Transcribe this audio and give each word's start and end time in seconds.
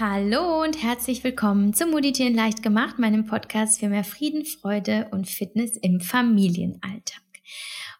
Hallo 0.00 0.62
und 0.62 0.82
herzlich 0.82 1.22
willkommen 1.24 1.74
zum 1.74 1.90
Meditieren 1.90 2.34
leicht 2.34 2.62
gemacht, 2.62 2.98
meinem 2.98 3.26
Podcast 3.26 3.80
für 3.80 3.90
mehr 3.90 4.02
Frieden, 4.02 4.46
Freude 4.46 5.08
und 5.10 5.28
Fitness 5.28 5.76
im 5.76 6.00
Familienalltag. 6.00 7.20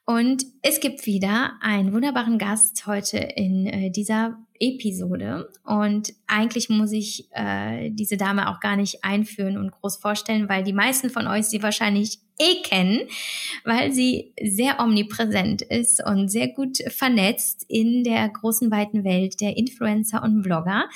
Und 0.07 0.47
es 0.63 0.81
gibt 0.81 1.05
wieder 1.05 1.59
einen 1.61 1.93
wunderbaren 1.93 2.39
Gast 2.39 2.87
heute 2.87 3.19
in 3.19 3.67
äh, 3.67 3.91
dieser 3.91 4.39
Episode. 4.59 5.51
Und 5.63 6.15
eigentlich 6.27 6.71
muss 6.71 6.93
ich 6.93 7.29
äh, 7.33 7.91
diese 7.91 8.17
Dame 8.17 8.49
auch 8.49 8.61
gar 8.61 8.77
nicht 8.77 9.05
einführen 9.05 9.59
und 9.59 9.71
groß 9.71 9.97
vorstellen, 9.97 10.49
weil 10.49 10.65
die 10.65 10.73
meisten 10.73 11.11
von 11.11 11.27
euch 11.27 11.49
sie 11.49 11.63
wahrscheinlich 11.63 12.21
kennen, 12.63 13.01
weil 13.65 13.93
sie 13.93 14.33
sehr 14.41 14.81
omnipräsent 14.81 15.63
ist 15.63 16.05
und 16.05 16.29
sehr 16.29 16.49
gut 16.49 16.79
vernetzt 16.89 17.65
in 17.69 18.05
der 18.05 18.29
großen 18.29 18.71
weiten 18.71 19.05
Welt 19.05 19.41
der 19.41 19.57
Influencer 19.57 20.23
und 20.23 20.43
Blogger. 20.43 20.89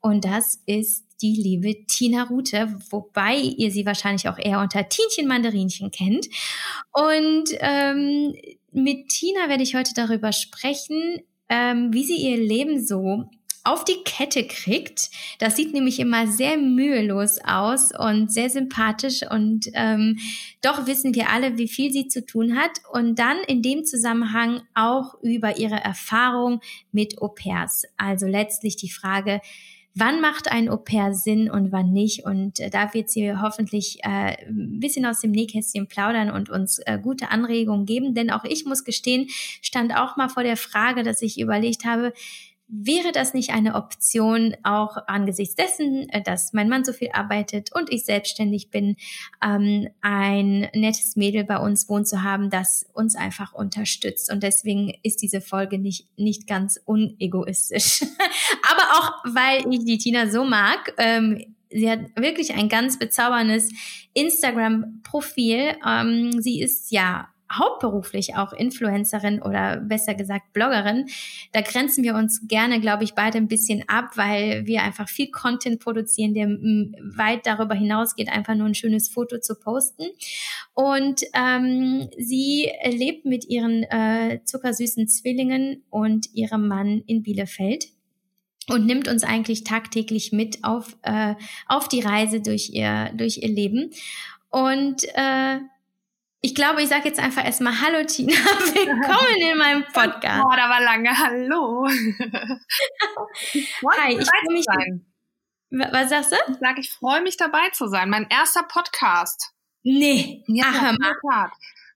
Und 0.00 0.24
das 0.24 0.62
ist 0.66 1.04
die 1.20 1.34
liebe 1.34 1.84
Tina 1.86 2.24
Rute, 2.24 2.76
wobei 2.90 3.36
ihr 3.36 3.70
sie 3.70 3.86
wahrscheinlich 3.86 4.28
auch 4.28 4.38
eher 4.38 4.60
unter 4.60 4.88
Tienchen 4.88 5.26
Mandarinchen 5.26 5.90
kennt. 5.90 6.28
Und 6.92 7.50
ähm, 7.60 8.34
mit 8.70 9.08
Tina 9.08 9.48
werde 9.48 9.62
ich 9.62 9.74
heute 9.74 9.94
darüber 9.94 10.32
sprechen, 10.32 11.20
ähm, 11.48 11.92
wie 11.92 12.04
sie 12.04 12.16
ihr 12.16 12.36
Leben 12.36 12.84
so 12.84 13.28
auf 13.68 13.84
die 13.84 14.02
Kette 14.04 14.46
kriegt. 14.46 15.10
Das 15.38 15.56
sieht 15.56 15.74
nämlich 15.74 16.00
immer 16.00 16.26
sehr 16.26 16.56
mühelos 16.56 17.38
aus 17.44 17.90
und 17.96 18.32
sehr 18.32 18.48
sympathisch 18.48 19.20
und 19.30 19.66
ähm, 19.74 20.18
doch 20.62 20.86
wissen 20.86 21.14
wir 21.14 21.28
alle, 21.28 21.58
wie 21.58 21.68
viel 21.68 21.92
sie 21.92 22.08
zu 22.08 22.24
tun 22.24 22.56
hat 22.56 22.70
und 22.92 23.18
dann 23.18 23.36
in 23.46 23.60
dem 23.60 23.84
Zusammenhang 23.84 24.62
auch 24.74 25.14
über 25.22 25.58
ihre 25.58 25.76
Erfahrung 25.76 26.60
mit 26.92 27.20
Au 27.20 27.28
pairs. 27.28 27.84
Also 27.98 28.26
letztlich 28.26 28.76
die 28.76 28.90
Frage, 28.90 29.40
wann 29.98 30.20
macht 30.20 30.50
ein 30.50 30.68
Au 30.68 30.76
pair 30.76 31.12
Sinn 31.12 31.50
und 31.50 31.72
wann 31.72 31.92
nicht. 31.92 32.24
Und 32.24 32.60
äh, 32.60 32.70
da 32.70 32.94
wird 32.94 33.10
sie 33.10 33.34
hoffentlich 33.36 33.98
äh, 34.02 34.36
ein 34.46 34.80
bisschen 34.80 35.04
aus 35.04 35.20
dem 35.20 35.32
Nähkästchen 35.32 35.88
plaudern 35.88 36.30
und 36.30 36.50
uns 36.50 36.78
äh, 36.86 36.98
gute 37.02 37.30
Anregungen 37.30 37.84
geben. 37.84 38.14
Denn 38.14 38.30
auch 38.30 38.44
ich 38.44 38.64
muss 38.64 38.84
gestehen, 38.84 39.26
stand 39.60 39.94
auch 39.94 40.16
mal 40.16 40.28
vor 40.28 40.42
der 40.42 40.56
Frage, 40.56 41.02
dass 41.02 41.22
ich 41.22 41.40
überlegt 41.40 41.84
habe, 41.84 42.12
Wäre 42.70 43.12
das 43.12 43.32
nicht 43.32 43.50
eine 43.50 43.76
Option, 43.76 44.54
auch 44.62 44.98
angesichts 45.06 45.54
dessen, 45.54 46.06
äh, 46.10 46.22
dass 46.22 46.52
mein 46.52 46.68
Mann 46.68 46.84
so 46.84 46.92
viel 46.92 47.08
arbeitet 47.12 47.70
und 47.74 47.90
ich 47.90 48.04
selbstständig 48.04 48.70
bin, 48.70 48.96
ähm, 49.42 49.88
ein 50.02 50.68
nettes 50.74 51.16
Mädel 51.16 51.44
bei 51.44 51.56
uns 51.56 51.88
wohnen 51.88 52.04
zu 52.04 52.22
haben, 52.22 52.50
das 52.50 52.86
uns 52.92 53.16
einfach 53.16 53.54
unterstützt? 53.54 54.30
Und 54.30 54.42
deswegen 54.42 54.92
ist 55.02 55.22
diese 55.22 55.40
Folge 55.40 55.78
nicht, 55.78 56.08
nicht 56.18 56.46
ganz 56.46 56.78
unegoistisch. 56.84 58.02
Aber 58.70 58.82
auch, 58.98 59.12
weil 59.34 59.72
ich 59.72 59.86
die 59.86 59.96
Tina 59.96 60.28
so 60.28 60.44
mag, 60.44 60.92
ähm, 60.98 61.54
sie 61.70 61.90
hat 61.90 62.00
wirklich 62.16 62.54
ein 62.54 62.68
ganz 62.68 62.98
bezauberndes 62.98 63.70
Instagram-Profil. 64.12 65.76
Ähm, 65.86 66.42
sie 66.42 66.60
ist 66.60 66.90
ja 66.92 67.28
hauptberuflich 67.52 68.36
auch 68.36 68.52
Influencerin 68.52 69.40
oder 69.42 69.78
besser 69.78 70.14
gesagt 70.14 70.52
Bloggerin. 70.52 71.06
Da 71.52 71.60
grenzen 71.60 72.04
wir 72.04 72.14
uns 72.14 72.46
gerne, 72.46 72.80
glaube 72.80 73.04
ich, 73.04 73.14
beide 73.14 73.38
ein 73.38 73.48
bisschen 73.48 73.84
ab, 73.88 74.16
weil 74.16 74.66
wir 74.66 74.82
einfach 74.82 75.08
viel 75.08 75.30
Content 75.30 75.80
produzieren, 75.80 76.34
der 76.34 76.48
weit 76.48 77.46
darüber 77.46 77.74
hinausgeht, 77.74 78.30
einfach 78.30 78.54
nur 78.54 78.66
ein 78.66 78.74
schönes 78.74 79.08
Foto 79.08 79.38
zu 79.38 79.54
posten. 79.54 80.04
Und 80.74 81.22
ähm, 81.34 82.08
sie 82.18 82.70
lebt 82.84 83.24
mit 83.24 83.48
ihren 83.48 83.82
äh, 83.84 84.40
zuckersüßen 84.44 85.08
Zwillingen 85.08 85.82
und 85.90 86.34
ihrem 86.34 86.68
Mann 86.68 87.02
in 87.06 87.22
Bielefeld 87.22 87.86
und 88.68 88.86
nimmt 88.86 89.08
uns 89.08 89.24
eigentlich 89.24 89.64
tagtäglich 89.64 90.32
mit 90.32 90.62
auf, 90.62 90.96
äh, 91.02 91.34
auf 91.66 91.88
die 91.88 92.00
Reise 92.00 92.40
durch 92.40 92.70
ihr, 92.70 93.10
durch 93.14 93.38
ihr 93.38 93.48
Leben. 93.48 93.90
Und 94.50 95.04
äh, 95.14 95.58
ich 96.40 96.54
glaube, 96.54 96.82
ich 96.82 96.88
sage 96.88 97.08
jetzt 97.08 97.18
einfach 97.18 97.44
erstmal 97.44 97.80
Hallo 97.80 98.04
Tina, 98.06 98.32
willkommen 98.34 99.50
in 99.50 99.58
meinem 99.58 99.84
Podcast. 99.84 100.44
Oh, 100.46 100.54
da 100.54 100.70
war 100.70 100.80
lange 100.80 101.10
Hallo. 101.10 101.86
Hi, 103.98 104.16
ich 104.16 104.28
freue 104.28 104.52
mich. 104.52 104.64
Sein. 104.64 105.06
Was 105.70 106.10
sagst 106.10 106.32
du? 106.32 106.36
Ich 106.48 106.58
sage, 106.58 106.80
ich 106.80 106.90
freue 106.92 107.22
mich 107.22 107.36
dabei 107.36 107.68
zu 107.72 107.88
sein. 107.88 108.08
Mein 108.08 108.28
erster 108.30 108.62
Podcast. 108.62 109.52
Nee, 109.82 110.44
ja, 110.46 110.94
Ach. 111.32 111.50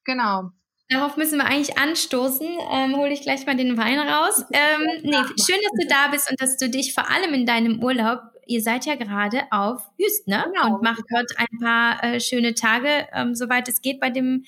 Genau. 0.04 0.50
Darauf 0.88 1.16
müssen 1.16 1.38
wir 1.38 1.46
eigentlich 1.46 1.78
anstoßen. 1.78 2.46
Ähm, 2.70 2.96
hole 2.96 3.12
ich 3.12 3.22
gleich 3.22 3.46
mal 3.46 3.56
den 3.56 3.78
Wein 3.78 3.98
raus. 4.00 4.44
Ähm, 4.52 4.88
nee, 5.02 5.22
schön, 5.40 5.60
dass 5.62 5.72
du 5.80 5.86
da 5.88 6.08
bist 6.08 6.28
und 6.30 6.40
dass 6.40 6.56
du 6.56 6.68
dich 6.68 6.92
vor 6.94 7.08
allem 7.08 7.32
in 7.32 7.46
deinem 7.46 7.82
Urlaub, 7.82 8.20
ihr 8.46 8.62
seid 8.62 8.86
ja 8.86 8.94
gerade 8.94 9.42
auf 9.50 9.82
Hüst, 9.98 10.28
ne? 10.28 10.44
Genau. 10.52 10.76
Und 10.76 10.82
macht 10.82 11.02
dort 11.10 11.32
ein 11.36 11.58
paar 11.60 12.02
äh, 12.02 12.20
schöne 12.20 12.54
Tage, 12.54 13.06
ähm, 13.12 13.34
soweit 13.34 13.68
es 13.68 13.82
geht 13.82 14.00
bei 14.00 14.10
dem 14.10 14.44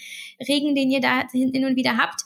Regen, 0.46 0.74
den 0.74 0.90
ihr 0.90 1.00
da 1.00 1.28
hin 1.30 1.64
und 1.64 1.76
wieder 1.76 1.96
habt. 1.96 2.22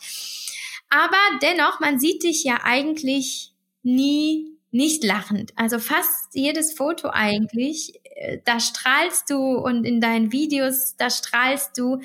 Aber 0.90 1.16
dennoch, 1.42 1.80
man 1.80 1.98
sieht 1.98 2.22
dich 2.22 2.44
ja 2.44 2.60
eigentlich 2.62 3.52
nie 3.82 4.54
nicht 4.70 5.02
lachend. 5.02 5.52
Also 5.56 5.78
fast 5.78 6.34
jedes 6.34 6.74
Foto 6.74 7.08
eigentlich, 7.10 8.00
äh, 8.04 8.38
da 8.44 8.60
strahlst 8.60 9.30
du 9.30 9.56
und 9.56 9.84
in 9.84 10.00
deinen 10.00 10.30
Videos, 10.30 10.94
da 10.96 11.08
strahlst 11.10 11.78
du 11.78 12.00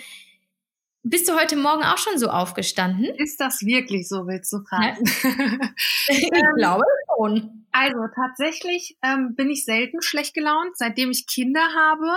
bist 1.05 1.27
du 1.27 1.35
heute 1.35 1.57
Morgen 1.57 1.83
auch 1.83 1.97
schon 1.97 2.17
so 2.17 2.29
aufgestanden? 2.29 3.13
Ist 3.17 3.39
das 3.41 3.61
wirklich 3.61 4.07
so, 4.07 4.25
willst 4.25 4.53
du 4.53 4.59
fragen? 4.63 5.03
Ja. 5.05 5.69
ich 6.07 6.23
ähm, 6.23 6.55
glaube 6.55 6.83
schon. 7.15 7.67
Also 7.71 7.99
tatsächlich 8.15 8.97
ähm, 9.01 9.35
bin 9.35 9.49
ich 9.49 9.65
selten 9.65 10.01
schlecht 10.01 10.33
gelaunt, 10.33 10.77
seitdem 10.77 11.11
ich 11.11 11.27
Kinder 11.27 11.65
habe. 11.75 12.15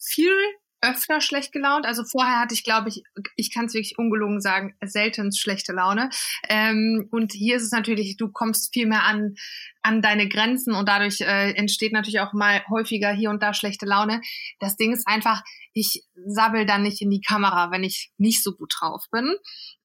Viel 0.00 0.32
öfter 0.80 1.20
schlecht 1.20 1.52
gelaunt. 1.52 1.86
Also 1.86 2.04
vorher 2.04 2.40
hatte 2.40 2.54
ich, 2.54 2.62
glaube 2.62 2.88
ich, 2.88 3.02
ich 3.36 3.52
kann 3.52 3.66
es 3.66 3.74
wirklich 3.74 3.98
ungelogen 3.98 4.40
sagen, 4.40 4.76
selten 4.84 5.32
schlechte 5.32 5.72
Laune. 5.72 6.10
Ähm, 6.48 7.08
und 7.10 7.32
hier 7.32 7.56
ist 7.56 7.64
es 7.64 7.72
natürlich, 7.72 8.16
du 8.16 8.30
kommst 8.30 8.72
viel 8.72 8.86
mehr 8.86 9.02
an, 9.04 9.34
an 9.82 10.02
deine 10.02 10.28
Grenzen 10.28 10.74
und 10.74 10.88
dadurch 10.88 11.20
äh, 11.20 11.52
entsteht 11.54 11.92
natürlich 11.92 12.20
auch 12.20 12.32
mal 12.32 12.62
häufiger 12.70 13.10
hier 13.10 13.30
und 13.30 13.42
da 13.42 13.54
schlechte 13.54 13.86
Laune. 13.86 14.20
Das 14.60 14.76
Ding 14.76 14.92
ist 14.92 15.06
einfach, 15.08 15.42
ich 15.78 16.04
sabbel 16.26 16.66
dann 16.66 16.82
nicht 16.82 17.00
in 17.00 17.10
die 17.10 17.20
Kamera, 17.20 17.70
wenn 17.70 17.84
ich 17.84 18.10
nicht 18.18 18.42
so 18.42 18.52
gut 18.52 18.72
drauf 18.78 19.04
bin. 19.10 19.34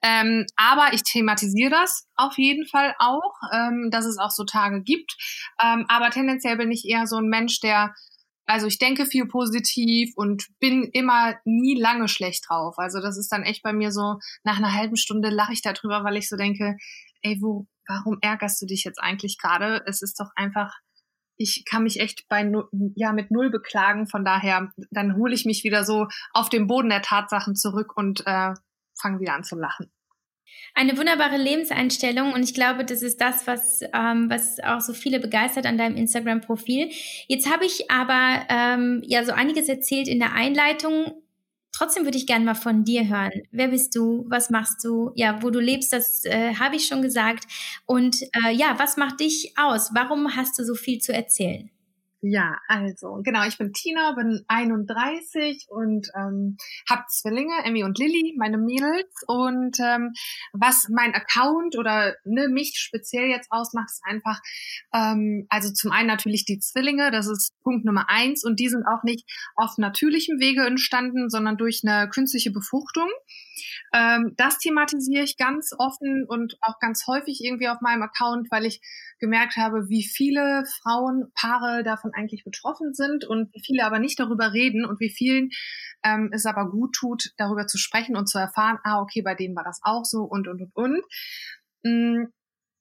Ähm, 0.02 0.46
aber 0.56 0.94
ich 0.94 1.04
thematisiere 1.04 1.72
das 1.72 2.08
auf 2.16 2.38
jeden 2.38 2.68
Fall 2.68 2.96
auch, 3.00 3.34
ähm, 3.54 3.90
dass 3.92 4.06
es 4.06 4.18
auch 4.18 4.32
so 4.32 4.44
Tage 4.44 4.82
gibt. 4.82 5.16
Ähm, 5.64 5.86
aber 5.88 6.10
tendenziell 6.10 6.58
bin 6.58 6.72
ich 6.72 6.86
eher 6.86 7.08
so 7.08 7.18
ein 7.18 7.28
Mensch, 7.28 7.60
der 7.60 7.94
also 8.46 8.68
ich 8.68 8.78
denke 8.78 9.06
viel 9.06 9.26
positiv 9.26 10.12
und 10.16 10.48
bin 10.60 10.90
immer 10.92 11.36
nie 11.46 11.80
lange 11.80 12.08
schlecht 12.08 12.46
drauf. 12.48 12.76
Also 12.78 13.00
das 13.00 13.18
ist 13.18 13.32
dann 13.32 13.44
echt 13.44 13.64
bei 13.64 13.74
mir 13.74 13.92
so, 13.92 14.18
nach 14.44 14.58
einer 14.58 14.74
halben 14.74 14.98
Stunde 14.98 15.30
lache 15.30 15.54
ich 15.54 15.62
darüber, 15.62 16.04
weil 16.04 16.18
ich 16.18 16.28
so 16.28 16.36
denke, 16.36 16.76
ey, 17.22 17.38
wo, 17.42 17.68
warum 17.88 18.18
ärgerst 18.22 18.62
du 18.62 18.66
dich 18.66 18.84
jetzt 18.84 19.00
eigentlich 19.00 19.38
gerade? 19.38 19.82
Es 19.88 20.02
ist 20.02 20.20
doch 20.20 20.30
einfach, 20.36 20.74
ich 21.38 21.66
kann 21.66 21.84
mich 21.84 22.00
echt 22.00 22.28
bei 22.28 22.50
ja 22.96 23.12
mit 23.12 23.32
null 23.32 23.50
beklagen. 23.50 24.08
Von 24.08 24.26
daher, 24.26 24.72
dann 24.92 25.16
hole 25.16 25.34
ich 25.34 25.46
mich 25.46 25.64
wieder 25.64 25.84
so 25.84 26.08
auf 26.32 26.50
den 26.50 26.68
Boden 26.68 26.90
der 26.90 27.02
Tatsachen 27.02 27.56
zurück 27.56 27.96
und 27.96 28.26
äh, 28.26 28.54
fange 29.00 29.20
wieder 29.20 29.34
an 29.34 29.44
zu 29.44 29.56
lachen 29.56 29.92
eine 30.76 30.98
wunderbare 30.98 31.38
Lebenseinstellung 31.38 32.34
und 32.34 32.44
ich 32.44 32.54
glaube, 32.54 32.84
das 32.84 33.04
ist 33.04 33.22
das, 33.22 33.46
was, 33.46 33.82
ähm, 33.94 34.30
was 34.30 34.60
auch 34.60 34.82
so 34.82 34.94
viele 34.94 35.20
begeistert 35.20 35.66
an 35.66 35.78
deinem 35.78 35.96
Instagram-Profil. 35.96 36.90
Jetzt 37.28 37.52
habe 37.52 37.66
ich 37.66 37.92
aber 37.92 38.46
ähm, 38.50 39.02
ja 39.06 39.24
so 39.24 39.34
einiges 39.34 39.70
erzählt 39.70 40.08
in 40.08 40.20
der 40.20 40.34
Einleitung. 40.34 41.23
Trotzdem 41.84 42.06
würde 42.06 42.18
ich 42.18 42.28
gerne 42.28 42.46
mal 42.46 42.54
von 42.56 42.86
dir 42.86 43.10
hören. 43.10 43.42
Wer 43.52 43.68
bist 43.68 43.94
du? 43.94 44.24
Was 44.30 44.50
machst 44.50 44.86
du? 44.86 45.12
Ja, 45.16 45.44
wo 45.44 45.50
du 45.50 45.60
lebst, 45.60 45.92
das 45.92 46.24
äh, 46.24 46.56
habe 46.56 46.78
ich 46.78 46.88
schon 46.88 47.02
gesagt. 47.02 47.44
Und 47.86 48.22
äh, 48.42 48.54
ja, 48.54 48.76
was 48.78 48.96
macht 48.96 49.20
dich 49.20 49.52
aus? 49.58 49.90
Warum 49.94 50.34
hast 50.34 50.58
du 50.58 50.64
so 50.64 50.76
viel 50.76 51.00
zu 51.00 51.12
erzählen? 51.12 51.70
Ja, 52.26 52.58
also 52.70 53.20
genau, 53.22 53.46
ich 53.46 53.58
bin 53.58 53.74
Tina, 53.74 54.14
bin 54.14 54.46
31 54.48 55.66
und 55.68 56.08
ähm, 56.16 56.56
habe 56.90 57.04
Zwillinge, 57.10 57.54
Emmy 57.66 57.84
und 57.84 58.00
Lilly, 58.00 58.34
meine 58.38 58.58
Mädels. 58.58 59.12
Und 59.28 59.78
ähm, 59.82 60.14
was 60.54 60.88
mein 60.90 61.14
Account 61.14 61.78
oder 61.78 62.16
ne, 62.24 62.48
mich 62.48 62.76
speziell 62.78 63.26
jetzt 63.26 63.52
ausmacht, 63.52 63.90
ist 63.90 64.04
einfach, 64.06 64.40
ähm, 64.94 65.48
also 65.50 65.74
zum 65.74 65.92
einen 65.92 66.08
natürlich 66.08 66.46
die 66.46 66.60
Zwillinge, 66.60 67.12
das 67.12 67.28
ist 67.28 67.60
Punkt 67.62 67.84
Nummer 67.84 68.06
eins 68.08 68.46
und 68.46 68.58
die 68.58 68.70
sind 68.70 68.86
auch 68.88 69.04
nicht 69.04 69.30
auf 69.58 69.78
natürlichem 69.78 70.40
Wege 70.40 70.66
entstanden, 70.66 71.30
sondern 71.30 71.58
durch 71.58 71.82
eine 71.84 72.08
künstliche 72.08 72.52
Befruchtung. 72.52 73.10
Ähm, 73.94 74.34
das 74.38 74.58
thematisiere 74.60 75.24
ich 75.24 75.38
ganz 75.38 75.72
offen 75.78 76.26
und 76.28 76.56
auch 76.62 76.80
ganz 76.80 77.06
häufig 77.08 77.42
irgendwie 77.44 77.68
auf 77.68 77.82
meinem 77.82 78.04
Account, 78.04 78.50
weil 78.52 78.66
ich 78.66 78.82
gemerkt 79.20 79.56
habe, 79.58 79.90
wie 79.90 80.04
viele 80.04 80.64
Frauen, 80.82 81.32
Paare 81.36 81.84
davon 81.84 82.12
eigentlich 82.14 82.44
betroffen 82.44 82.94
sind 82.94 83.26
und 83.26 83.54
wie 83.54 83.62
viele 83.66 83.86
aber 83.86 84.00
nicht 84.00 84.20
darüber 84.20 84.54
reden 84.54 84.86
und 84.86 85.00
wie 85.00 85.12
vielen 85.12 85.50
ähm, 86.04 86.30
es 86.34 86.46
aber 86.46 86.70
gut 86.70 86.94
tut, 86.96 87.32
darüber 87.38 87.68
zu 87.68 87.78
sprechen 87.78 88.16
und 88.16 88.28
zu 88.28 88.38
erfahren, 88.38 88.80
ah, 88.84 89.02
okay, 89.02 89.22
bei 89.22 89.36
denen 89.36 89.56
war 89.56 89.64
das 89.64 89.80
auch 89.84 90.06
so 90.06 90.24
und, 90.24 90.48
und, 90.48 90.62
und, 90.62 90.76
und. 90.76 91.04
Mm, 91.84 92.26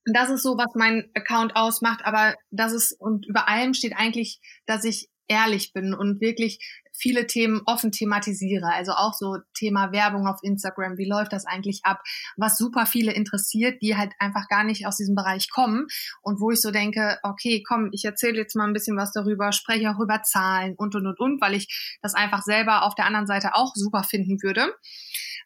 das 0.05 0.31
ist 0.31 0.43
so, 0.43 0.57
was 0.57 0.75
mein 0.75 1.09
Account 1.15 1.55
ausmacht, 1.55 2.05
aber 2.05 2.35
das 2.51 2.73
ist, 2.73 2.93
und 2.99 3.27
über 3.27 3.49
allem 3.49 3.73
steht 3.75 3.97
eigentlich, 3.97 4.41
dass 4.67 4.85
ich 4.85 5.09
ehrlich 5.29 5.73
bin 5.73 5.95
und 5.95 6.21
wirklich 6.21 6.59
viele 6.93 7.27
Themen 7.27 7.63
offen 7.67 7.91
thematisiere. 7.91 8.73
Also 8.73 8.93
auch 8.93 9.15
so 9.15 9.39
Thema 9.55 9.93
Werbung 9.93 10.27
auf 10.27 10.41
Instagram. 10.43 10.99
Wie 10.99 11.09
läuft 11.09 11.33
das 11.33 11.47
eigentlich 11.47 11.81
ab? 11.85 12.01
Was 12.37 12.59
super 12.59 12.87
viele 12.87 13.13
interessiert, 13.13 13.81
die 13.83 13.97
halt 13.97 14.13
einfach 14.19 14.49
gar 14.49 14.65
nicht 14.65 14.87
aus 14.87 14.97
diesem 14.97 15.15
Bereich 15.15 15.51
kommen 15.51 15.87
und 16.23 16.41
wo 16.41 16.51
ich 16.51 16.61
so 16.61 16.71
denke, 16.71 17.19
okay, 17.23 17.63
komm, 17.67 17.89
ich 17.93 18.05
erzähle 18.05 18.37
jetzt 18.37 18.57
mal 18.57 18.67
ein 18.67 18.73
bisschen 18.73 18.97
was 18.97 19.13
darüber, 19.13 19.53
spreche 19.53 19.91
auch 19.91 20.01
über 20.01 20.23
Zahlen 20.23 20.75
und 20.77 20.95
und 20.95 21.07
und 21.07 21.19
und, 21.19 21.41
weil 21.41 21.55
ich 21.55 21.99
das 22.03 22.15
einfach 22.15 22.43
selber 22.43 22.85
auf 22.85 22.95
der 22.95 23.07
anderen 23.07 23.27
Seite 23.27 23.55
auch 23.55 23.73
super 23.75 24.05
finden 24.05 24.43
würde. 24.43 24.75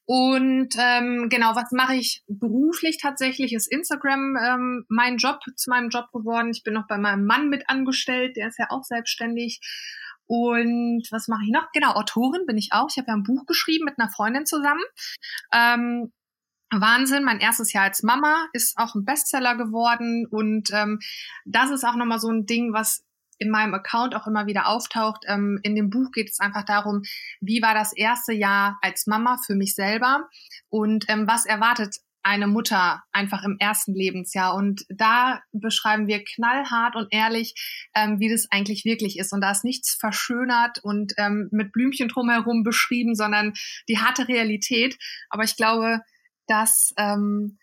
Und 0.06 0.68
ähm, 0.78 1.28
genau, 1.28 1.56
was 1.56 1.72
mache 1.72 1.96
ich 1.96 2.22
beruflich 2.28 2.98
tatsächlich? 2.98 3.52
Ist 3.52 3.70
Instagram 3.70 4.36
ähm, 4.36 4.84
mein 4.88 5.16
Job 5.16 5.40
zu 5.56 5.68
meinem 5.68 5.88
Job 5.88 6.12
geworden. 6.12 6.50
Ich 6.50 6.62
bin 6.62 6.74
noch 6.74 6.86
bei 6.86 6.96
meinem 6.96 7.26
Mann 7.26 7.48
mit 7.48 7.68
angestellt, 7.68 8.36
der 8.36 8.48
ist 8.48 8.58
ja 8.58 8.66
auch 8.70 8.84
selbstständig. 8.84 9.60
Und 10.28 11.06
was 11.10 11.28
mache 11.28 11.42
ich 11.44 11.52
noch? 11.52 11.70
Genau, 11.72 11.92
Autorin 11.92 12.46
bin 12.46 12.56
ich 12.56 12.70
auch. 12.72 12.86
Ich 12.90 12.98
habe 12.98 13.08
ja 13.08 13.14
ein 13.14 13.24
Buch 13.24 13.46
geschrieben 13.46 13.84
mit 13.84 13.98
einer 13.98 14.10
Freundin 14.10 14.46
zusammen. 14.46 14.82
Ähm, 15.52 16.12
Wahnsinn, 16.70 17.24
mein 17.24 17.38
erstes 17.38 17.72
Jahr 17.72 17.84
als 17.84 18.02
Mama 18.02 18.48
ist 18.52 18.76
auch 18.76 18.94
ein 18.94 19.04
Bestseller 19.04 19.56
geworden 19.56 20.26
und 20.26 20.70
ähm, 20.72 20.98
das 21.44 21.70
ist 21.70 21.84
auch 21.84 21.94
nochmal 21.94 22.18
so 22.18 22.28
ein 22.28 22.44
Ding, 22.44 22.72
was 22.72 23.04
in 23.38 23.50
meinem 23.50 23.74
Account 23.74 24.14
auch 24.14 24.26
immer 24.26 24.46
wieder 24.46 24.68
auftaucht. 24.68 25.24
Ähm, 25.26 25.58
in 25.62 25.74
dem 25.74 25.90
Buch 25.90 26.10
geht 26.12 26.30
es 26.30 26.40
einfach 26.40 26.64
darum, 26.64 27.02
wie 27.40 27.62
war 27.62 27.74
das 27.74 27.92
erste 27.94 28.32
Jahr 28.32 28.78
als 28.82 29.06
Mama 29.06 29.38
für 29.44 29.54
mich 29.54 29.74
selber 29.74 30.28
und 30.68 31.04
ähm, 31.08 31.26
was 31.26 31.46
erwartet 31.46 31.96
eine 32.26 32.48
Mutter 32.48 33.04
einfach 33.12 33.44
im 33.44 33.56
ersten 33.60 33.94
Lebensjahr. 33.94 34.56
Und 34.56 34.84
da 34.88 35.42
beschreiben 35.52 36.08
wir 36.08 36.24
knallhart 36.24 36.96
und 36.96 37.06
ehrlich, 37.12 37.54
ähm, 37.94 38.18
wie 38.18 38.28
das 38.28 38.48
eigentlich 38.50 38.84
wirklich 38.84 39.16
ist. 39.20 39.32
Und 39.32 39.42
da 39.42 39.52
ist 39.52 39.62
nichts 39.62 39.94
verschönert 39.94 40.80
und 40.82 41.12
ähm, 41.18 41.48
mit 41.52 41.70
Blümchen 41.70 42.08
drumherum 42.08 42.64
beschrieben, 42.64 43.14
sondern 43.14 43.52
die 43.88 43.98
harte 43.98 44.26
Realität. 44.26 44.98
Aber 45.30 45.44
ich 45.44 45.56
glaube, 45.56 46.00
dass 46.48 46.92
ähm, 46.96 47.58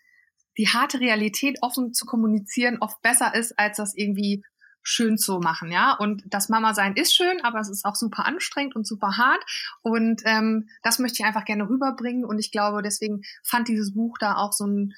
die 0.56 0.68
harte 0.68 0.98
Realität 0.98 1.58
offen 1.60 1.92
zu 1.92 2.06
kommunizieren 2.06 2.78
oft 2.80 3.02
besser 3.02 3.34
ist, 3.34 3.58
als 3.58 3.76
das 3.76 3.94
irgendwie 3.94 4.42
schön 4.84 5.18
zu 5.18 5.40
machen, 5.40 5.72
ja. 5.72 5.94
Und 5.94 6.22
das 6.26 6.48
Mama 6.48 6.74
sein 6.74 6.94
ist 6.94 7.14
schön, 7.14 7.42
aber 7.42 7.58
es 7.58 7.68
ist 7.68 7.84
auch 7.84 7.96
super 7.96 8.26
anstrengend 8.26 8.76
und 8.76 8.86
super 8.86 9.16
hart. 9.16 9.42
Und 9.82 10.22
ähm, 10.26 10.68
das 10.82 11.00
möchte 11.00 11.18
ich 11.20 11.24
einfach 11.24 11.44
gerne 11.44 11.68
rüberbringen. 11.68 12.24
Und 12.24 12.38
ich 12.38 12.52
glaube, 12.52 12.82
deswegen 12.82 13.22
fand 13.42 13.66
dieses 13.66 13.94
Buch 13.94 14.18
da 14.20 14.36
auch 14.36 14.52
so 14.52 14.66
ein, 14.66 14.94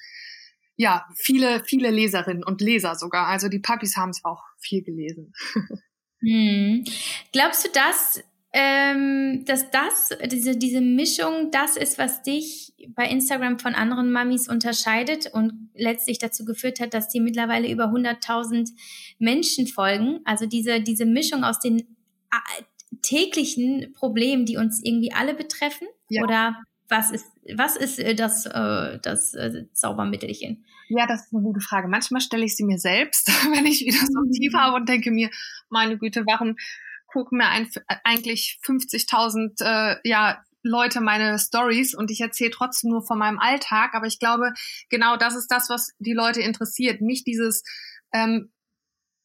ja, 0.75 1.07
viele, 1.15 1.63
viele 1.63 1.89
Leserinnen 1.89 2.43
und 2.43 2.61
Leser 2.61 2.95
sogar. 2.95 3.27
Also 3.27 3.47
die 3.49 3.59
Puppies 3.59 3.97
haben 3.97 4.11
es 4.11 4.23
auch 4.23 4.43
viel 4.59 4.83
gelesen. 4.83 5.33
Hm. 6.19 6.83
Glaubst 7.31 7.63
du, 7.63 7.69
dass 7.71 8.23
ähm, 8.53 9.43
dass 9.45 9.69
das, 9.71 10.09
diese, 10.31 10.57
diese 10.57 10.81
Mischung, 10.81 11.51
das 11.51 11.77
ist, 11.77 11.97
was 11.97 12.23
dich 12.23 12.73
bei 12.89 13.07
Instagram 13.07 13.59
von 13.59 13.75
anderen 13.75 14.11
Mamis 14.11 14.47
unterscheidet 14.47 15.27
und 15.31 15.69
letztlich 15.75 16.17
dazu 16.17 16.45
geführt 16.45 16.79
hat, 16.79 16.93
dass 16.93 17.09
die 17.09 17.19
mittlerweile 17.19 17.69
über 17.69 17.85
100.000 17.85 18.71
Menschen 19.19 19.67
folgen. 19.67 20.21
Also 20.25 20.45
diese, 20.45 20.81
diese 20.81 21.05
Mischung 21.05 21.43
aus 21.43 21.59
den 21.59 21.97
täglichen 23.01 23.93
Problemen, 23.93 24.45
die 24.45 24.57
uns 24.57 24.81
irgendwie 24.83 25.13
alle 25.13 25.33
betreffen? 25.33 25.87
Ja. 26.09 26.23
Oder 26.23 26.61
was 26.89 27.11
ist, 27.11 27.25
was 27.55 27.75
ist 27.75 27.99
äh, 27.99 28.15
das, 28.15 28.45
äh, 28.45 28.99
das 29.01 29.33
äh, 29.33 29.65
Zaubermittelchen? 29.73 30.65
Ja, 30.89 31.05
das 31.05 31.25
ist 31.25 31.33
eine 31.33 31.43
gute 31.43 31.59
Frage. 31.59 31.87
Manchmal 31.89 32.21
stelle 32.21 32.45
ich 32.45 32.55
sie 32.55 32.63
mir 32.63 32.79
selbst, 32.79 33.27
wenn 33.53 33.65
ich 33.65 33.81
wieder 33.81 33.99
so 33.99 34.31
tief 34.31 34.53
mhm. 34.53 34.57
habe 34.57 34.75
und 34.77 34.89
denke 34.89 35.11
mir, 35.11 35.29
meine 35.69 35.97
Güte, 35.97 36.23
warum 36.25 36.55
gucken 37.07 37.39
mir 37.39 37.47
ein, 37.49 37.69
eigentlich 38.03 38.59
50.000 38.65 39.63
äh, 39.63 39.97
ja, 40.03 40.41
Leute 40.63 41.01
meine 41.01 41.39
Stories 41.39 41.95
und 41.95 42.11
ich 42.11 42.21
erzähle 42.21 42.51
trotzdem 42.51 42.91
nur 42.91 43.05
von 43.05 43.17
meinem 43.17 43.39
Alltag. 43.39 43.93
Aber 43.93 44.05
ich 44.05 44.19
glaube, 44.19 44.53
genau 44.89 45.17
das 45.17 45.35
ist 45.35 45.47
das, 45.47 45.69
was 45.69 45.93
die 45.99 46.13
Leute 46.13 46.41
interessiert. 46.41 47.01
Nicht 47.01 47.25
dieses 47.25 47.63
ähm, 48.13 48.51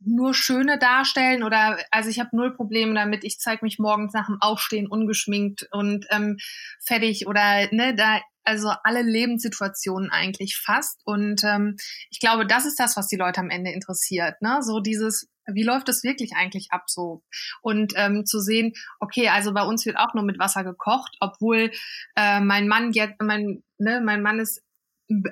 nur 0.05 0.35
schöne 0.35 0.79
darstellen 0.79 1.43
oder 1.43 1.79
also 1.91 2.11
ich 2.11 2.19
habe 2.19 2.31
null 2.33 2.55
Probleme 2.55 2.95
damit. 2.95 3.25
Ich 3.25 3.39
zeige 3.39 3.65
mich 3.65 3.79
morgens 3.79 4.13
nach 4.13 4.27
dem 4.27 4.39
Aufstehen 4.41 4.87
ungeschminkt 4.87 5.69
und 5.71 6.07
ähm, 6.11 6.39
fertig 6.85 7.27
oder 7.27 7.69
ne 7.73 7.95
da 7.95 8.21
also 8.45 8.73
alle 8.83 9.03
Lebenssituationen 9.03 10.11
eigentlich 10.11 10.57
fast 10.57 11.01
und 11.05 11.45
ähm, 11.45 11.77
ich 12.11 12.19
glaube, 12.19 12.45
das 12.45 12.67
ist 12.67 12.81
das, 12.81 12.97
was 12.97 13.07
die 13.07 13.17
Leute 13.17 13.41
am 13.41 13.51
Ende 13.51 13.71
interessiert. 13.71 14.43
Ne, 14.43 14.59
so 14.63 14.81
dieses 14.81 15.29
wie 15.47 15.65
läuft 15.65 15.89
das 15.89 16.03
wirklich 16.03 16.33
eigentlich 16.37 16.69
ab 16.71 16.85
so? 16.87 17.23
Und 17.63 17.93
ähm, 17.97 18.25
zu 18.27 18.41
sehen, 18.41 18.73
okay, 19.01 19.29
also 19.29 19.53
bei 19.53 19.63
uns 19.63 19.87
wird 19.87 19.99
auch 19.99 20.15
nur 20.15 20.25
mit 20.25 20.39
Wasser 20.39 20.65
gekocht, 20.65 21.17
obwohl 21.21 21.71
äh, 22.17 22.41
mein 22.41 22.69
Mann 22.69 22.93
jetzt, 22.93 23.21
mein, 23.21 23.63
ne, 23.79 24.01
mein 24.01 24.23
Mann 24.23 24.41
ist 24.41 24.63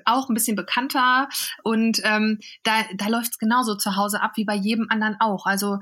auch 0.04 0.28
ein 0.28 0.34
bisschen 0.34 0.56
bekannter 0.56 1.28
und 1.62 2.02
ähm, 2.04 2.38
da, 2.64 2.84
da 2.96 3.08
läuft 3.08 3.32
es 3.32 3.38
genauso 3.38 3.76
zu 3.76 3.96
Hause 3.96 4.20
ab 4.20 4.32
wie 4.34 4.44
bei 4.44 4.54
jedem 4.54 4.88
anderen 4.90 5.16
auch. 5.20 5.46
Also 5.46 5.78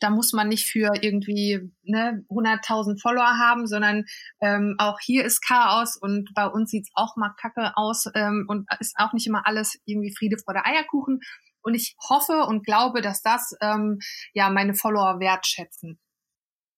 da 0.00 0.10
muss 0.10 0.32
man 0.32 0.48
nicht 0.48 0.70
für 0.70 0.92
irgendwie 1.00 1.72
ne, 1.82 2.24
100.000 2.30 3.00
Follower 3.00 3.38
haben, 3.38 3.66
sondern 3.66 4.04
ähm, 4.40 4.76
auch 4.78 5.00
hier 5.00 5.24
ist 5.24 5.40
Chaos 5.40 5.96
und 5.96 6.32
bei 6.34 6.46
uns 6.46 6.70
sieht's 6.70 6.90
auch 6.94 7.16
mal 7.16 7.34
kacke 7.40 7.72
aus 7.76 8.06
ähm, 8.14 8.46
und 8.48 8.68
ist 8.80 8.96
auch 8.96 9.12
nicht 9.12 9.26
immer 9.26 9.46
alles 9.46 9.80
irgendwie 9.84 10.14
Friede 10.16 10.36
vor 10.38 10.54
der 10.54 10.66
Eierkuchen. 10.66 11.20
Und 11.68 11.74
ich 11.74 11.94
hoffe 12.08 12.46
und 12.46 12.64
glaube, 12.64 13.02
dass 13.02 13.20
das 13.20 13.54
ähm, 13.60 13.98
ja 14.32 14.48
meine 14.48 14.72
Follower 14.72 15.20
wertschätzen. 15.20 16.00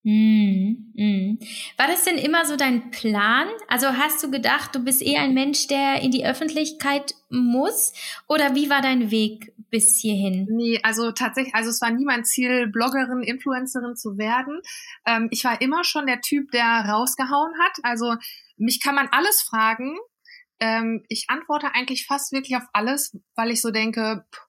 Mm, 0.03 0.93
mm. 0.95 1.39
War 1.77 1.87
das 1.87 2.05
denn 2.05 2.17
immer 2.17 2.47
so 2.47 2.57
dein 2.57 2.91
Plan? 2.91 3.47
Also 3.69 3.99
hast 3.99 4.23
du 4.23 4.31
gedacht, 4.31 4.75
du 4.75 4.83
bist 4.83 5.03
eher 5.03 5.21
ein 5.21 5.35
Mensch, 5.35 5.67
der 5.67 6.01
in 6.01 6.11
die 6.11 6.25
Öffentlichkeit 6.25 7.15
muss? 7.29 7.93
Oder 8.27 8.55
wie 8.55 8.71
war 8.71 8.81
dein 8.81 9.11
Weg 9.11 9.53
bis 9.71 10.01
hierhin? 10.01 10.49
Nee, 10.51 10.81
also 10.83 11.13
tatsächlich, 11.13 11.55
also 11.55 11.71
es 11.71 11.83
war 11.83 11.91
nie 11.91 12.07
mein 12.07 12.25
Ziel, 12.25 12.67
Bloggerin, 12.67 13.23
Influencerin 13.23 13.95
zu 13.95 14.17
werden. 14.17 14.61
Ähm, 15.07 15.29
ich 15.31 15.45
war 15.45 15.61
immer 15.61 15.85
schon 15.85 16.07
der 16.07 16.23
Typ, 16.23 16.51
der 16.51 16.87
rausgehauen 16.89 17.53
hat. 17.63 17.79
Also 17.83 18.17
mich 18.57 18.83
kann 18.83 18.95
man 18.95 19.09
alles 19.13 19.43
fragen. 19.43 19.97
Ähm, 20.61 21.05
ich 21.09 21.27
antworte 21.29 21.75
eigentlich 21.75 22.07
fast 22.07 22.33
wirklich 22.33 22.57
auf 22.57 22.65
alles, 22.73 23.19
weil 23.35 23.51
ich 23.51 23.61
so 23.61 23.71
denke, 23.71 24.25
pff, 24.35 24.41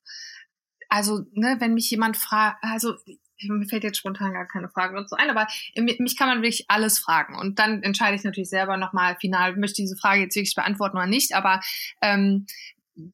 also, 0.91 1.25
ne, 1.31 1.55
wenn 1.59 1.73
mich 1.73 1.89
jemand 1.89 2.17
fragt, 2.17 2.61
also 2.61 2.95
mir 3.39 3.65
fällt 3.65 3.85
jetzt 3.85 3.97
spontan 3.97 4.33
gar 4.33 4.45
keine 4.45 4.67
Frage 4.67 4.93
dazu 4.93 5.15
ein, 5.15 5.29
aber 5.29 5.47
mich 5.77 6.17
kann 6.17 6.27
man 6.27 6.41
wirklich 6.41 6.65
alles 6.67 6.99
fragen. 6.99 7.39
Und 7.39 7.59
dann 7.59 7.81
entscheide 7.81 8.15
ich 8.15 8.25
natürlich 8.25 8.49
selber 8.49 8.75
nochmal 8.75 9.15
final, 9.19 9.55
möchte 9.55 9.81
diese 9.81 9.95
Frage 9.95 10.21
jetzt 10.21 10.35
wirklich 10.35 10.53
beantworten 10.53 10.97
oder 10.97 11.07
nicht. 11.07 11.33
Aber 11.33 11.61
ähm, 12.01 12.45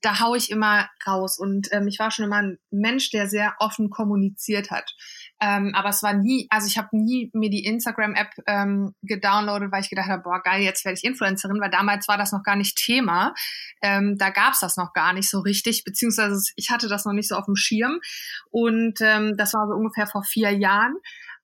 da 0.02 0.20
hau 0.20 0.34
ich 0.34 0.50
immer 0.50 0.90
raus. 1.06 1.38
Und 1.38 1.68
ähm, 1.72 1.88
ich 1.88 2.00
war 2.00 2.10
schon 2.10 2.26
immer 2.26 2.42
ein 2.42 2.58
Mensch, 2.72 3.12
der 3.12 3.30
sehr 3.30 3.56
offen 3.60 3.92
kommuniziert 3.92 4.72
hat. 4.72 4.96
Ähm, 5.40 5.74
aber 5.76 5.90
es 5.90 6.02
war 6.02 6.14
nie, 6.14 6.48
also 6.50 6.68
ich 6.68 6.78
habe 6.78 6.90
nie 6.92 7.30
mir 7.34 7.50
die 7.50 7.66
Instagram-App 7.66 8.32
ähm, 8.48 8.96
gedownloadet, 9.04 9.72
weil 9.72 9.82
ich 9.82 9.90
gedacht 9.90 10.10
habe, 10.10 10.24
boah, 10.24 10.42
geil, 10.42 10.64
jetzt 10.64 10.84
werde 10.84 10.98
ich 10.98 11.04
Influencerin, 11.04 11.62
weil 11.62 11.70
damals 11.70 12.08
war 12.08 12.18
das 12.18 12.32
noch 12.32 12.44
gar 12.44 12.56
nicht 12.56 12.76
Thema. 12.76 13.36
Ähm, 13.84 14.18
da 14.18 14.32
gab's 14.32 14.62
das 14.62 14.78
noch 14.78 14.94
gar 14.94 15.14
nicht 15.14 15.30
so 15.30 15.40
richtig, 15.40 15.84
beziehungsweise 15.84 16.52
ich 16.56 16.72
hatte 16.72 16.88
das 16.88 17.06
noch 17.06 17.14
nicht 17.14 17.28
so 17.28 17.36
auf 17.36 17.46
dem 17.46 17.56
Schirm. 17.56 18.00
Und 18.50 19.00
ähm, 19.02 19.38
das 19.38 19.54
war 19.54 19.68
so 19.68 19.76
ungefähr 19.76 20.08
vor 20.08 20.24
vier 20.24 20.52
Jahren. 20.52 20.96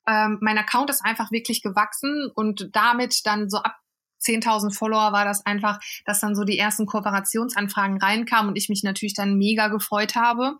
Ähm, 0.07 0.39
mein 0.41 0.57
Account 0.57 0.89
ist 0.89 1.05
einfach 1.05 1.31
wirklich 1.31 1.61
gewachsen 1.61 2.29
und 2.33 2.69
damit 2.73 3.25
dann 3.25 3.49
so 3.49 3.57
ab 3.59 3.77
10.000 4.23 4.75
Follower 4.75 5.11
war 5.11 5.25
das 5.25 5.45
einfach, 5.45 5.79
dass 6.05 6.19
dann 6.19 6.35
so 6.35 6.43
die 6.43 6.57
ersten 6.57 6.85
Kooperationsanfragen 6.85 7.97
reinkamen 7.97 8.49
und 8.49 8.55
ich 8.55 8.69
mich 8.69 8.83
natürlich 8.83 9.13
dann 9.13 9.37
mega 9.37 9.67
gefreut 9.67 10.15
habe. 10.15 10.57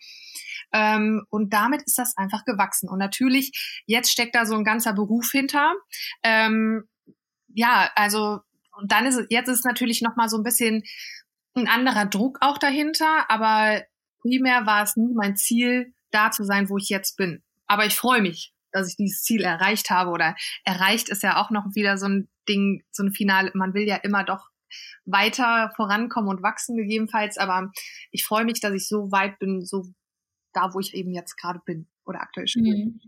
Ähm, 0.74 1.26
und 1.30 1.54
damit 1.54 1.84
ist 1.84 1.98
das 1.98 2.18
einfach 2.18 2.46
gewachsen. 2.46 2.90
Und 2.90 3.00
natürlich, 3.00 3.84
jetzt 3.86 4.12
steckt 4.12 4.36
da 4.36 4.46
so 4.46 4.56
ein 4.56 4.64
ganzer 4.64 4.94
Beruf 4.94 5.30
hinter. 5.32 5.74
Ähm, 6.24 6.84
ja, 7.54 7.90
also, 7.96 8.42
und 8.76 8.92
dann 8.92 9.06
ist 9.06 9.16
es, 9.16 9.28
jetzt 9.30 9.48
ist 9.48 9.66
natürlich 9.66 10.02
nochmal 10.02 10.30
so 10.30 10.38
ein 10.38 10.44
bisschen 10.44 10.84
ein 11.56 11.68
anderer 11.68 12.06
Druck 12.06 12.40
auch 12.42 12.58
dahinter, 12.58 13.30
aber 13.30 13.84
primär 14.22 14.66
war 14.66 14.84
es 14.84 14.96
nie 14.96 15.14
mein 15.14 15.36
Ziel, 15.36 15.94
da 16.12 16.32
zu 16.32 16.44
sein, 16.44 16.70
wo 16.70 16.78
ich 16.78 16.90
jetzt 16.90 17.16
bin. 17.18 17.44
Aber 17.68 17.86
ich 17.86 17.96
freue 17.96 18.22
mich, 18.22 18.54
dass 18.72 18.90
ich 18.90 18.96
dieses 18.96 19.22
Ziel 19.22 19.44
erreicht 19.44 19.90
habe 19.90 20.12
oder 20.12 20.36
erreicht 20.64 21.10
ist 21.10 21.24
ja 21.24 21.42
auch 21.42 21.52
noch 21.52 21.66
wieder 21.76 21.98
so 21.98 22.08
ein 22.08 22.30
Ding, 22.50 22.84
so 22.92 23.04
ein 23.04 23.14
Finale. 23.14 23.52
Man 23.54 23.74
will 23.74 23.88
ja 23.88 23.98
immer 23.98 24.24
doch 24.24 24.50
weiter 25.06 25.72
vorankommen 25.76 26.30
und 26.30 26.44
wachsen 26.44 26.76
gegebenenfalls, 26.76 27.38
aber 27.38 27.72
ich 28.12 28.26
freue 28.26 28.46
mich, 28.46 28.60
dass 28.60 28.74
ich 28.74 28.88
so 28.88 29.12
weit 29.12 29.38
bin, 29.40 29.64
so 29.64 29.86
da, 30.54 30.74
wo 30.74 30.80
ich 30.80 30.94
eben 30.94 31.14
jetzt 31.14 31.36
gerade 31.38 31.60
bin 31.66 31.88
oder 32.06 32.22
aktuell 32.22 32.48
schon 32.48 32.64
bin. 32.64 32.74
Mhm. 32.74 33.00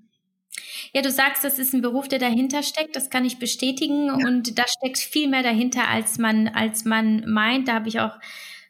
Ja, 0.93 1.01
du 1.01 1.11
sagst, 1.11 1.43
das 1.43 1.59
ist 1.59 1.73
ein 1.73 1.81
Beruf, 1.81 2.07
der 2.07 2.19
dahinter 2.19 2.63
steckt. 2.63 2.95
Das 2.95 3.09
kann 3.09 3.25
ich 3.25 3.39
bestätigen. 3.39 4.07
Ja. 4.07 4.13
Und 4.13 4.57
da 4.57 4.63
steckt 4.67 4.97
viel 4.97 5.27
mehr 5.27 5.43
dahinter, 5.43 5.89
als 5.89 6.17
man, 6.17 6.47
als 6.47 6.85
man 6.85 7.29
meint. 7.29 7.67
Da 7.67 7.73
habe 7.73 7.89
ich 7.89 7.99
auch 7.99 8.17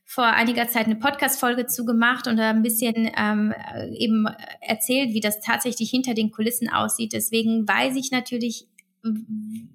vor 0.04 0.26
einiger 0.26 0.68
Zeit 0.68 0.86
eine 0.86 0.96
Podcast-Folge 0.96 1.66
zugemacht 1.66 2.28
und 2.28 2.38
da 2.38 2.50
ein 2.50 2.62
bisschen 2.62 3.12
ähm, 3.18 3.54
eben 3.98 4.28
erzählt, 4.62 5.14
wie 5.14 5.20
das 5.20 5.42
tatsächlich 5.42 5.90
hinter 5.90 6.14
den 6.14 6.32
Kulissen 6.32 6.70
aussieht. 6.70 7.14
Deswegen 7.14 7.68
weiß 7.68 7.96
ich 7.96 8.12
natürlich, 8.12 8.68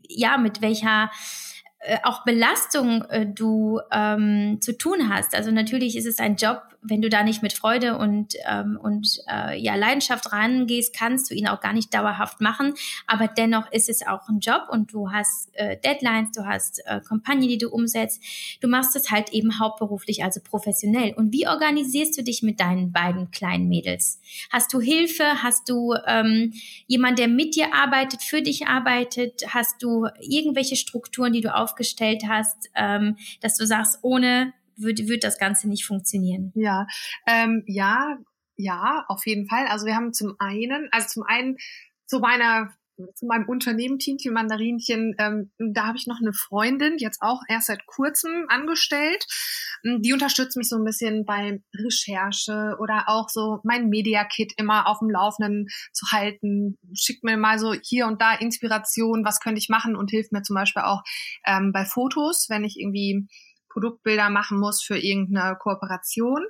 ja, 0.08 0.38
mit 0.38 0.60
welcher 0.60 1.10
äh, 1.80 1.98
auch 2.02 2.24
Belastung 2.24 3.04
äh, 3.08 3.26
du 3.26 3.80
ähm, 3.90 4.58
zu 4.60 4.76
tun 4.76 5.08
hast. 5.08 5.34
Also 5.34 5.50
natürlich 5.50 5.96
ist 5.96 6.06
es 6.06 6.18
ein 6.18 6.36
Job, 6.36 6.62
wenn 6.82 7.02
du 7.02 7.08
da 7.08 7.22
nicht 7.22 7.42
mit 7.42 7.52
Freude 7.52 7.98
und, 7.98 8.34
ähm, 8.48 8.78
und 8.80 9.20
äh, 9.30 9.58
ja, 9.58 9.74
Leidenschaft 9.74 10.32
rangehst, 10.32 10.94
kannst 10.96 11.30
du 11.30 11.34
ihn 11.34 11.48
auch 11.48 11.60
gar 11.60 11.72
nicht 11.72 11.92
dauerhaft 11.92 12.40
machen. 12.40 12.74
Aber 13.06 13.28
dennoch 13.28 13.70
ist 13.72 13.88
es 13.88 14.06
auch 14.06 14.28
ein 14.28 14.40
Job 14.40 14.68
und 14.70 14.92
du 14.92 15.10
hast 15.10 15.50
äh, 15.54 15.78
Deadlines, 15.78 16.32
du 16.32 16.46
hast 16.46 16.82
äh, 16.86 17.00
Kampagnen, 17.00 17.48
die 17.48 17.58
du 17.58 17.68
umsetzt. 17.68 18.22
Du 18.60 18.68
machst 18.68 18.96
es 18.96 19.10
halt 19.10 19.32
eben 19.32 19.58
hauptberuflich, 19.58 20.24
also 20.24 20.40
professionell. 20.42 21.12
Und 21.14 21.32
wie 21.32 21.48
organisierst 21.48 22.16
du 22.16 22.22
dich 22.22 22.42
mit 22.42 22.60
deinen 22.60 22.92
beiden 22.92 23.30
kleinen 23.30 23.68
Mädels? 23.68 24.20
Hast 24.50 24.72
du 24.72 24.80
Hilfe? 24.80 25.42
Hast 25.42 25.68
du 25.68 25.94
ähm, 26.06 26.52
jemand, 26.86 27.18
der 27.18 27.28
mit 27.28 27.56
dir 27.56 27.74
arbeitet, 27.74 28.22
für 28.22 28.40
dich 28.40 28.66
arbeitet? 28.66 29.42
Hast 29.48 29.82
du 29.82 30.06
irgendwelche 30.20 30.76
Strukturen, 30.76 31.32
die 31.32 31.40
du 31.40 31.54
aufgestellt 31.70 32.24
hast, 32.28 32.70
ähm, 32.74 33.16
dass 33.40 33.56
du 33.56 33.66
sagst, 33.66 33.98
ohne 34.02 34.52
würde 34.76 35.08
würd 35.08 35.24
das 35.24 35.38
Ganze 35.38 35.68
nicht 35.68 35.84
funktionieren. 35.84 36.52
Ja, 36.54 36.86
ähm, 37.26 37.62
ja, 37.66 38.18
ja, 38.56 39.04
auf 39.08 39.26
jeden 39.26 39.46
Fall. 39.46 39.66
Also 39.66 39.86
wir 39.86 39.94
haben 39.94 40.12
zum 40.12 40.34
einen, 40.38 40.88
also 40.90 41.08
zum 41.08 41.22
einen 41.24 41.56
zu 42.06 42.18
meiner 42.18 42.70
zu 43.14 43.26
meinem 43.26 43.48
Unternehmen 43.48 43.98
Tintin 43.98 44.32
Mandarinchen, 44.32 45.14
ähm, 45.18 45.50
da 45.58 45.86
habe 45.86 45.98
ich 45.98 46.06
noch 46.06 46.20
eine 46.20 46.32
Freundin, 46.32 46.98
jetzt 46.98 47.20
auch 47.22 47.40
erst 47.48 47.68
seit 47.68 47.86
kurzem 47.86 48.46
angestellt. 48.48 49.26
Ähm, 49.84 50.02
die 50.02 50.12
unterstützt 50.12 50.56
mich 50.56 50.68
so 50.68 50.76
ein 50.76 50.84
bisschen 50.84 51.24
bei 51.24 51.60
Recherche 51.74 52.76
oder 52.80 53.04
auch 53.06 53.28
so 53.28 53.60
mein 53.64 53.88
Media 53.88 54.24
Kit 54.24 54.52
immer 54.56 54.86
auf 54.86 54.98
dem 55.00 55.10
Laufenden 55.10 55.66
zu 55.92 56.06
halten. 56.12 56.78
Schickt 56.94 57.24
mir 57.24 57.36
mal 57.36 57.58
so 57.58 57.74
hier 57.82 58.06
und 58.06 58.20
da 58.20 58.34
Inspiration, 58.34 59.24
was 59.24 59.40
könnte 59.40 59.58
ich 59.58 59.68
machen 59.68 59.96
und 59.96 60.10
hilft 60.10 60.32
mir 60.32 60.42
zum 60.42 60.54
Beispiel 60.54 60.82
auch 60.82 61.02
ähm, 61.46 61.72
bei 61.72 61.84
Fotos, 61.84 62.46
wenn 62.48 62.64
ich 62.64 62.76
irgendwie 62.78 63.26
Produktbilder 63.70 64.30
machen 64.30 64.58
muss 64.58 64.82
für 64.82 64.98
irgendeine 64.98 65.56
Kooperation. 65.56 66.44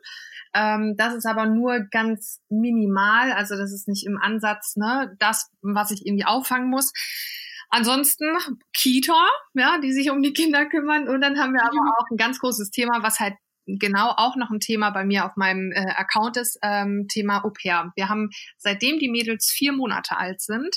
Ähm, 0.54 0.94
das 0.96 1.14
ist 1.14 1.26
aber 1.26 1.46
nur 1.46 1.80
ganz 1.90 2.40
minimal, 2.48 3.32
also 3.32 3.56
das 3.56 3.72
ist 3.72 3.88
nicht 3.88 4.06
im 4.06 4.18
Ansatz 4.18 4.76
ne, 4.76 5.14
das, 5.18 5.50
was 5.62 5.90
ich 5.90 6.06
irgendwie 6.06 6.24
auffangen 6.24 6.68
muss. 6.68 6.92
Ansonsten 7.70 8.26
Kita, 8.72 9.28
ja, 9.54 9.78
die 9.78 9.92
sich 9.92 10.10
um 10.10 10.22
die 10.22 10.32
Kinder 10.32 10.66
kümmern. 10.66 11.08
Und 11.08 11.20
dann 11.20 11.38
haben 11.38 11.54
wir 11.54 11.62
aber 11.62 11.80
mhm. 11.80 11.92
auch 11.98 12.10
ein 12.10 12.16
ganz 12.16 12.40
großes 12.40 12.70
Thema, 12.70 13.02
was 13.02 13.20
halt 13.20 13.34
genau 13.78 14.12
auch 14.16 14.36
noch 14.36 14.50
ein 14.50 14.60
Thema 14.60 14.90
bei 14.90 15.04
mir 15.04 15.24
auf 15.24 15.36
meinem 15.36 15.72
äh, 15.72 15.90
Account 15.96 16.36
ist, 16.36 16.58
ähm, 16.62 17.06
Thema 17.08 17.44
Au 17.44 17.50
pair. 17.50 17.92
Wir 17.96 18.08
haben 18.08 18.30
seitdem 18.58 18.98
die 18.98 19.10
Mädels 19.10 19.50
vier 19.50 19.72
Monate 19.72 20.16
alt 20.16 20.40
sind, 20.40 20.76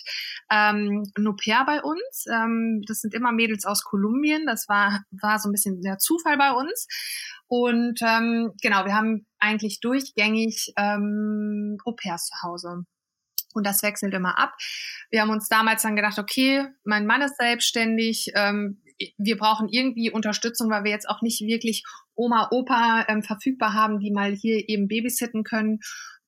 ähm, 0.51 1.03
ein 1.17 1.27
Au 1.27 1.33
pair 1.33 1.63
bei 1.65 1.81
uns. 1.81 2.25
Ähm, 2.31 2.81
das 2.87 2.99
sind 2.99 3.13
immer 3.13 3.31
Mädels 3.31 3.65
aus 3.65 3.83
Kolumbien. 3.83 4.45
Das 4.45 4.67
war, 4.67 5.03
war 5.11 5.39
so 5.39 5.49
ein 5.49 5.53
bisschen 5.53 5.81
der 5.81 5.97
Zufall 5.97 6.37
bei 6.37 6.51
uns. 6.51 6.87
Und 7.47 7.99
ähm, 8.01 8.53
genau, 8.61 8.85
wir 8.85 8.95
haben 8.95 9.25
eigentlich 9.39 9.79
durchgängig 9.79 10.73
ähm, 10.77 11.77
Au 11.85 11.91
pairs 11.91 12.27
zu 12.27 12.35
Hause. 12.41 12.85
Und 13.53 13.67
das 13.67 13.83
wechselt 13.83 14.13
immer 14.13 14.39
ab. 14.39 14.55
Wir 15.11 15.21
haben 15.21 15.29
uns 15.29 15.47
damals 15.47 15.83
dann 15.83 15.95
gedacht, 15.95 16.17
okay, 16.17 16.65
mein 16.83 17.05
Mann 17.05 17.21
ist 17.21 17.37
selbstständig, 17.37 18.31
ähm, 18.35 18.81
wir 19.17 19.37
brauchen 19.37 19.69
irgendwie 19.69 20.11
Unterstützung, 20.11 20.69
weil 20.69 20.83
wir 20.83 20.91
jetzt 20.91 21.09
auch 21.09 21.21
nicht 21.21 21.41
wirklich 21.41 21.83
Oma, 22.15 22.49
Opa 22.51 23.05
ähm, 23.07 23.23
verfügbar 23.23 23.73
haben, 23.73 23.99
die 23.99 24.11
mal 24.11 24.31
hier 24.33 24.67
eben 24.69 24.87
babysitten 24.87 25.43
können 25.43 25.79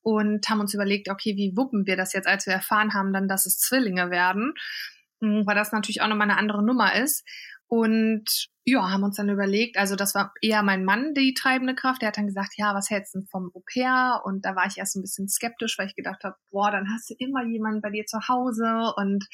und 0.02 0.48
haben 0.48 0.60
uns 0.60 0.72
überlegt, 0.72 1.08
okay, 1.08 1.36
wie 1.36 1.56
wuppen 1.56 1.86
wir 1.86 1.96
das 1.96 2.12
jetzt, 2.12 2.28
als 2.28 2.46
wir 2.46 2.54
erfahren 2.54 2.94
haben 2.94 3.12
dann, 3.12 3.28
dass 3.28 3.46
es 3.46 3.58
Zwillinge 3.58 4.10
werden, 4.10 4.54
hm, 5.20 5.46
weil 5.46 5.56
das 5.56 5.72
natürlich 5.72 6.00
auch 6.00 6.08
nochmal 6.08 6.30
eine 6.30 6.38
andere 6.38 6.64
Nummer 6.64 6.94
ist. 6.94 7.24
Und 7.68 8.48
ja, 8.64 8.90
haben 8.90 9.02
uns 9.02 9.16
dann 9.16 9.28
überlegt, 9.28 9.76
also 9.76 9.96
das 9.96 10.14
war 10.14 10.32
eher 10.40 10.62
mein 10.62 10.84
Mann 10.84 11.14
die 11.14 11.34
treibende 11.34 11.74
Kraft. 11.74 12.02
Der 12.02 12.08
hat 12.08 12.16
dann 12.16 12.26
gesagt, 12.26 12.54
ja, 12.56 12.74
was 12.74 12.90
hältst 12.90 13.14
du 13.14 13.22
vom 13.30 13.50
Au 13.54 13.62
pair? 13.72 14.22
Und 14.24 14.44
da 14.44 14.54
war 14.54 14.66
ich 14.66 14.78
erst 14.78 14.96
ein 14.96 15.02
bisschen 15.02 15.28
skeptisch, 15.28 15.78
weil 15.78 15.88
ich 15.88 15.96
gedacht 15.96 16.22
habe, 16.24 16.36
boah, 16.50 16.70
dann 16.70 16.88
hast 16.92 17.10
du 17.10 17.14
immer 17.18 17.44
jemanden 17.44 17.80
bei 17.80 17.90
dir 17.90 18.06
zu 18.06 18.28
Hause 18.28 18.92
und 18.96 19.26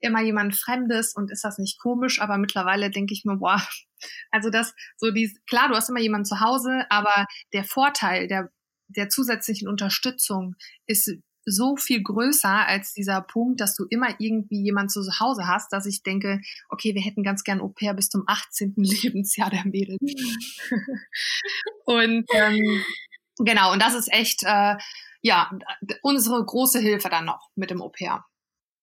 immer 0.00 0.22
jemand 0.22 0.54
Fremdes 0.54 1.14
und 1.14 1.30
ist 1.30 1.44
das 1.44 1.58
nicht 1.58 1.80
komisch? 1.80 2.20
Aber 2.20 2.38
mittlerweile 2.38 2.90
denke 2.90 3.14
ich 3.14 3.24
mir, 3.24 3.36
boah, 3.36 3.60
also 4.30 4.50
das, 4.50 4.74
so 4.96 5.10
die, 5.10 5.36
klar, 5.48 5.68
du 5.68 5.74
hast 5.74 5.88
immer 5.88 6.00
jemanden 6.00 6.26
zu 6.26 6.40
Hause, 6.40 6.84
aber 6.90 7.26
der 7.52 7.64
Vorteil 7.64 8.28
der, 8.28 8.50
der 8.88 9.08
zusätzlichen 9.08 9.68
Unterstützung 9.68 10.54
ist 10.86 11.10
so 11.50 11.76
viel 11.76 12.02
größer 12.02 12.66
als 12.66 12.92
dieser 12.92 13.20
Punkt, 13.22 13.60
dass 13.60 13.74
du 13.74 13.84
immer 13.88 14.14
irgendwie 14.18 14.62
jemand 14.62 14.90
zu 14.90 15.00
Hause 15.18 15.46
hast, 15.46 15.72
dass 15.72 15.86
ich 15.86 16.02
denke, 16.02 16.40
okay, 16.68 16.94
wir 16.94 17.02
hätten 17.02 17.22
ganz 17.22 17.42
gern 17.44 17.60
Au 17.60 17.68
pair 17.68 17.94
bis 17.94 18.08
zum 18.08 18.24
18. 18.26 18.74
Lebensjahr 18.76 19.50
der 19.50 19.64
Mädels. 19.66 19.98
und 21.84 22.26
ähm, 22.32 22.84
genau, 23.38 23.72
und 23.72 23.82
das 23.82 23.94
ist 23.94 24.12
echt, 24.12 24.42
äh, 24.44 24.76
ja, 25.22 25.50
unsere 26.02 26.44
große 26.44 26.78
Hilfe 26.78 27.08
dann 27.08 27.24
noch 27.24 27.48
mit 27.56 27.70
dem 27.70 27.82
Au 27.82 27.88
pair. 27.88 28.24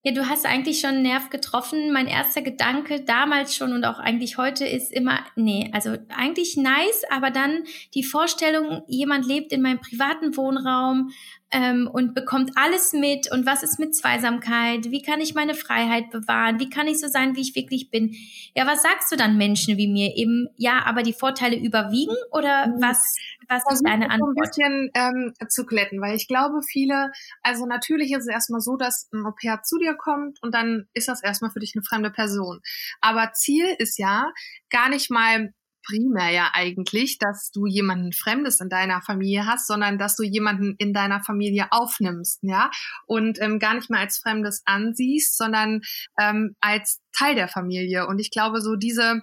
Ja, 0.07 0.12
du 0.12 0.29
hast 0.29 0.45
eigentlich 0.45 0.81
schon 0.81 0.91
einen 0.91 1.01
Nerv 1.01 1.31
getroffen. 1.31 1.91
Mein 1.91 2.05
erster 2.05 2.43
Gedanke 2.43 3.01
damals 3.01 3.55
schon 3.55 3.74
und 3.74 3.85
auch 3.85 3.97
eigentlich 3.97 4.38
heute 4.38 4.63
ist 4.63 4.93
immer, 4.93 5.25
nee, 5.35 5.71
also 5.74 5.97
eigentlich 6.15 6.57
nice, 6.57 7.05
aber 7.09 7.31
dann 7.31 7.63
die 7.95 8.03
Vorstellung, 8.03 8.83
jemand 8.88 9.25
lebt 9.25 9.51
in 9.51 9.63
meinem 9.63 9.79
privaten 9.79 10.38
Wohnraum 10.38 11.09
ähm, 11.55 11.89
und 11.91 12.13
bekommt 12.13 12.51
alles 12.55 12.91
mit 12.91 13.31
und 13.31 13.45
was 13.45 13.63
ist 13.63 13.79
mit 13.79 13.95
Zweisamkeit? 13.95 14.91
Wie 14.91 15.01
kann 15.01 15.21
ich 15.21 15.35
meine 15.35 15.53
Freiheit 15.53 16.09
bewahren? 16.12 16.59
Wie 16.59 16.69
kann 16.69 16.85
ich 16.88 17.00
so 17.00 17.07
sein, 17.07 17.38
wie 17.38 17.41
ich 17.41 17.55
wirklich 17.55 17.89
bin? 17.89 18.13
Ja, 18.53 18.67
was 18.67 18.83
sagst 18.83 19.09
du 19.09 19.15
dann 19.15 19.38
Menschen 19.38 19.77
wie 19.77 19.88
mir? 19.88 20.17
Eben, 20.17 20.50
ja, 20.57 20.83
aber 20.85 21.01
die 21.01 21.13
Vorteile 21.13 21.55
überwiegen 21.55 22.15
oder 22.31 22.67
mhm. 22.67 22.81
was? 22.81 23.15
Was 23.47 23.63
ist 23.71 23.83
deine 23.85 24.09
Antwort? 24.09 24.35
ein 24.35 24.41
bisschen 24.41 24.91
ähm, 24.95 25.33
zu 25.47 25.65
kletten, 25.65 26.01
weil 26.01 26.15
ich 26.15 26.27
glaube, 26.27 26.62
viele, 26.67 27.12
also 27.41 27.65
natürlich 27.65 28.12
ist 28.12 28.24
es 28.24 28.27
erstmal 28.27 28.59
so, 28.59 28.75
dass 28.75 29.07
ein 29.13 29.25
Au-pair 29.25 29.62
zu 29.63 29.77
dir 29.77 29.93
kommt 29.93 30.41
und 30.41 30.53
dann 30.53 30.88
ist 30.93 31.07
das 31.07 31.24
erstmal 31.24 31.51
für 31.51 31.59
dich 31.59 31.74
eine 31.75 31.83
fremde 31.83 32.09
Person. 32.09 32.59
Aber 33.00 33.31
Ziel 33.33 33.67
ist 33.77 33.97
ja 33.97 34.31
gar 34.69 34.89
nicht 34.89 35.09
mal 35.09 35.53
primär 35.87 36.31
ja 36.31 36.51
eigentlich, 36.53 37.17
dass 37.17 37.51
du 37.51 37.65
jemanden 37.65 38.11
Fremdes 38.11 38.59
in 38.59 38.69
deiner 38.69 39.01
Familie 39.01 39.45
hast, 39.45 39.67
sondern 39.67 39.97
dass 39.97 40.15
du 40.15 40.23
jemanden 40.23 40.75
in 40.77 40.93
deiner 40.93 41.21
Familie 41.21 41.67
aufnimmst, 41.71 42.39
ja, 42.43 42.71
und 43.05 43.41
ähm, 43.41 43.59
gar 43.59 43.75
nicht 43.75 43.89
mal 43.89 43.99
als 43.99 44.17
Fremdes 44.17 44.61
ansiehst, 44.65 45.37
sondern 45.37 45.81
ähm, 46.19 46.55
als 46.59 47.01
Teil 47.17 47.36
der 47.36 47.48
Familie. 47.48 48.07
Und 48.07 48.19
ich 48.19 48.31
glaube, 48.31 48.62
so 48.62 48.75
diese 48.75 49.22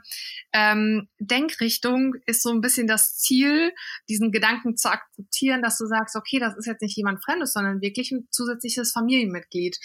ähm, 0.53 1.09
Denkrichtung 1.19 2.15
ist 2.27 2.43
so 2.43 2.51
ein 2.51 2.61
bisschen 2.61 2.87
das 2.87 3.17
Ziel, 3.19 3.73
diesen 4.09 4.33
Gedanken 4.33 4.77
zu 4.77 4.91
akzeptieren, 4.91 5.63
dass 5.63 5.79
du 5.79 5.87
sagst, 5.87 6.17
okay, 6.17 6.39
das 6.39 6.57
ist 6.57 6.67
jetzt 6.67 6.83
nicht 6.83 6.97
jemand 6.97 7.23
Fremdes, 7.25 7.53
sondern 7.53 7.81
wirklich 7.81 8.11
ein 8.13 8.29
zusätzliches 8.31 8.93
Familienmitglied. 8.93 9.79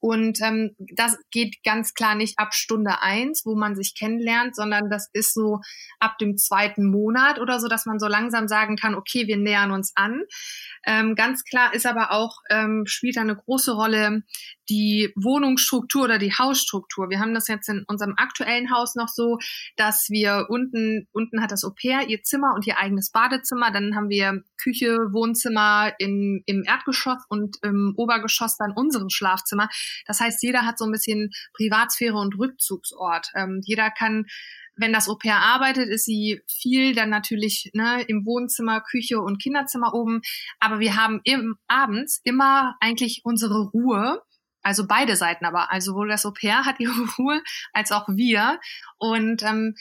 Und 0.00 0.42
ähm, 0.42 0.76
das 0.78 1.16
geht 1.30 1.62
ganz 1.64 1.94
klar 1.94 2.14
nicht 2.14 2.38
ab 2.38 2.52
Stunde 2.52 3.00
eins, 3.00 3.46
wo 3.46 3.54
man 3.54 3.74
sich 3.74 3.94
kennenlernt, 3.94 4.54
sondern 4.54 4.90
das 4.90 5.08
ist 5.14 5.32
so 5.32 5.60
ab 5.98 6.18
dem 6.18 6.36
zweiten 6.36 6.84
Monat 6.84 7.38
oder 7.38 7.58
so, 7.58 7.68
dass 7.68 7.86
man 7.86 7.98
so 7.98 8.06
langsam 8.06 8.46
sagen 8.46 8.76
kann, 8.76 8.94
okay, 8.94 9.26
wir 9.26 9.38
nähern 9.38 9.70
uns 9.70 9.92
an. 9.94 10.22
Ähm, 10.86 11.14
ganz 11.14 11.44
klar 11.44 11.72
ist 11.72 11.86
aber 11.86 12.12
auch, 12.12 12.36
ähm, 12.50 12.84
spielt 12.86 13.16
eine 13.16 13.34
große 13.34 13.72
Rolle 13.72 14.22
die 14.68 15.12
Wohnungsstruktur 15.16 16.04
oder 16.04 16.18
die 16.18 16.32
Hausstruktur. 16.32 17.10
Wir 17.10 17.20
haben 17.20 17.34
das 17.34 17.48
jetzt 17.48 17.68
in 17.68 17.84
unserem 17.86 18.14
aktuellen 18.16 18.70
Haus 18.70 18.94
noch 18.94 19.08
so, 19.08 19.38
dass 19.76 20.08
wir 20.10 20.46
unten, 20.48 21.06
unten 21.12 21.42
hat 21.42 21.52
das 21.52 21.64
Au 21.64 21.70
pair 21.70 22.08
ihr 22.08 22.22
Zimmer 22.22 22.54
und 22.54 22.66
ihr 22.66 22.78
eigenes 22.78 23.10
Badezimmer. 23.10 23.70
Dann 23.70 23.94
haben 23.94 24.08
wir 24.08 24.42
Küche, 24.56 24.96
Wohnzimmer 25.12 25.92
in, 25.98 26.42
im 26.46 26.64
Erdgeschoss 26.64 27.22
und 27.28 27.58
im 27.62 27.94
Obergeschoss 27.96 28.56
dann 28.56 28.72
unsere 28.72 29.10
Schlafzimmer. 29.10 29.68
Das 30.06 30.20
heißt, 30.20 30.42
jeder 30.42 30.64
hat 30.64 30.78
so 30.78 30.84
ein 30.84 30.92
bisschen 30.92 31.30
Privatsphäre 31.54 32.16
und 32.16 32.38
Rückzugsort. 32.38 33.30
Ähm, 33.34 33.60
jeder 33.64 33.90
kann 33.90 34.26
wenn 34.76 34.92
das 34.92 35.08
Au 35.08 35.14
pair 35.14 35.36
arbeitet, 35.36 35.88
ist 35.88 36.04
sie 36.04 36.42
viel 36.48 36.94
dann 36.94 37.10
natürlich 37.10 37.70
ne, 37.74 38.02
im 38.08 38.26
Wohnzimmer, 38.26 38.80
Küche 38.80 39.20
und 39.20 39.40
Kinderzimmer 39.40 39.94
oben. 39.94 40.20
Aber 40.58 40.80
wir 40.80 40.96
haben 40.96 41.20
im, 41.24 41.56
abends 41.68 42.20
immer 42.24 42.76
eigentlich 42.80 43.20
unsere 43.24 43.70
Ruhe. 43.70 44.22
Also 44.64 44.86
beide 44.86 45.14
Seiten 45.14 45.44
aber. 45.44 45.70
Also 45.70 45.92
sowohl 45.92 46.08
das 46.08 46.26
Au 46.26 46.32
pair 46.32 46.64
hat 46.64 46.80
ihre 46.80 46.92
Ruhe 47.18 47.42
als 47.72 47.92
auch 47.92 48.08
wir. 48.08 48.58
Und 48.98 49.42
ähm, 49.42 49.76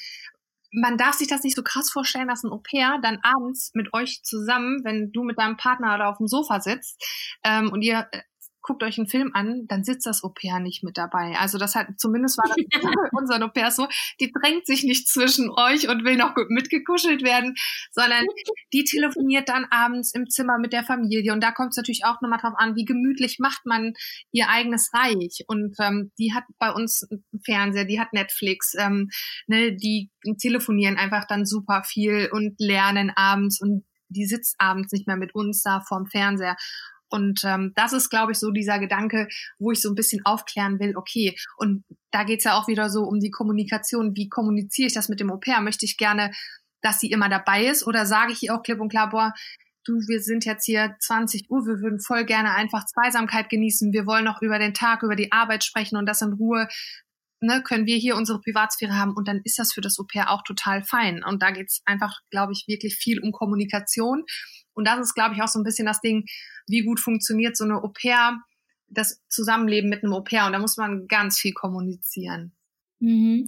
man 0.72 0.98
darf 0.98 1.14
sich 1.14 1.28
das 1.28 1.44
nicht 1.44 1.56
so 1.56 1.64
krass 1.64 1.92
vorstellen, 1.92 2.28
dass 2.28 2.44
ein 2.44 2.52
Au 2.52 2.60
pair 2.60 3.00
dann 3.02 3.20
abends 3.24 3.72
mit 3.74 3.94
euch 3.94 4.22
zusammen, 4.24 4.84
wenn 4.84 5.12
du 5.12 5.24
mit 5.24 5.40
deinem 5.40 5.58
Partner 5.58 5.98
da 5.98 6.10
auf 6.10 6.18
dem 6.18 6.28
Sofa 6.28 6.60
sitzt 6.60 7.02
ähm, 7.44 7.72
und 7.72 7.82
ihr 7.82 8.08
äh, 8.12 8.22
guckt 8.64 8.82
euch 8.82 8.98
einen 8.98 9.08
Film 9.08 9.32
an, 9.34 9.68
dann 9.68 9.84
sitzt 9.84 10.06
das 10.06 10.24
Au-pair 10.24 10.60
nicht 10.60 10.84
mit 10.84 10.98
dabei. 10.98 11.36
Also 11.38 11.58
das 11.58 11.76
hat, 11.76 11.88
zumindest 11.98 12.38
war 12.38 12.48
das 12.48 12.56
bei 12.82 13.20
unseren 13.20 13.44
Au-pair 13.44 13.70
so, 13.72 13.88
die 14.20 14.32
drängt 14.32 14.66
sich 14.66 14.84
nicht 14.84 15.08
zwischen 15.08 15.52
euch 15.52 15.90
und 15.90 16.06
will 16.06 16.16
noch 16.16 16.34
mitgekuschelt 16.50 17.24
werden, 17.24 17.56
sondern 17.92 18.26
die 18.72 18.86
telefoniert 18.86 19.50
dann 19.50 19.66
abends 19.70 20.14
im 20.14 20.30
Zimmer 20.30 20.58
mit 20.58 20.74
der 20.74 20.84
Familie. 20.84 21.34
Und 21.34 21.44
da 21.44 21.52
kommt 21.52 21.72
es 21.72 21.78
natürlich 21.78 22.06
auch 22.06 22.22
nochmal 22.22 22.40
drauf 22.40 22.54
an, 22.58 22.76
wie 22.76 22.86
gemütlich 22.86 23.38
macht 23.40 23.66
man 23.66 23.94
ihr 24.32 24.50
eigenes 24.50 24.92
Reich. 24.94 25.44
Und 25.48 25.76
ähm, 25.80 26.12
die 26.18 26.34
hat 26.34 26.46
bei 26.58 26.72
uns 26.72 27.06
einen 27.10 27.24
Fernseher, 27.44 27.86
die 27.86 28.00
hat 28.00 28.14
Netflix, 28.14 28.74
ähm, 28.80 29.10
ne, 29.48 29.76
die 29.76 30.10
telefonieren 30.40 30.98
einfach 30.98 31.26
dann 31.28 31.46
super 31.46 31.84
viel 31.84 32.30
und 32.32 32.56
lernen 32.60 33.12
abends 33.14 33.62
und 33.62 33.84
die 34.14 34.26
sitzt 34.26 34.56
abends 34.60 34.92
nicht 34.92 35.08
mehr 35.08 35.18
mit 35.18 35.36
uns 35.36 35.64
da 35.64 35.82
vorm 35.82 36.06
Fernseher. 36.06 36.56
Und 37.14 37.44
ähm, 37.44 37.74
das 37.76 37.94
ist, 37.94 38.10
glaube 38.10 38.32
ich, 38.32 38.40
so 38.40 38.50
dieser 38.50 38.80
Gedanke, 38.80 39.28
wo 39.60 39.72
ich 39.72 39.82
so 39.82 39.90
ein 39.90 39.96
bisschen 39.96 40.26
aufklären 40.26 40.80
will, 40.80 40.98
okay, 40.98 41.38
und 41.58 41.84
da 42.10 42.24
geht's 42.24 42.44
ja 42.44 42.58
auch 42.58 42.68
wieder 42.68 42.90
so 42.90 43.04
um 43.04 43.20
die 43.20 43.30
Kommunikation. 43.30 44.16
Wie 44.16 44.30
kommuniziere 44.30 44.88
ich 44.88 44.96
das 44.96 45.10
mit 45.10 45.20
dem 45.20 45.32
Au 45.32 45.38
pair? 45.38 45.62
Möchte 45.62 45.86
ich 45.86 45.98
gerne, 45.98 46.32
dass 46.82 47.00
sie 47.00 47.12
immer 47.12 47.30
dabei 47.30 47.68
ist? 47.68 47.86
Oder 47.86 48.08
sage 48.08 48.32
ich 48.32 48.42
ihr 48.42 48.56
auch 48.56 48.64
klipp 48.64 48.80
und 48.80 48.90
klar, 48.90 49.12
boah, 49.12 49.32
du, 49.86 49.94
wir 50.08 50.22
sind 50.22 50.44
jetzt 50.44 50.66
hier 50.66 50.96
20 51.00 51.52
Uhr, 51.52 51.68
wir 51.68 51.82
würden 51.82 52.00
voll 52.00 52.26
gerne 52.26 52.56
einfach 52.56 52.84
Zweisamkeit 52.86 53.48
genießen, 53.48 53.94
wir 53.94 54.08
wollen 54.08 54.26
noch 54.26 54.42
über 54.42 54.58
den 54.58 54.74
Tag, 54.74 55.04
über 55.04 55.16
die 55.16 55.32
Arbeit 55.32 55.64
sprechen 55.64 55.98
und 55.98 56.08
das 56.08 56.24
in 56.24 56.34
Ruhe. 56.34 56.68
Ne, 57.42 57.62
können 57.62 57.86
wir 57.86 57.98
hier 57.98 58.16
unsere 58.16 58.40
Privatsphäre 58.40 58.98
haben 58.98 59.14
und 59.16 59.28
dann 59.28 59.42
ist 59.44 59.60
das 59.60 59.74
für 59.74 59.82
das 59.82 60.00
Au 60.00 60.06
pair 60.12 60.32
auch 60.32 60.44
total 60.44 60.82
fein. 60.82 61.24
Und 61.24 61.44
da 61.44 61.52
geht's 61.52 61.84
einfach, 61.86 62.22
glaube 62.32 62.54
ich, 62.54 62.66
wirklich 62.68 62.96
viel 62.96 63.20
um 63.20 63.34
Kommunikation. 63.34 64.24
Und 64.74 64.88
das 64.88 65.00
ist, 65.00 65.14
glaube 65.14 65.36
ich, 65.36 65.44
auch 65.44 65.50
so 65.50 65.60
ein 65.60 65.64
bisschen 65.64 65.86
das 65.86 66.00
Ding, 66.00 66.26
wie 66.68 66.82
gut 66.82 67.00
funktioniert 67.00 67.58
so 67.58 67.64
eine 67.64 67.84
Au 67.84 67.90
pair, 67.90 68.40
das 68.88 69.22
Zusammenleben 69.28 69.90
mit 69.90 70.04
einem 70.04 70.14
Au 70.14 70.22
pair. 70.22 70.46
Und 70.46 70.54
da 70.54 70.60
muss 70.60 70.78
man 70.78 71.08
ganz 71.08 71.40
viel 71.40 71.54
kommunizieren. 71.54 72.54
Mhm. 73.04 73.48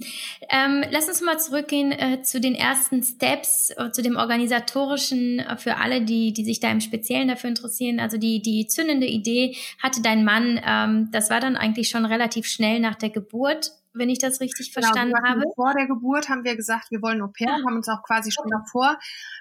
Ähm, 0.50 0.84
lass 0.90 1.08
uns 1.08 1.22
mal 1.22 1.40
zurückgehen 1.40 1.90
äh, 1.90 2.20
zu 2.20 2.42
den 2.42 2.54
ersten 2.54 3.02
Steps, 3.02 3.70
äh, 3.70 3.90
zu 3.90 4.02
dem 4.02 4.16
organisatorischen 4.16 5.38
äh, 5.38 5.56
für 5.56 5.78
alle, 5.78 6.02
die, 6.02 6.34
die 6.34 6.44
sich 6.44 6.60
da 6.60 6.70
im 6.70 6.82
Speziellen 6.82 7.28
dafür 7.28 7.48
interessieren. 7.48 7.98
Also 7.98 8.18
die, 8.18 8.42
die 8.42 8.66
zündende 8.66 9.06
Idee 9.06 9.56
hatte 9.82 10.02
dein 10.02 10.24
Mann, 10.24 10.60
ähm, 10.62 11.08
das 11.10 11.30
war 11.30 11.40
dann 11.40 11.56
eigentlich 11.56 11.88
schon 11.88 12.04
relativ 12.04 12.46
schnell 12.46 12.80
nach 12.80 12.96
der 12.96 13.08
Geburt 13.08 13.72
wenn 13.96 14.10
ich 14.10 14.18
das 14.18 14.40
richtig 14.40 14.72
genau, 14.72 14.86
verstanden 14.86 15.14
habe. 15.24 15.42
Vor 15.54 15.72
der 15.74 15.86
Geburt 15.86 16.28
haben 16.28 16.44
wir 16.44 16.56
gesagt, 16.56 16.90
wir 16.90 17.02
wollen 17.02 17.22
Au 17.22 17.28
pair, 17.28 17.48
ja. 17.48 17.64
haben 17.66 17.76
uns 17.76 17.88
auch 17.88 18.02
quasi 18.02 18.30
schon 18.30 18.48
davor 18.50 18.98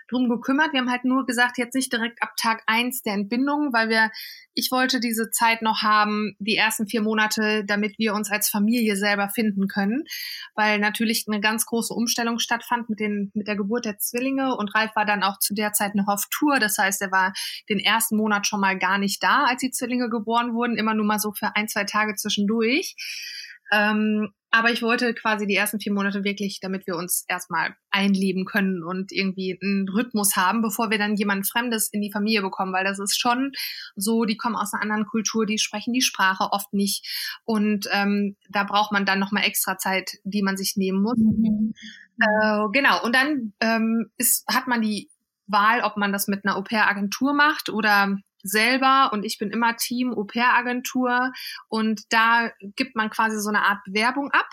drum 0.09 0.29
gekümmert. 0.29 0.71
Wir 0.71 0.79
haben 0.79 0.91
halt 0.91 1.03
nur 1.03 1.25
gesagt, 1.25 1.57
jetzt 1.57 1.73
nicht 1.73 1.91
direkt 1.91 2.21
ab 2.21 2.33
Tag 2.37 2.63
eins 2.67 3.01
der 3.01 3.13
Entbindung, 3.13 3.73
weil 3.73 3.89
wir, 3.89 4.11
ich 4.53 4.71
wollte 4.71 4.99
diese 4.99 5.31
Zeit 5.31 5.61
noch 5.61 5.81
haben, 5.81 6.35
die 6.39 6.55
ersten 6.55 6.87
vier 6.87 7.01
Monate, 7.01 7.65
damit 7.65 7.97
wir 7.97 8.13
uns 8.13 8.31
als 8.31 8.49
Familie 8.49 8.95
selber 8.95 9.29
finden 9.29 9.67
können, 9.67 10.03
weil 10.53 10.79
natürlich 10.79 11.25
eine 11.27 11.41
ganz 11.41 11.65
große 11.65 11.93
Umstellung 11.93 12.39
stattfand 12.39 12.89
mit 12.89 12.99
den, 12.99 13.31
mit 13.33 13.47
der 13.47 13.55
Geburt 13.55 13.85
der 13.85 13.97
Zwillinge 13.97 14.55
und 14.55 14.73
Ralf 14.75 14.95
war 14.95 15.05
dann 15.05 15.23
auch 15.23 15.39
zu 15.39 15.53
der 15.53 15.73
Zeit 15.73 15.95
noch 15.95 16.07
auf 16.07 16.25
Tour. 16.29 16.59
Das 16.59 16.77
heißt, 16.77 17.01
er 17.01 17.11
war 17.11 17.33
den 17.69 17.79
ersten 17.79 18.15
Monat 18.15 18.47
schon 18.47 18.59
mal 18.59 18.77
gar 18.77 18.97
nicht 18.97 19.23
da, 19.23 19.45
als 19.45 19.61
die 19.61 19.71
Zwillinge 19.71 20.09
geboren 20.09 20.53
wurden, 20.53 20.77
immer 20.77 20.93
nur 20.93 21.05
mal 21.05 21.19
so 21.19 21.31
für 21.31 21.55
ein, 21.55 21.67
zwei 21.67 21.83
Tage 21.83 22.15
zwischendurch. 22.15 22.95
Ähm, 23.75 24.29
aber 24.51 24.71
ich 24.71 24.81
wollte 24.81 25.13
quasi 25.13 25.45
die 25.45 25.55
ersten 25.55 25.81
vier 25.81 25.91
Monate 25.91 26.23
wirklich, 26.23 26.61
damit 26.61 26.87
wir 26.87 26.95
uns 26.95 27.25
erstmal 27.27 27.75
einleben 27.91 28.45
können 28.45 28.83
und 28.83 29.11
irgendwie 29.11 29.59
einen 29.61 29.89
Rhythmus 29.89 30.37
haben, 30.37 30.61
bevor 30.61 30.89
wir 30.89 30.97
dann 30.97 31.17
jemand 31.17 31.49
Fremdes 31.49 31.89
in 31.91 31.99
die 31.99 32.11
Familie 32.11 32.41
bekommen, 32.41 32.71
weil 32.71 32.85
das 32.85 32.97
ist 32.97 33.19
schon 33.19 33.51
so, 33.97 34.23
die 34.23 34.37
kommen 34.37 34.55
aus 34.55 34.71
einer 34.73 34.81
anderen 34.81 35.07
Kultur, 35.07 35.45
die 35.45 35.57
sprechen 35.57 35.91
die 35.91 36.01
Sprache 36.01 36.51
oft 36.51 36.71
nicht 36.73 37.05
und 37.43 37.87
ähm, 37.91 38.37
da 38.49 38.63
braucht 38.63 38.93
man 38.93 39.05
dann 39.05 39.19
nochmal 39.19 39.43
extra 39.43 39.77
Zeit, 39.77 40.19
die 40.23 40.41
man 40.41 40.55
sich 40.55 40.77
nehmen 40.77 41.01
muss. 41.01 41.17
Mhm. 41.17 41.73
Äh, 42.21 42.67
genau, 42.71 43.03
und 43.03 43.13
dann 43.13 43.51
ähm, 43.59 44.09
ist, 44.15 44.45
hat 44.47 44.67
man 44.67 44.81
die 44.81 45.09
Wahl, 45.47 45.81
ob 45.81 45.97
man 45.97 46.13
das 46.13 46.27
mit 46.27 46.45
einer 46.45 46.55
Au-pair-Agentur 46.55 47.33
macht 47.33 47.69
oder 47.69 48.17
selber 48.45 49.11
und 49.13 49.25
ich 49.25 49.37
bin 49.37 49.51
immer 49.51 49.75
Team 49.75 50.13
Au-pair-Agentur 50.13 51.31
und 51.67 52.01
da 52.09 52.51
gibt 52.75 52.95
man 52.95 53.09
quasi 53.09 53.39
so 53.39 53.49
eine 53.49 53.63
Art 53.63 53.83
Bewerbung 53.85 54.31
ab 54.31 54.47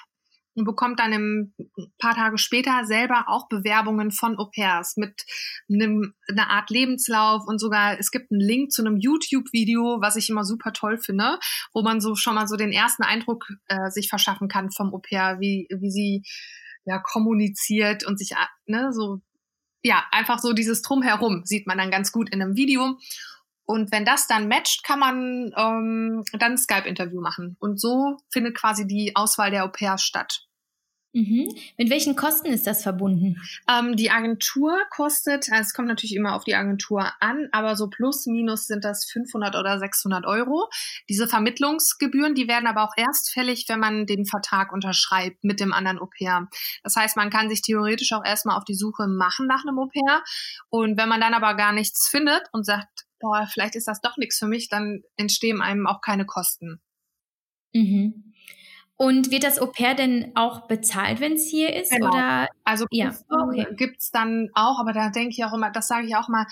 und 0.55 0.65
bekommt 0.65 1.01
dann 1.01 1.13
ein 1.13 1.55
paar 1.99 2.15
Tage 2.15 2.39
später 2.39 2.85
selber 2.85 3.25
auch 3.29 3.49
Bewerbungen 3.49 4.11
von 4.11 4.39
Au-pairs 4.39 4.97
mit 4.97 5.25
einem, 5.71 6.15
einer 6.29 6.51
Art 6.51 6.71
Lebenslauf 6.71 7.47
und 7.47 7.59
sogar 7.59 7.99
es 7.99 8.11
gibt 8.11 8.31
einen 8.31 8.41
Link 8.41 8.73
zu 8.73 8.83
einem 8.83 8.99
YouTube-Video, 8.99 9.99
was 10.01 10.17
ich 10.17 10.29
immer 10.29 10.45
super 10.45 10.73
toll 10.73 10.99
finde, 10.99 11.39
wo 11.73 11.83
man 11.83 12.01
so 12.01 12.15
schon 12.15 12.35
mal 12.35 12.49
so 12.49 12.57
den 12.57 12.73
ersten 12.73 13.03
Eindruck 13.03 13.47
äh, 13.67 13.91
sich 13.91 14.09
verschaffen 14.09 14.49
kann 14.49 14.71
vom 14.71 14.93
Au-pair, 14.95 15.39
wie, 15.41 15.69
wie 15.71 15.91
sie 15.91 16.23
ja 16.85 16.99
kommuniziert 16.99 18.05
und 18.05 18.19
sich 18.19 18.33
ne, 18.67 18.93
so 18.93 19.21
ja 19.85 20.05
einfach 20.11 20.39
so 20.39 20.53
dieses 20.53 20.83
Drumherum 20.83 21.43
sieht 21.45 21.67
man 21.67 21.79
dann 21.79 21.91
ganz 21.91 22.13
gut 22.13 22.31
in 22.31 22.43
einem 22.43 22.57
Video 22.57 22.99
und 23.65 23.93
wenn 23.93 24.05
das 24.05 24.27
dann 24.27 24.49
matcht, 24.49 24.85
kann 24.85 24.99
man 24.99 25.53
ähm, 25.57 26.25
dann 26.33 26.53
ein 26.53 26.59
Skype-Interview 26.59 27.21
machen. 27.21 27.57
Und 27.61 27.81
so 27.81 28.17
findet 28.31 28.57
quasi 28.57 28.87
die 28.87 29.15
Auswahl 29.15 29.51
der 29.51 29.65
Au 29.65 29.69
pairs 29.69 30.03
statt. 30.03 30.47
Mhm. 31.15 31.55
Mit 31.77 31.91
welchen 31.91 32.17
Kosten 32.17 32.47
ist 32.47 32.67
das 32.67 32.83
verbunden? 32.83 33.37
Ähm, 33.69 33.97
die 33.97 34.11
Agentur 34.11 34.79
kostet, 34.91 35.51
also 35.51 35.61
es 35.61 35.75
kommt 35.75 35.89
natürlich 35.89 36.17
immer 36.17 36.35
auf 36.35 36.45
die 36.45 36.55
Agentur 36.55 37.13
an, 37.21 37.49
aber 37.53 37.77
so 37.77 37.89
plus 37.89 38.25
minus 38.27 38.67
sind 38.67 38.83
das 38.85 39.05
500 39.05 39.55
oder 39.57 39.79
600 39.79 40.25
Euro. 40.25 40.71
Diese 41.11 41.29
Vermittlungsgebühren, 41.29 42.35
die 42.35 42.49
werden 42.49 42.67
aber 42.67 42.83
auch 42.85 42.95
erst 42.97 43.31
fällig, 43.31 43.67
wenn 43.69 43.79
man 43.79 44.07
den 44.07 44.25
Vertrag 44.25 44.73
unterschreibt 44.73 45.45
mit 45.45 45.61
dem 45.61 45.75
anderen 45.75 45.99
Au 45.99 46.07
pair. 46.07 46.49
Das 46.83 46.97
heißt, 46.97 47.17
man 47.17 47.29
kann 47.29 47.51
sich 47.51 47.61
theoretisch 47.61 48.13
auch 48.15 48.25
erstmal 48.25 48.57
auf 48.57 48.65
die 48.65 48.75
Suche 48.75 49.07
machen 49.07 49.47
nach 49.47 49.65
einem 49.67 49.79
Au 49.79 49.89
pair. 49.89 50.23
Und 50.71 50.97
wenn 50.97 51.11
man 51.11 51.21
dann 51.21 51.35
aber 51.35 51.55
gar 51.55 51.73
nichts 51.73 52.09
findet 52.09 52.43
und 52.53 52.65
sagt, 52.65 53.05
boah, 53.23 53.47
vielleicht 53.51 53.77
ist 53.77 53.89
das 53.89 54.03
doch 54.03 54.19
nichts 54.19 54.39
für 54.39 54.47
mich, 54.47 54.69
dann 54.69 55.03
entstehen 55.17 55.63
einem 55.63 55.87
auch 55.87 56.03
keine 56.03 56.27
Kosten. 56.27 56.83
Mhm. 57.73 58.35
Und 58.97 59.31
wird 59.31 59.45
das 59.45 59.59
Au 59.59 59.67
pair 59.67 59.95
denn 59.95 60.33
auch 60.37 60.69
bezahlt, 60.69 61.21
wenn 61.21 61.33
es 61.33 61.49
hier 61.49 61.75
ist? 61.75 61.91
Genau. 61.91 62.11
Oder? 62.11 62.49
Also 62.65 62.87
ja. 62.91 63.13
okay. 63.29 63.67
gibt's 63.75 64.11
dann 64.11 64.51
auch, 64.55 64.79
aber 64.79 64.93
da 64.93 65.11
denke 65.11 65.31
ich 65.31 65.45
auch 65.45 65.55
immer, 65.55 65.71
das 65.71 65.89
sage 65.89 66.07
ich 66.07 66.15
auch 66.15 66.29
mal, 66.29 66.47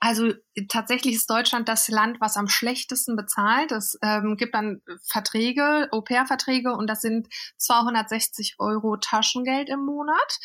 also 0.00 0.32
tatsächlich 0.68 1.16
ist 1.16 1.28
Deutschland 1.28 1.68
das 1.68 1.88
Land, 1.88 2.20
was 2.20 2.36
am 2.36 2.48
schlechtesten 2.48 3.16
bezahlt. 3.16 3.72
Es 3.72 3.98
ähm, 4.02 4.36
gibt 4.36 4.54
dann 4.54 4.82
Verträge, 5.02 5.88
Au-pair-Verträge 5.90 6.72
und 6.72 6.88
das 6.88 7.00
sind 7.00 7.28
260 7.56 8.56
Euro 8.58 8.96
Taschengeld 8.96 9.68
im 9.68 9.84
Monat 9.84 10.38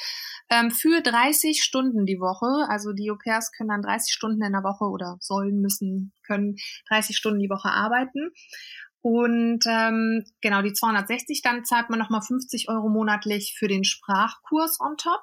ähm, 0.50 0.72
für 0.72 1.02
30 1.02 1.64
Stunden 1.64 2.06
die 2.06 2.20
Woche. 2.20 2.70
Also 2.70 2.94
die 2.94 3.10
Au-pairs 3.12 3.52
können 3.52 3.70
dann 3.70 3.82
30 3.82 4.14
Stunden 4.14 4.44
in 4.44 4.52
der 4.52 4.64
Woche 4.64 4.86
oder 4.86 5.18
sollen, 5.20 5.62
müssen, 5.62 6.14
können 6.26 6.56
30 6.90 7.18
Stunden 7.18 7.40
die 7.40 7.50
Woche 7.50 7.70
arbeiten. 7.70 8.32
Und 9.02 9.66
ähm, 9.68 10.24
genau, 10.40 10.62
die 10.62 10.72
260, 10.72 11.42
dann 11.42 11.66
zahlt 11.66 11.90
man 11.90 12.00
nochmal 12.00 12.22
50 12.22 12.70
Euro 12.70 12.88
monatlich 12.88 13.56
für 13.58 13.68
den 13.68 13.84
Sprachkurs 13.84 14.80
on 14.80 14.96
top 14.96 15.22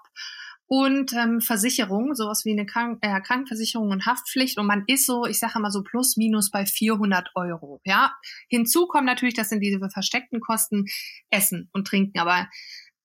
und 0.72 1.12
ähm, 1.14 1.40
Versicherung, 1.40 2.14
sowas 2.14 2.44
wie 2.44 2.52
eine 2.52 2.64
Krank 2.64 2.98
äh, 3.00 3.20
Krankenversicherung 3.20 3.90
und 3.90 4.06
Haftpflicht. 4.06 4.56
Und 4.56 4.66
man 4.66 4.84
ist 4.86 5.04
so, 5.04 5.24
ich 5.24 5.40
sage 5.40 5.58
mal 5.58 5.72
so 5.72 5.82
plus 5.82 6.16
minus 6.16 6.52
bei 6.52 6.64
400 6.64 7.30
Euro. 7.34 7.80
Ja, 7.84 8.12
hinzu 8.48 8.86
kommen 8.86 9.06
natürlich, 9.06 9.34
das 9.34 9.48
sind 9.48 9.60
diese 9.60 9.80
versteckten 9.90 10.38
Kosten, 10.40 10.84
Essen 11.28 11.68
und 11.72 11.88
Trinken. 11.88 12.20
Aber 12.20 12.48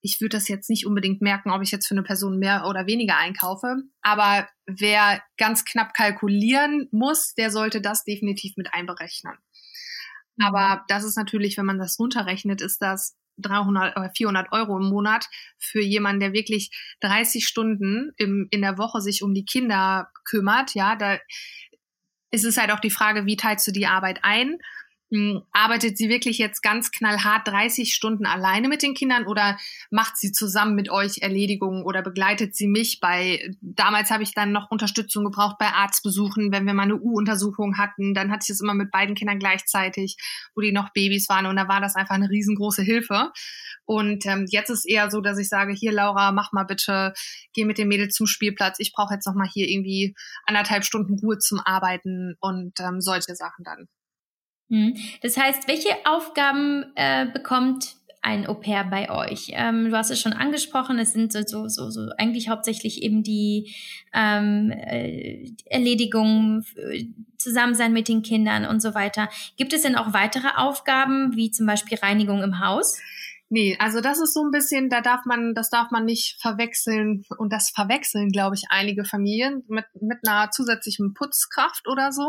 ich 0.05 0.21
würde 0.21 0.37
das 0.37 0.47
jetzt 0.47 0.69
nicht 0.69 0.85
unbedingt 0.85 1.21
merken, 1.21 1.49
ob 1.49 1.63
ich 1.63 1.71
jetzt 1.71 1.87
für 1.87 1.95
eine 1.95 2.03
Person 2.03 2.37
mehr 2.37 2.67
oder 2.67 2.85
weniger 2.85 3.17
einkaufe. 3.17 3.77
Aber 4.03 4.47
wer 4.67 5.19
ganz 5.35 5.65
knapp 5.65 5.95
kalkulieren 5.95 6.87
muss, 6.91 7.33
der 7.33 7.49
sollte 7.49 7.81
das 7.81 8.03
definitiv 8.03 8.55
mit 8.55 8.71
einberechnen. 8.71 9.33
Aber 10.39 10.85
das 10.89 11.03
ist 11.03 11.17
natürlich, 11.17 11.57
wenn 11.57 11.65
man 11.65 11.79
das 11.79 11.97
runterrechnet, 11.97 12.61
ist 12.61 12.83
das 12.83 13.15
300 13.37 13.97
oder 13.97 14.11
400 14.15 14.51
Euro 14.51 14.77
im 14.77 14.89
Monat 14.89 15.27
für 15.57 15.81
jemanden, 15.81 16.19
der 16.19 16.33
wirklich 16.33 16.69
30 17.01 17.47
Stunden 17.47 18.11
im, 18.17 18.47
in 18.51 18.61
der 18.61 18.77
Woche 18.77 19.01
sich 19.01 19.23
um 19.23 19.33
die 19.33 19.45
Kinder 19.45 20.09
kümmert. 20.23 20.75
Ja, 20.75 20.95
da 20.95 21.17
ist 22.29 22.45
es 22.45 22.57
halt 22.57 22.71
auch 22.71 22.79
die 22.79 22.91
Frage, 22.91 23.25
wie 23.25 23.37
teilst 23.37 23.65
du 23.65 23.71
die 23.71 23.87
Arbeit 23.87 24.19
ein? 24.21 24.59
Hm, 25.15 25.43
arbeitet 25.53 25.97
sie 25.97 26.09
wirklich 26.09 26.39
jetzt 26.39 26.61
ganz 26.61 26.91
knallhart 26.91 27.47
30 27.47 27.93
Stunden 27.93 28.25
alleine 28.25 28.67
mit 28.67 28.83
den 28.83 28.93
Kindern 28.93 29.25
oder 29.27 29.57
macht 29.89 30.17
sie 30.17 30.33
zusammen 30.33 30.75
mit 30.75 30.89
euch 30.89 31.19
Erledigungen 31.21 31.83
oder 31.83 32.01
begleitet 32.01 32.53
sie 32.53 32.67
mich 32.67 32.99
bei, 32.99 33.49
damals 33.61 34.11
habe 34.11 34.23
ich 34.23 34.33
dann 34.33 34.51
noch 34.51 34.71
Unterstützung 34.71 35.23
gebraucht 35.23 35.55
bei 35.57 35.67
Arztbesuchen, 35.67 36.51
wenn 36.51 36.65
wir 36.65 36.73
mal 36.73 36.83
eine 36.83 36.97
U-Untersuchung 36.97 37.77
hatten, 37.77 38.13
dann 38.13 38.29
hatte 38.29 38.43
ich 38.43 38.49
es 38.49 38.59
immer 38.59 38.73
mit 38.73 38.91
beiden 38.91 39.15
Kindern 39.15 39.39
gleichzeitig, 39.39 40.17
wo 40.53 40.59
die 40.59 40.73
noch 40.73 40.91
Babys 40.91 41.29
waren 41.29 41.45
und 41.45 41.55
da 41.55 41.69
war 41.69 41.79
das 41.79 41.95
einfach 41.95 42.15
eine 42.15 42.29
riesengroße 42.29 42.83
Hilfe. 42.83 43.31
Und 43.85 44.25
ähm, 44.25 44.47
jetzt 44.49 44.69
ist 44.69 44.83
eher 44.83 45.09
so, 45.11 45.21
dass 45.21 45.37
ich 45.37 45.47
sage, 45.47 45.71
hier 45.71 45.93
Laura, 45.93 46.33
mach 46.33 46.51
mal 46.51 46.65
bitte, 46.65 47.13
geh 47.53 47.63
mit 47.63 47.77
dem 47.77 47.87
Mädel 47.87 48.09
zum 48.09 48.27
Spielplatz. 48.27 48.79
Ich 48.79 48.91
brauche 48.91 49.13
jetzt 49.13 49.27
noch 49.27 49.35
mal 49.35 49.47
hier 49.47 49.69
irgendwie 49.69 50.13
anderthalb 50.45 50.83
Stunden 50.83 51.19
Ruhe 51.19 51.37
zum 51.37 51.59
Arbeiten 51.59 52.35
und 52.41 52.79
ähm, 52.81 52.99
solche 52.99 53.35
Sachen 53.35 53.63
dann. 53.63 53.87
Hm. 54.69 54.95
Das 55.21 55.37
heißt, 55.37 55.67
welche 55.67 55.89
Aufgaben 56.05 56.85
äh, 56.95 57.27
bekommt 57.31 57.95
ein 58.21 58.47
Au 58.47 58.55
pair 58.55 58.83
bei 58.85 59.09
euch? 59.09 59.51
Ähm, 59.51 59.91
du 59.91 59.97
hast 59.97 60.09
es 60.09 60.19
schon 60.19 60.33
angesprochen, 60.33 60.97
es 60.97 61.13
sind 61.13 61.31
so, 61.31 61.41
so, 61.45 61.67
so, 61.67 61.91
so 61.91 62.09
eigentlich 62.17 62.49
hauptsächlich 62.49 63.03
eben 63.03 63.21
die 63.21 63.75
ähm, 64.13 64.71
äh, 64.71 65.51
Erledigungen, 65.65 66.65
Zusammensein 67.37 67.93
mit 67.93 68.07
den 68.07 68.23
Kindern 68.23 68.65
und 68.65 68.81
so 68.81 68.95
weiter. 68.95 69.29
Gibt 69.57 69.73
es 69.73 69.83
denn 69.83 69.95
auch 69.95 70.13
weitere 70.13 70.49
Aufgaben, 70.55 71.35
wie 71.35 71.51
zum 71.51 71.67
Beispiel 71.67 71.99
Reinigung 71.99 72.41
im 72.41 72.59
Haus? 72.59 72.97
Nee, 73.49 73.77
also 73.79 74.01
das 74.01 74.19
ist 74.19 74.33
so 74.33 74.43
ein 74.43 74.49
bisschen, 74.49 74.89
da 74.89 75.01
darf 75.01 75.25
man, 75.25 75.53
das 75.53 75.69
darf 75.69 75.91
man 75.91 76.05
nicht 76.05 76.41
verwechseln 76.41 77.23
und 77.37 77.53
das 77.53 77.69
verwechseln, 77.69 78.29
glaube 78.31 78.55
ich, 78.55 78.63
einige 78.69 79.05
Familien 79.05 79.63
mit, 79.67 79.85
mit 80.01 80.17
einer 80.27 80.49
zusätzlichen 80.49 81.13
Putzkraft 81.13 81.87
oder 81.87 82.11
so. 82.11 82.27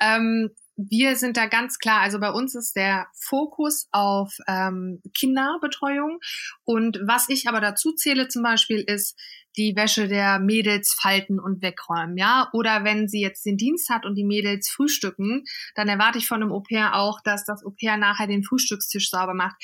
Ähm, 0.00 0.50
wir 0.76 1.16
sind 1.16 1.36
da 1.36 1.46
ganz 1.46 1.78
klar, 1.78 2.00
also 2.00 2.18
bei 2.18 2.30
uns 2.30 2.54
ist 2.54 2.74
der 2.76 3.06
Fokus 3.14 3.88
auf 3.92 4.34
ähm, 4.48 5.00
Kinderbetreuung. 5.16 6.18
Und 6.64 7.00
was 7.06 7.28
ich 7.28 7.48
aber 7.48 7.60
dazu 7.60 7.92
zähle 7.92 8.28
zum 8.28 8.42
Beispiel 8.42 8.80
ist, 8.80 9.18
die 9.56 9.76
Wäsche 9.76 10.08
der 10.08 10.40
Mädels 10.40 10.96
falten 11.00 11.38
und 11.38 11.62
wegräumen, 11.62 12.16
ja. 12.16 12.48
Oder 12.52 12.82
wenn 12.82 13.06
sie 13.06 13.20
jetzt 13.20 13.46
den 13.46 13.56
Dienst 13.56 13.88
hat 13.88 14.04
und 14.04 14.16
die 14.16 14.24
Mädels 14.24 14.68
frühstücken, 14.68 15.44
dann 15.76 15.88
erwarte 15.88 16.18
ich 16.18 16.26
von 16.26 16.42
einem 16.42 16.52
Au-pair 16.52 16.96
auch, 16.96 17.20
dass 17.22 17.44
das 17.44 17.64
Au-pair 17.64 17.96
nachher 17.96 18.26
den 18.26 18.42
Frühstückstisch 18.42 19.10
sauber 19.10 19.34
macht. 19.34 19.56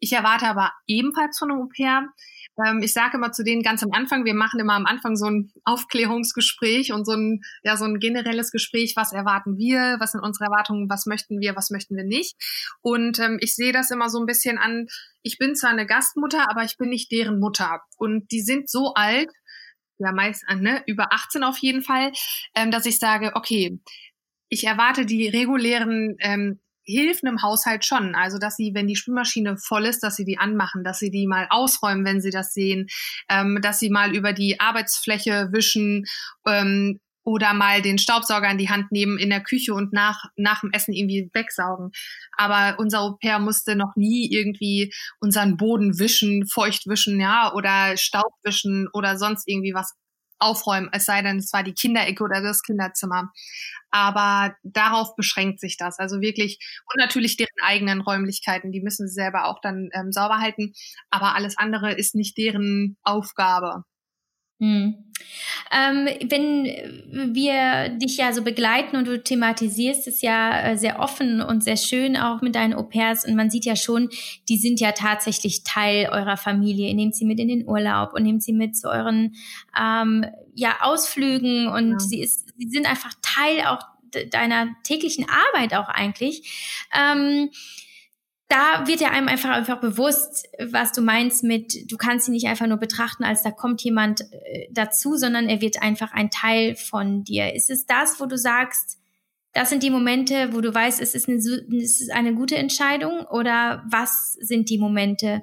Ich 0.00 0.12
erwarte 0.12 0.46
aber 0.46 0.72
ebenfalls 0.86 1.38
von 1.38 1.50
einem 1.50 1.62
Au-pair, 1.62 2.08
ähm, 2.64 2.80
ich 2.82 2.92
sage 2.92 3.16
immer 3.16 3.32
zu 3.32 3.44
denen 3.44 3.62
ganz 3.62 3.82
am 3.82 3.92
Anfang, 3.92 4.24
wir 4.24 4.34
machen 4.34 4.60
immer 4.60 4.74
am 4.74 4.86
Anfang 4.86 5.16
so 5.16 5.26
ein 5.26 5.52
Aufklärungsgespräch 5.64 6.92
und 6.92 7.04
so 7.04 7.12
ein, 7.12 7.42
ja, 7.62 7.76
so 7.76 7.84
ein 7.84 7.98
generelles 7.98 8.50
Gespräch, 8.50 8.94
was 8.96 9.12
erwarten 9.12 9.56
wir, 9.56 9.96
was 10.00 10.12
sind 10.12 10.22
unsere 10.22 10.46
Erwartungen, 10.46 10.88
was 10.88 11.06
möchten 11.06 11.40
wir, 11.40 11.56
was 11.56 11.70
möchten 11.70 11.96
wir 11.96 12.04
nicht. 12.04 12.36
Und 12.80 13.18
ähm, 13.18 13.38
ich 13.40 13.54
sehe 13.54 13.72
das 13.72 13.90
immer 13.90 14.08
so 14.08 14.18
ein 14.18 14.26
bisschen 14.26 14.58
an, 14.58 14.86
ich 15.22 15.38
bin 15.38 15.54
zwar 15.54 15.70
eine 15.70 15.86
Gastmutter, 15.86 16.50
aber 16.50 16.64
ich 16.64 16.76
bin 16.76 16.88
nicht 16.88 17.12
deren 17.12 17.38
Mutter. 17.38 17.80
Und 17.96 18.30
die 18.32 18.40
sind 18.40 18.70
so 18.70 18.94
alt, 18.94 19.30
ja 19.98 20.12
meist 20.12 20.44
ne, 20.48 20.82
über 20.86 21.12
18 21.12 21.44
auf 21.44 21.58
jeden 21.58 21.82
Fall, 21.82 22.12
ähm, 22.54 22.70
dass 22.70 22.86
ich 22.86 22.98
sage, 22.98 23.32
okay, 23.34 23.80
ich 24.48 24.64
erwarte 24.64 25.04
die 25.04 25.28
regulären 25.28 26.16
ähm, 26.20 26.60
Hilfen 26.88 27.28
im 27.28 27.42
Haushalt 27.42 27.84
schon. 27.84 28.14
Also, 28.14 28.38
dass 28.38 28.56
sie, 28.56 28.72
wenn 28.74 28.86
die 28.86 28.96
Spülmaschine 28.96 29.56
voll 29.58 29.84
ist, 29.84 30.00
dass 30.00 30.16
sie 30.16 30.24
die 30.24 30.38
anmachen, 30.38 30.84
dass 30.84 30.98
sie 30.98 31.10
die 31.10 31.26
mal 31.26 31.46
ausräumen, 31.50 32.04
wenn 32.04 32.20
sie 32.20 32.30
das 32.30 32.52
sehen, 32.52 32.88
ähm, 33.28 33.60
dass 33.62 33.78
sie 33.78 33.90
mal 33.90 34.14
über 34.14 34.32
die 34.32 34.60
Arbeitsfläche 34.60 35.48
wischen 35.52 36.04
ähm, 36.46 37.00
oder 37.28 37.52
mal 37.52 37.82
den 37.82 37.98
Staubsauger 37.98 38.50
in 38.50 38.56
die 38.56 38.70
Hand 38.70 38.90
nehmen 38.90 39.18
in 39.18 39.28
der 39.28 39.42
Küche 39.42 39.74
und 39.74 39.92
nach, 39.92 40.24
nach 40.36 40.62
dem 40.62 40.70
Essen 40.72 40.94
irgendwie 40.94 41.28
wegsaugen. 41.34 41.90
Aber 42.38 42.78
unser 42.78 43.00
Au 43.00 43.18
pair 43.20 43.38
musste 43.38 43.76
noch 43.76 43.96
nie 43.96 44.30
irgendwie 44.32 44.94
unseren 45.20 45.58
Boden 45.58 45.98
wischen, 45.98 46.46
feucht 46.46 46.86
wischen, 46.86 47.20
ja, 47.20 47.52
oder 47.52 47.98
Staub 47.98 48.32
wischen 48.44 48.88
oder 48.94 49.18
sonst 49.18 49.46
irgendwie 49.46 49.74
was 49.74 49.92
aufräumen, 50.38 50.88
es 50.92 51.04
sei 51.04 51.22
denn, 51.22 51.38
es 51.38 51.52
war 51.52 51.62
die 51.62 51.74
Kinderecke 51.74 52.22
oder 52.24 52.40
das 52.42 52.62
Kinderzimmer. 52.62 53.30
Aber 53.90 54.54
darauf 54.62 55.16
beschränkt 55.16 55.60
sich 55.60 55.76
das. 55.76 55.98
Also 55.98 56.20
wirklich, 56.20 56.58
und 56.92 57.00
natürlich 57.00 57.36
deren 57.36 57.48
eigenen 57.62 58.00
Räumlichkeiten, 58.00 58.72
die 58.72 58.80
müssen 58.80 59.08
sie 59.08 59.14
selber 59.14 59.46
auch 59.46 59.60
dann 59.60 59.88
ähm, 59.92 60.12
sauber 60.12 60.38
halten. 60.38 60.72
Aber 61.10 61.34
alles 61.34 61.56
andere 61.58 61.92
ist 61.94 62.14
nicht 62.14 62.36
deren 62.36 62.96
Aufgabe. 63.02 63.84
Hm. 64.58 65.04
Ähm, 65.70 66.08
wenn 66.30 66.64
wir 67.34 67.90
dich 67.90 68.16
ja 68.16 68.32
so 68.32 68.42
begleiten 68.42 68.96
und 68.96 69.06
du 69.06 69.22
thematisierst 69.22 70.08
es 70.08 70.22
ja 70.22 70.60
äh, 70.60 70.78
sehr 70.78 71.00
offen 71.00 71.42
und 71.42 71.62
sehr 71.62 71.76
schön 71.76 72.16
auch 72.16 72.40
mit 72.40 72.54
deinen 72.54 72.74
Au 72.74 72.82
pairs 72.82 73.26
und 73.26 73.34
man 73.34 73.50
sieht 73.50 73.64
ja 73.64 73.76
schon, 73.76 74.08
die 74.48 74.56
sind 74.56 74.80
ja 74.80 74.92
tatsächlich 74.92 75.64
Teil 75.64 76.08
eurer 76.10 76.36
Familie. 76.36 76.88
Ihr 76.88 76.94
nehmt 76.94 77.14
sie 77.14 77.24
mit 77.24 77.38
in 77.38 77.48
den 77.48 77.68
Urlaub 77.68 78.14
und 78.14 78.22
nehmt 78.22 78.42
sie 78.42 78.52
mit 78.52 78.76
zu 78.76 78.88
euren 78.88 79.34
ähm, 79.78 80.24
ja, 80.54 80.76
Ausflügen 80.80 81.68
und 81.68 81.90
ja. 81.90 81.98
sie, 81.98 82.20
ist, 82.20 82.54
sie 82.56 82.68
sind 82.68 82.88
einfach 82.88 83.12
Teil 83.22 83.66
auch 83.66 83.82
deiner 84.30 84.68
täglichen 84.84 85.26
Arbeit 85.28 85.74
auch 85.74 85.88
eigentlich. 85.88 86.88
Ähm, 86.98 87.50
da 88.48 88.86
wird 88.86 89.00
ja 89.00 89.10
einem 89.10 89.28
einfach 89.28 89.50
einfach 89.50 89.78
bewusst, 89.78 90.48
was 90.58 90.92
du 90.92 91.02
meinst 91.02 91.44
mit, 91.44 91.90
du 91.90 91.96
kannst 91.98 92.28
ihn 92.28 92.32
nicht 92.32 92.46
einfach 92.46 92.66
nur 92.66 92.78
betrachten, 92.78 93.22
als 93.22 93.42
da 93.42 93.50
kommt 93.50 93.82
jemand 93.82 94.22
äh, 94.32 94.68
dazu, 94.70 95.16
sondern 95.16 95.48
er 95.48 95.60
wird 95.60 95.82
einfach 95.82 96.12
ein 96.12 96.30
Teil 96.30 96.74
von 96.74 97.24
dir. 97.24 97.54
Ist 97.54 97.68
es 97.68 97.84
das, 97.84 98.20
wo 98.20 98.26
du 98.26 98.38
sagst, 98.38 98.98
das 99.52 99.68
sind 99.68 99.82
die 99.82 99.90
Momente, 99.90 100.54
wo 100.54 100.60
du 100.60 100.74
weißt, 100.74 101.00
es 101.00 101.14
ist 101.14 101.28
eine, 101.28 101.36
es 101.36 102.00
ist 102.00 102.10
eine 102.10 102.34
gute 102.34 102.56
Entscheidung 102.56 103.26
oder 103.26 103.84
was 103.90 104.34
sind 104.34 104.70
die 104.70 104.78
Momente? 104.78 105.42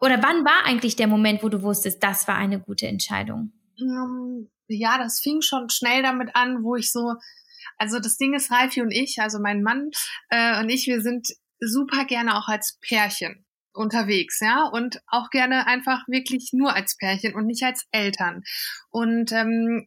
Oder 0.00 0.22
wann 0.22 0.44
war 0.44 0.66
eigentlich 0.66 0.96
der 0.96 1.06
Moment, 1.06 1.42
wo 1.42 1.48
du 1.48 1.62
wusstest, 1.62 2.02
das 2.02 2.26
war 2.26 2.36
eine 2.36 2.58
gute 2.58 2.88
Entscheidung? 2.88 3.52
Ähm, 3.78 4.48
ja, 4.66 4.98
das 4.98 5.20
fing 5.20 5.40
schon 5.40 5.68
schnell 5.70 6.02
damit 6.02 6.34
an, 6.34 6.64
wo 6.64 6.74
ich 6.74 6.90
so, 6.90 7.14
also 7.78 8.00
das 8.00 8.16
Ding 8.16 8.34
ist, 8.34 8.50
Ralfi 8.50 8.82
und 8.82 8.90
ich, 8.90 9.18
also 9.20 9.38
mein 9.38 9.62
Mann 9.62 9.90
äh, 10.30 10.60
und 10.60 10.68
ich, 10.68 10.86
wir 10.86 11.00
sind 11.00 11.28
super 11.60 12.04
gerne 12.04 12.36
auch 12.36 12.48
als 12.48 12.78
Pärchen 12.80 13.44
unterwegs, 13.72 14.40
ja, 14.40 14.68
und 14.68 15.00
auch 15.08 15.30
gerne 15.30 15.66
einfach 15.66 16.06
wirklich 16.06 16.50
nur 16.52 16.74
als 16.74 16.96
Pärchen 16.96 17.34
und 17.34 17.46
nicht 17.46 17.64
als 17.64 17.86
Eltern. 17.90 18.42
Und 18.90 19.32
ähm, 19.32 19.86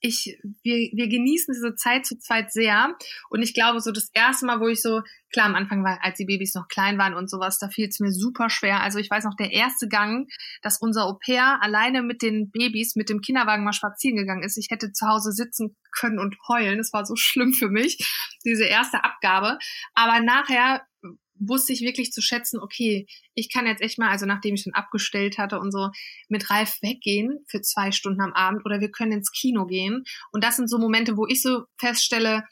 ich, 0.00 0.38
wir, 0.62 0.90
wir 0.92 1.08
genießen 1.08 1.52
diese 1.52 1.74
Zeit 1.74 2.06
zu 2.06 2.18
zweit 2.18 2.52
sehr. 2.52 2.96
Und 3.30 3.42
ich 3.42 3.54
glaube, 3.54 3.80
so 3.80 3.90
das 3.90 4.10
erste 4.12 4.46
Mal, 4.46 4.60
wo 4.60 4.68
ich 4.68 4.80
so, 4.80 5.02
klar, 5.32 5.46
am 5.46 5.54
Anfang 5.54 5.82
war, 5.84 5.98
als 6.02 6.16
die 6.16 6.24
Babys 6.24 6.54
noch 6.54 6.68
klein 6.68 6.98
waren 6.98 7.14
und 7.14 7.28
sowas, 7.28 7.58
da 7.58 7.68
fiel 7.68 7.88
es 7.88 7.98
mir 7.98 8.12
super 8.12 8.48
schwer. 8.48 8.80
Also 8.80 8.98
ich 8.98 9.10
weiß 9.10 9.24
noch, 9.24 9.34
der 9.34 9.52
erste 9.52 9.88
Gang, 9.88 10.28
dass 10.62 10.80
unser 10.80 11.06
Au 11.06 11.14
pair 11.14 11.60
alleine 11.62 12.02
mit 12.02 12.22
den 12.22 12.50
Babys, 12.50 12.94
mit 12.96 13.08
dem 13.08 13.20
Kinderwagen 13.20 13.64
mal 13.64 13.72
spazieren 13.72 14.16
gegangen 14.16 14.42
ist. 14.42 14.56
Ich 14.56 14.70
hätte 14.70 14.92
zu 14.92 15.06
Hause 15.06 15.32
sitzen 15.32 15.76
können 15.90 16.18
und 16.18 16.36
heulen. 16.48 16.78
Das 16.78 16.92
war 16.92 17.04
so 17.04 17.16
schlimm 17.16 17.52
für 17.52 17.68
mich, 17.68 17.98
diese 18.44 18.64
erste 18.64 19.04
Abgabe. 19.04 19.58
Aber 19.94 20.20
nachher 20.20 20.82
wusste 21.40 21.72
ich 21.72 21.80
wirklich 21.82 22.12
zu 22.12 22.20
schätzen, 22.20 22.60
okay, 22.60 23.06
ich 23.34 23.50
kann 23.52 23.66
jetzt 23.66 23.82
echt 23.82 23.98
mal, 23.98 24.10
also 24.10 24.26
nachdem 24.26 24.54
ich 24.54 24.62
schon 24.62 24.74
abgestellt 24.74 25.38
hatte 25.38 25.58
und 25.58 25.72
so, 25.72 25.90
mit 26.28 26.50
Ralf 26.50 26.78
weggehen 26.82 27.44
für 27.46 27.60
zwei 27.60 27.92
Stunden 27.92 28.20
am 28.20 28.32
Abend 28.32 28.64
oder 28.64 28.80
wir 28.80 28.90
können 28.90 29.12
ins 29.12 29.32
Kino 29.32 29.66
gehen. 29.66 30.04
Und 30.32 30.44
das 30.44 30.56
sind 30.56 30.68
so 30.68 30.78
Momente, 30.78 31.16
wo 31.16 31.26
ich 31.26 31.42
so 31.42 31.64
feststelle, 31.78 32.44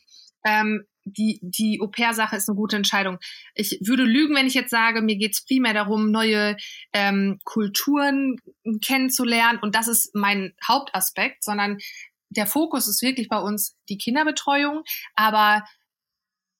ähm, 0.44 0.85
die, 1.07 1.38
die 1.42 1.81
Au-pair-Sache 1.81 2.37
ist 2.37 2.49
eine 2.49 2.57
gute 2.57 2.77
Entscheidung. 2.77 3.18
Ich 3.55 3.79
würde 3.85 4.03
lügen, 4.03 4.35
wenn 4.35 4.46
ich 4.46 4.55
jetzt 4.55 4.70
sage, 4.70 5.03
mir 5.03 5.16
geht's 5.16 5.44
primär 5.44 5.72
darum, 5.72 6.11
neue 6.11 6.57
ähm, 6.92 7.38
Kulturen 7.44 8.37
kennenzulernen 8.85 9.61
und 9.62 9.75
das 9.75 9.88
ist 9.88 10.14
mein 10.14 10.53
Hauptaspekt, 10.66 11.44
sondern 11.44 11.79
der 12.29 12.46
Fokus 12.46 12.88
ist 12.88 13.03
wirklich 13.03 13.29
bei 13.29 13.38
uns 13.38 13.77
die 13.88 13.99
Kinderbetreuung, 13.99 14.83
aber 15.14 15.64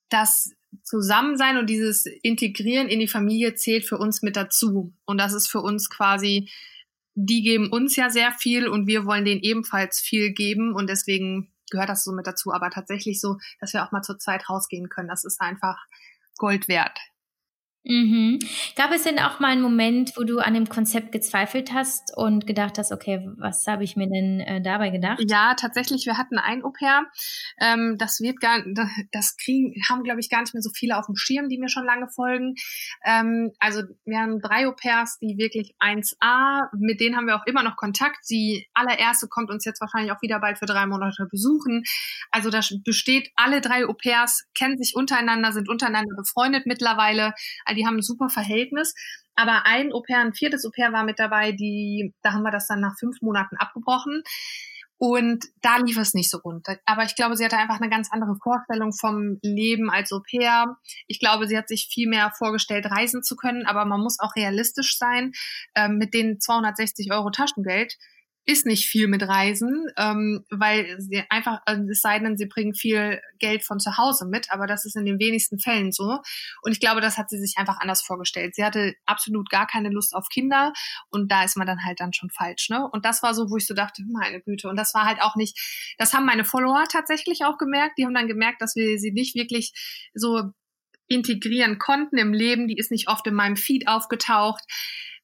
das 0.09 0.53
Zusammensein 0.83 1.59
und 1.59 1.69
dieses 1.69 2.07
Integrieren 2.07 2.89
in 2.89 3.01
die 3.01 3.09
Familie 3.09 3.55
zählt 3.55 3.85
für 3.85 3.99
uns 3.99 4.23
mit 4.23 4.37
dazu. 4.37 4.95
Und 5.05 5.19
das 5.19 5.33
ist 5.33 5.49
für 5.49 5.61
uns 5.61 5.91
quasi, 5.91 6.51
die 7.15 7.43
geben 7.43 7.71
uns 7.71 7.97
ja 7.97 8.11
sehr 8.11 8.33
viel 8.33 8.69
und 8.69 8.87
wir 8.87 9.07
wollen 9.07 9.25
denen 9.25 9.41
ebenfalls 9.41 10.01
viel 10.01 10.33
geben 10.33 10.75
und 10.75 10.89
deswegen 10.89 11.53
gehört 11.71 11.89
das 11.89 12.05
so 12.05 12.13
mit 12.13 12.27
dazu. 12.27 12.53
Aber 12.53 12.71
tatsächlich 12.71 13.21
so, 13.21 13.39
dass 13.61 13.73
wir 13.73 13.85
auch 13.85 13.93
mal 13.93 14.03
zur 14.03 14.19
Zeit 14.19 14.49
rausgehen 14.49 14.89
können, 14.89 15.09
das 15.09 15.25
ist 15.25 15.41
einfach 15.41 15.79
Gold 16.37 16.69
wert. 16.69 16.99
Mhm. 17.89 18.41
Gab 18.75 18.91
es 18.91 19.05
denn 19.05 19.21
auch 19.21 19.39
mal 19.39 19.53
einen 19.53 19.63
Moment, 19.63 20.17
wo 20.17 20.25
du 20.25 20.41
an 20.41 20.55
dem 20.55 20.69
Konzept 20.69 21.13
gezweifelt 21.13 21.73
hast 21.73 22.17
und 22.17 22.47
gedacht 22.47 22.79
hast, 22.79 22.91
okay, 22.91 23.29
was 23.37 23.67
habe 23.67 23.85
ich 23.85 23.95
mir 23.97 24.09
denn 24.09 24.41
äh, 24.41 24.61
dabei 24.61 24.91
gedacht? 24.91 25.23
Ja, 25.29 25.55
tatsächlich, 25.55 26.05
wir 26.05 26.19
hatten 26.19 26.37
ein 26.37 26.65
Au-pair. 26.65 27.07
Ähm, 27.61 27.97
das 27.97 28.21
wird 28.21 28.41
gar, 28.41 28.63
das 29.13 29.37
kriegen, 29.37 29.75
haben, 29.89 30.03
glaube 30.03 30.19
ich, 30.19 30.29
gar 30.29 30.41
nicht 30.41 30.53
mehr 30.53 30.63
so 30.63 30.71
viele 30.75 30.99
auf 30.99 31.07
dem 31.07 31.15
Schirm, 31.15 31.49
die 31.49 31.59
mir 31.59 31.69
schon 31.69 31.85
lange 31.85 32.09
folgen. 32.09 32.55
Ähm, 33.05 33.53
also 33.61 33.83
wir 34.05 34.19
haben 34.19 34.41
drei 34.41 34.67
Au-pairs, 34.67 35.19
die 35.21 35.39
wirklich 35.39 35.75
1A, 35.79 36.69
mit 36.77 37.01
denen 37.01 37.17
haben 37.17 37.27
wir 37.27 37.37
auch 37.37 37.47
immer 37.47 37.63
noch 37.63 37.77
Kontakt. 37.77 38.29
Die 38.29 38.67
allererste 38.75 39.29
kommt 39.29 39.51
uns 39.51 39.65
jetzt 39.65 39.81
wahrscheinlich 39.81 40.11
auch 40.11 40.23
wieder 40.23 40.41
bald 40.41 40.59
für 40.59 40.67
drei 40.67 40.87
Monate 40.87 41.29
besuchen. 41.31 41.85
Also 42.33 42.51
das 42.51 42.75
besteht, 42.85 43.31
alle 43.37 43.61
drei 43.61 43.87
Au-pairs 43.87 44.45
kennen 44.59 44.77
sich 44.77 44.97
untereinander, 44.97 45.53
sind 45.53 45.69
untereinander 45.69 46.17
befreundet 46.17 46.67
mittlerweile. 46.67 47.33
Also 47.65 47.76
die 47.77 47.87
haben 47.87 47.97
ein 47.97 48.03
super 48.03 48.29
Verhältnis. 48.29 48.95
Aber 49.35 49.67
ein 49.67 49.93
Au-pair, 49.93 50.21
ein 50.21 50.35
viertes 50.35 50.65
Au-pair 50.65 50.93
war 50.93 51.05
mit 51.05 51.19
dabei, 51.19 51.53
die, 51.53 52.15
da 52.23 52.33
haben 52.33 52.43
wir 52.43 52.51
das 52.51 52.67
dann 52.67 52.81
nach 52.81 52.99
fünf 52.99 53.21
Monaten 53.21 53.57
abgebrochen. 53.57 54.23
Und 54.99 55.45
da 55.61 55.77
lief 55.77 55.99
es 55.99 56.15
nicht 56.15 56.31
so 56.31 56.39
rund. 56.39 56.67
Aber 56.87 57.05
ich 57.05 57.15
glaube, 57.15 57.37
sie 57.37 57.45
hatte 57.45 57.59
einfach 57.59 57.81
eine 57.81 57.91
ganz 57.91 58.11
andere 58.11 58.35
Vorstellung 58.43 58.93
vom 58.93 59.39
Leben 59.43 59.91
als 59.91 60.11
Au 60.11 60.21
pair. 60.21 60.79
Ich 61.07 61.21
glaube, 61.21 61.47
sie 61.47 61.59
hat 61.59 61.69
sich 61.69 61.89
viel 61.93 62.09
mehr 62.09 62.33
vorgestellt, 62.37 62.87
reisen 62.87 63.23
zu 63.23 63.37
können. 63.37 63.67
Aber 63.67 63.85
man 63.85 64.01
muss 64.01 64.19
auch 64.19 64.35
realistisch 64.37 64.97
sein. 64.97 65.33
Ähm, 65.75 65.99
mit 65.99 66.15
den 66.15 66.41
260 66.41 67.13
Euro 67.13 67.31
Taschengeld 67.31 67.95
ist 68.47 68.65
nicht 68.65 68.87
viel 68.87 69.09
mit 69.09 69.25
Reisen, 69.25 69.87
ähm, 69.97 70.45
weil 70.51 71.01
sie 71.01 71.25
einfach, 71.31 71.61
äh, 71.67 71.79
es 71.91 72.01
sei 72.01 72.21
denn, 72.21 72.39
sie 72.39 72.47
bringen 72.47 72.75
viel 72.75 73.21
Geld 73.41 73.65
von 73.65 73.81
zu 73.81 73.99
Hause 73.99 74.25
mit, 74.25 74.53
aber 74.53 74.69
das 74.69 74.85
ist 74.85 74.95
in 74.95 75.05
den 75.05 75.19
wenigsten 75.19 75.59
Fällen 75.59 75.91
so. 75.91 76.21
Und 76.63 76.71
ich 76.71 76.79
glaube, 76.79 77.01
das 77.01 77.19
hat 77.19 77.29
sie 77.29 77.41
sich 77.41 77.59
einfach 77.59 77.79
anders 77.81 78.03
vorgestellt. 78.03 78.55
Sie 78.55 78.65
hatte 78.65 78.95
absolut 79.05 79.51
gar 79.51 79.67
keine 79.67 79.91
Lust 79.91 80.15
auf 80.15 80.29
Kinder 80.29 80.73
und 81.11 81.31
da 81.31 81.43
ist 81.43 81.57
man 81.57 81.67
dann 81.67 81.85
halt 81.85 81.99
dann 81.99 82.13
schon 82.13 82.31
falsch, 82.31 82.69
ne? 82.71 82.89
Und 82.93 83.05
das 83.05 83.23
war 83.23 83.35
so, 83.35 83.51
wo 83.51 83.57
ich 83.57 83.67
so 83.67 83.75
dachte, 83.75 84.03
meine 84.09 84.41
Güte. 84.41 84.69
Und 84.69 84.77
das 84.77 84.95
war 84.95 85.07
halt 85.07 85.21
auch 85.21 85.35
nicht, 85.35 85.59
das 85.99 86.15
haben 86.15 86.25
meine 86.25 86.45
Follower 86.45 86.85
tatsächlich 86.89 87.45
auch 87.45 87.59
gemerkt. 87.59 87.99
Die 87.99 88.05
haben 88.05 88.15
dann 88.15 88.29
gemerkt, 88.29 88.63
dass 88.63 88.77
wir 88.77 88.99
sie 89.01 89.11
nicht 89.11 89.35
wirklich 89.35 89.73
so 90.15 90.53
integrieren 91.09 91.79
konnten 91.79 92.17
im 92.17 92.33
Leben. 92.33 92.69
Die 92.69 92.79
ist 92.79 92.93
nicht 92.93 93.09
oft 93.09 93.27
in 93.27 93.35
meinem 93.35 93.57
Feed 93.57 93.89
aufgetaucht 93.89 94.63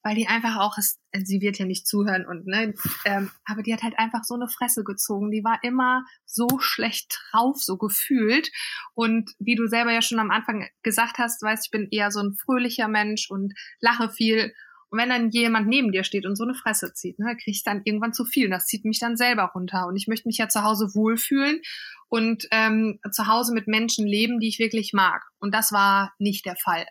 weil 0.03 0.17
die 0.17 0.27
einfach 0.27 0.59
auch, 0.59 0.77
sie 1.13 1.41
wird 1.41 1.59
ja 1.59 1.65
nicht 1.65 1.87
zuhören 1.87 2.27
und 2.27 2.47
ne, 2.47 2.75
ähm, 3.05 3.31
aber 3.45 3.63
die 3.63 3.73
hat 3.73 3.83
halt 3.83 3.99
einfach 3.99 4.25
so 4.25 4.35
eine 4.35 4.49
Fresse 4.49 4.85
gezogen. 4.85 5.31
Die 5.31 5.45
war 5.45 5.59
immer 5.63 6.05
so 6.27 6.49
schlecht 6.59 7.21
drauf, 7.31 7.59
so 7.59 7.77
gefühlt. 7.77 8.51
Und 8.95 9.31
wie 9.39 9.55
du 9.55 9.67
selber 9.67 9.93
ja 9.93 10.03
schon 10.03 10.19
am 10.19 10.31
Anfang 10.31 10.67
gesagt 10.83 11.19
hast, 11.19 11.43
weißt, 11.43 11.67
ich 11.67 11.71
bin 11.71 11.89
eher 11.91 12.11
so 12.11 12.21
ein 12.21 12.35
fröhlicher 12.35 12.89
Mensch 12.89 13.31
und 13.31 13.55
lache 13.81 14.11
viel. 14.11 14.53
Und 14.91 14.99
wenn 14.99 15.09
dann 15.09 15.31
jemand 15.31 15.69
neben 15.69 15.91
dir 15.93 16.05
steht 16.05 16.27
und 16.27 16.37
so 16.37 16.45
eine 16.45 16.55
Fresse 16.55 16.93
zieht, 16.93 17.19
ne, 17.19 17.37
krieg 17.37 17.55
ich 17.55 17.63
dann 17.63 17.83
irgendwann 17.85 18.13
zu 18.13 18.25
viel. 18.25 18.47
Und 18.47 18.51
das 18.51 18.67
zieht 18.67 18.85
mich 18.85 18.99
dann 18.99 19.17
selber 19.17 19.53
runter. 19.55 19.87
Und 19.87 19.97
ich 19.97 20.07
möchte 20.07 20.29
mich 20.29 20.39
ja 20.39 20.49
zu 20.49 20.65
Hause 20.65 20.95
wohlfühlen 20.95 21.63
und 22.09 22.47
ähm, 22.51 22.99
zu 23.11 23.27
Hause 23.27 23.55
mit 23.55 23.69
Menschen 23.69 24.07
leben, 24.07 24.39
die 24.39 24.49
ich 24.49 24.59
wirklich 24.59 24.93
mag. 24.93 25.23
Und 25.39 25.55
das 25.55 25.73
war 25.73 26.13
nicht 26.19 26.45
der 26.45 26.57
Fall. 26.57 26.85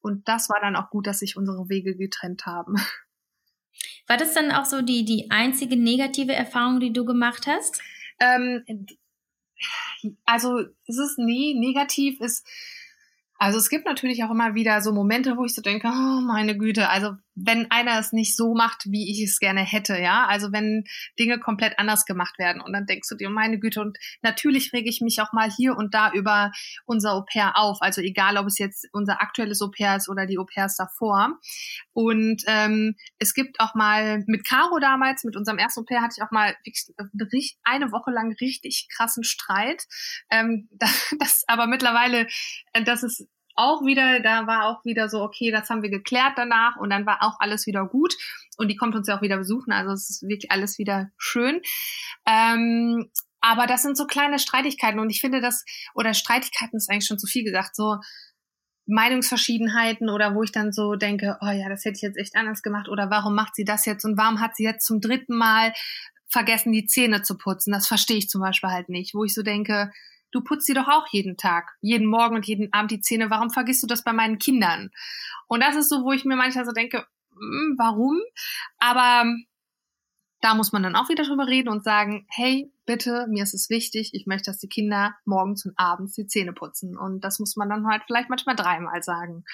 Und 0.00 0.28
das 0.28 0.48
war 0.48 0.60
dann 0.60 0.76
auch 0.76 0.90
gut, 0.90 1.06
dass 1.06 1.18
sich 1.18 1.36
unsere 1.36 1.68
Wege 1.68 1.96
getrennt 1.96 2.46
haben. 2.46 2.76
War 4.06 4.16
das 4.16 4.34
dann 4.34 4.50
auch 4.50 4.64
so 4.64 4.82
die, 4.82 5.04
die 5.04 5.30
einzige 5.30 5.76
negative 5.76 6.32
Erfahrung, 6.32 6.80
die 6.80 6.92
du 6.92 7.04
gemacht 7.04 7.46
hast? 7.46 7.80
Ähm, 8.18 8.64
also 10.24 10.58
es 10.86 10.98
ist 10.98 11.18
nie 11.18 11.54
negativ, 11.54 12.20
ist 12.20 12.46
also 13.42 13.56
es 13.56 13.70
gibt 13.70 13.86
natürlich 13.86 14.22
auch 14.22 14.30
immer 14.30 14.54
wieder 14.54 14.82
so 14.82 14.92
Momente, 14.92 15.38
wo 15.38 15.46
ich 15.46 15.54
so 15.54 15.62
denke, 15.62 15.88
oh 15.88 16.20
meine 16.20 16.58
Güte, 16.58 16.90
also 16.90 17.12
wenn 17.44 17.70
einer 17.70 17.98
es 17.98 18.12
nicht 18.12 18.36
so 18.36 18.54
macht, 18.54 18.84
wie 18.86 19.10
ich 19.10 19.22
es 19.22 19.38
gerne 19.38 19.62
hätte, 19.62 19.98
ja, 19.98 20.26
also 20.26 20.52
wenn 20.52 20.84
Dinge 21.18 21.38
komplett 21.38 21.78
anders 21.78 22.04
gemacht 22.04 22.38
werden 22.38 22.60
und 22.60 22.72
dann 22.72 22.86
denkst 22.86 23.08
du 23.08 23.16
dir, 23.16 23.30
meine 23.30 23.58
Güte, 23.58 23.80
und 23.80 23.98
natürlich 24.22 24.72
rege 24.72 24.88
ich 24.88 25.00
mich 25.00 25.20
auch 25.20 25.32
mal 25.32 25.50
hier 25.50 25.76
und 25.76 25.94
da 25.94 26.12
über 26.12 26.52
unser 26.84 27.14
Au 27.14 27.22
pair 27.22 27.56
auf, 27.56 27.78
also 27.80 28.00
egal, 28.00 28.36
ob 28.36 28.46
es 28.46 28.58
jetzt 28.58 28.88
unser 28.92 29.22
aktuelles 29.22 29.62
Au 29.62 29.68
pair 29.68 29.96
ist 29.96 30.08
oder 30.08 30.26
die 30.26 30.38
Au 30.38 30.44
pairs 30.44 30.76
davor. 30.76 31.38
Und 31.92 32.42
ähm, 32.46 32.96
es 33.18 33.34
gibt 33.34 33.60
auch 33.60 33.74
mal 33.74 34.22
mit 34.26 34.44
Caro 34.44 34.78
damals, 34.78 35.24
mit 35.24 35.36
unserem 35.36 35.58
ersten 35.58 35.80
Au 35.80 35.84
pair, 35.84 36.02
hatte 36.02 36.14
ich 36.16 36.22
auch 36.22 36.30
mal 36.30 36.54
eine 37.64 37.92
Woche 37.92 38.10
lang 38.10 38.32
richtig 38.40 38.88
krassen 38.94 39.24
Streit. 39.24 39.84
Ähm, 40.30 40.68
das, 40.72 41.14
das 41.18 41.44
aber 41.46 41.66
mittlerweile, 41.66 42.26
äh, 42.72 42.82
das 42.84 43.02
ist 43.02 43.26
auch 43.60 43.84
wieder, 43.84 44.20
da 44.20 44.46
war 44.46 44.66
auch 44.66 44.84
wieder 44.84 45.08
so, 45.08 45.22
okay, 45.22 45.50
das 45.50 45.68
haben 45.68 45.82
wir 45.82 45.90
geklärt 45.90 46.32
danach 46.36 46.76
und 46.76 46.90
dann 46.90 47.06
war 47.06 47.22
auch 47.22 47.36
alles 47.40 47.66
wieder 47.66 47.86
gut 47.86 48.16
und 48.56 48.68
die 48.68 48.76
kommt 48.76 48.94
uns 48.94 49.08
ja 49.08 49.16
auch 49.16 49.22
wieder 49.22 49.36
besuchen, 49.36 49.72
also 49.72 49.92
es 49.92 50.10
ist 50.10 50.22
wirklich 50.22 50.50
alles 50.50 50.78
wieder 50.78 51.10
schön. 51.16 51.60
Ähm, 52.26 53.10
aber 53.40 53.66
das 53.66 53.82
sind 53.82 53.96
so 53.96 54.06
kleine 54.06 54.38
Streitigkeiten 54.38 55.00
und 55.00 55.10
ich 55.10 55.20
finde 55.20 55.40
das, 55.40 55.64
oder 55.94 56.14
Streitigkeiten 56.14 56.76
ist 56.76 56.90
eigentlich 56.90 57.06
schon 57.06 57.18
zu 57.18 57.26
viel 57.26 57.44
gesagt, 57.44 57.74
so 57.74 57.98
Meinungsverschiedenheiten 58.86 60.10
oder 60.10 60.34
wo 60.34 60.42
ich 60.42 60.52
dann 60.52 60.72
so 60.72 60.96
denke, 60.96 61.38
oh 61.40 61.50
ja, 61.50 61.68
das 61.68 61.84
hätte 61.84 61.96
ich 61.96 62.02
jetzt 62.02 62.18
echt 62.18 62.34
anders 62.36 62.62
gemacht 62.62 62.88
oder 62.88 63.08
warum 63.10 63.34
macht 63.34 63.54
sie 63.54 63.64
das 63.64 63.86
jetzt 63.86 64.04
und 64.04 64.18
warum 64.18 64.40
hat 64.40 64.56
sie 64.56 64.64
jetzt 64.64 64.86
zum 64.86 65.00
dritten 65.00 65.36
Mal 65.36 65.72
vergessen, 66.28 66.72
die 66.72 66.86
Zähne 66.86 67.22
zu 67.22 67.36
putzen? 67.36 67.72
Das 67.72 67.86
verstehe 67.86 68.18
ich 68.18 68.28
zum 68.28 68.40
Beispiel 68.40 68.70
halt 68.70 68.88
nicht, 68.88 69.14
wo 69.14 69.24
ich 69.24 69.32
so 69.32 69.42
denke, 69.42 69.92
du 70.32 70.42
putzt 70.42 70.66
sie 70.66 70.74
doch 70.74 70.88
auch 70.88 71.06
jeden 71.10 71.36
Tag, 71.36 71.76
jeden 71.80 72.06
Morgen 72.06 72.36
und 72.36 72.46
jeden 72.46 72.72
Abend 72.72 72.90
die 72.90 73.00
Zähne. 73.00 73.30
Warum 73.30 73.50
vergisst 73.50 73.82
du 73.82 73.86
das 73.86 74.04
bei 74.04 74.12
meinen 74.12 74.38
Kindern? 74.38 74.90
Und 75.46 75.62
das 75.62 75.76
ist 75.76 75.88
so, 75.88 76.04
wo 76.04 76.12
ich 76.12 76.24
mir 76.24 76.36
manchmal 76.36 76.64
so 76.64 76.72
denke, 76.72 77.06
hm, 77.32 77.74
warum? 77.78 78.20
Aber 78.78 79.24
da 80.40 80.54
muss 80.54 80.72
man 80.72 80.82
dann 80.82 80.96
auch 80.96 81.08
wieder 81.08 81.24
drüber 81.24 81.46
reden 81.46 81.68
und 81.68 81.84
sagen, 81.84 82.26
hey, 82.30 82.72
bitte, 82.86 83.26
mir 83.28 83.42
ist 83.42 83.54
es 83.54 83.68
wichtig, 83.68 84.10
ich 84.14 84.26
möchte, 84.26 84.50
dass 84.50 84.58
die 84.58 84.68
Kinder 84.68 85.14
morgens 85.24 85.66
und 85.66 85.74
abends 85.76 86.14
die 86.14 86.26
Zähne 86.26 86.52
putzen. 86.52 86.96
Und 86.96 87.22
das 87.22 87.38
muss 87.38 87.56
man 87.56 87.68
dann 87.68 87.86
halt 87.86 88.02
vielleicht 88.06 88.30
manchmal 88.30 88.56
dreimal 88.56 89.02
sagen. 89.02 89.44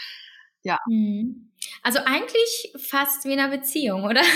Ja. 0.62 0.78
Mhm. 0.86 1.52
Also 1.82 2.00
eigentlich 2.04 2.72
fast 2.78 3.24
wie 3.24 3.32
in 3.32 3.40
einer 3.40 3.56
Beziehung, 3.56 4.04
oder? 4.04 4.22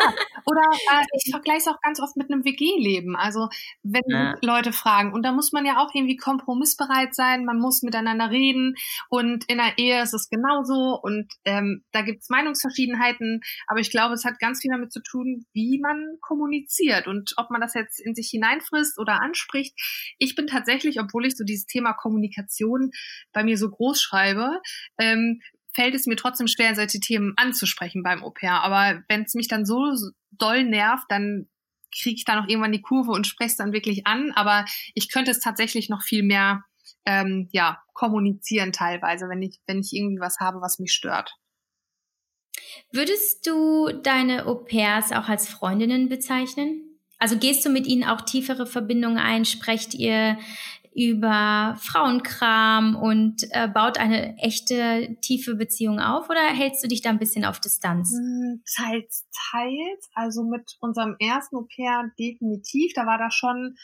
Ja. 0.00 0.14
Oder 0.48 0.62
äh, 0.92 1.04
ich 1.12 1.30
vergleiche 1.30 1.58
es 1.58 1.68
auch 1.68 1.80
ganz 1.82 2.00
oft 2.00 2.16
mit 2.16 2.30
einem 2.30 2.44
WG-Leben. 2.44 3.16
Also 3.16 3.48
wenn 3.82 4.02
ja. 4.06 4.34
Leute 4.40 4.72
fragen, 4.72 5.12
und 5.12 5.22
da 5.22 5.32
muss 5.32 5.52
man 5.52 5.66
ja 5.66 5.78
auch 5.78 5.94
irgendwie 5.94 6.16
kompromissbereit 6.16 7.14
sein, 7.14 7.44
man 7.44 7.58
muss 7.58 7.82
miteinander 7.82 8.30
reden 8.30 8.74
und 9.10 9.44
in 9.48 9.58
der 9.58 9.76
Ehe 9.76 10.02
ist 10.02 10.14
es 10.14 10.30
genauso 10.30 10.98
und 11.02 11.26
ähm, 11.44 11.84
da 11.92 12.02
gibt 12.02 12.22
es 12.22 12.30
Meinungsverschiedenheiten, 12.30 13.40
aber 13.66 13.80
ich 13.80 13.90
glaube, 13.90 14.14
es 14.14 14.24
hat 14.24 14.38
ganz 14.38 14.62
viel 14.62 14.70
damit 14.70 14.92
zu 14.92 15.02
tun, 15.02 15.44
wie 15.52 15.80
man 15.80 16.16
kommuniziert 16.20 17.06
und 17.06 17.34
ob 17.36 17.50
man 17.50 17.60
das 17.60 17.74
jetzt 17.74 18.00
in 18.00 18.14
sich 18.14 18.30
hineinfrisst 18.30 18.98
oder 18.98 19.20
anspricht. 19.20 19.74
Ich 20.18 20.34
bin 20.34 20.46
tatsächlich, 20.46 21.00
obwohl 21.00 21.26
ich 21.26 21.36
so 21.36 21.44
dieses 21.44 21.66
Thema 21.66 21.92
Kommunikation 21.92 22.90
bei 23.32 23.44
mir 23.44 23.58
so 23.58 23.68
groß 23.68 24.00
schreibe, 24.00 24.60
ähm, 24.98 25.40
fällt 25.72 25.94
es 25.94 26.06
mir 26.06 26.16
trotzdem 26.16 26.48
schwer, 26.48 26.74
solche 26.74 27.00
Themen 27.00 27.34
anzusprechen 27.36 28.02
beim 28.02 28.24
Au 28.24 28.30
pair. 28.30 28.62
Aber 28.62 29.02
wenn 29.08 29.22
es 29.22 29.34
mich 29.34 29.48
dann 29.48 29.64
so 29.66 29.94
doll 30.32 30.64
nervt, 30.64 31.04
dann 31.08 31.48
kriege 31.96 32.16
ich 32.16 32.24
da 32.24 32.36
noch 32.36 32.48
irgendwann 32.48 32.72
die 32.72 32.82
Kurve 32.82 33.12
und 33.12 33.26
spreche 33.26 33.50
es 33.50 33.56
dann 33.56 33.72
wirklich 33.72 34.06
an. 34.06 34.32
Aber 34.32 34.64
ich 34.94 35.10
könnte 35.10 35.30
es 35.30 35.40
tatsächlich 35.40 35.88
noch 35.88 36.02
viel 36.02 36.22
mehr 36.22 36.64
ähm, 37.04 37.48
ja, 37.52 37.82
kommunizieren 37.92 38.72
teilweise, 38.72 39.28
wenn 39.28 39.42
ich, 39.42 39.60
wenn 39.66 39.80
ich 39.80 39.92
irgendwie 39.92 40.20
was 40.20 40.38
habe, 40.40 40.60
was 40.60 40.78
mich 40.78 40.92
stört. 40.92 41.34
Würdest 42.92 43.46
du 43.46 43.90
deine 44.02 44.46
Au 44.46 44.56
pairs 44.56 45.12
auch 45.12 45.28
als 45.28 45.48
Freundinnen 45.48 46.08
bezeichnen? 46.08 46.82
Also 47.18 47.36
gehst 47.38 47.64
du 47.64 47.70
mit 47.70 47.86
ihnen 47.86 48.04
auch 48.04 48.22
tiefere 48.22 48.66
Verbindungen 48.66 49.18
ein? 49.18 49.44
Sprecht 49.44 49.94
ihr 49.94 50.38
über 50.98 51.76
Frauenkram 51.80 52.96
und 52.96 53.44
äh, 53.52 53.68
baut 53.68 53.98
eine 53.98 54.36
echte 54.38 55.16
tiefe 55.20 55.54
Beziehung 55.54 56.00
auf 56.00 56.28
oder 56.28 56.40
hältst 56.40 56.82
du 56.82 56.88
dich 56.88 57.02
da 57.02 57.10
ein 57.10 57.20
bisschen 57.20 57.44
auf 57.44 57.60
Distanz? 57.60 58.10
Hm, 58.12 58.62
teils, 58.74 59.28
teils. 59.50 60.10
Also 60.14 60.42
mit 60.42 60.76
unserem 60.80 61.14
ersten 61.20 61.54
Au 61.56 61.68
pair 61.74 62.10
definitiv. 62.18 62.94
Da 62.94 63.06
war 63.06 63.16
da 63.16 63.30
schon, 63.30 63.76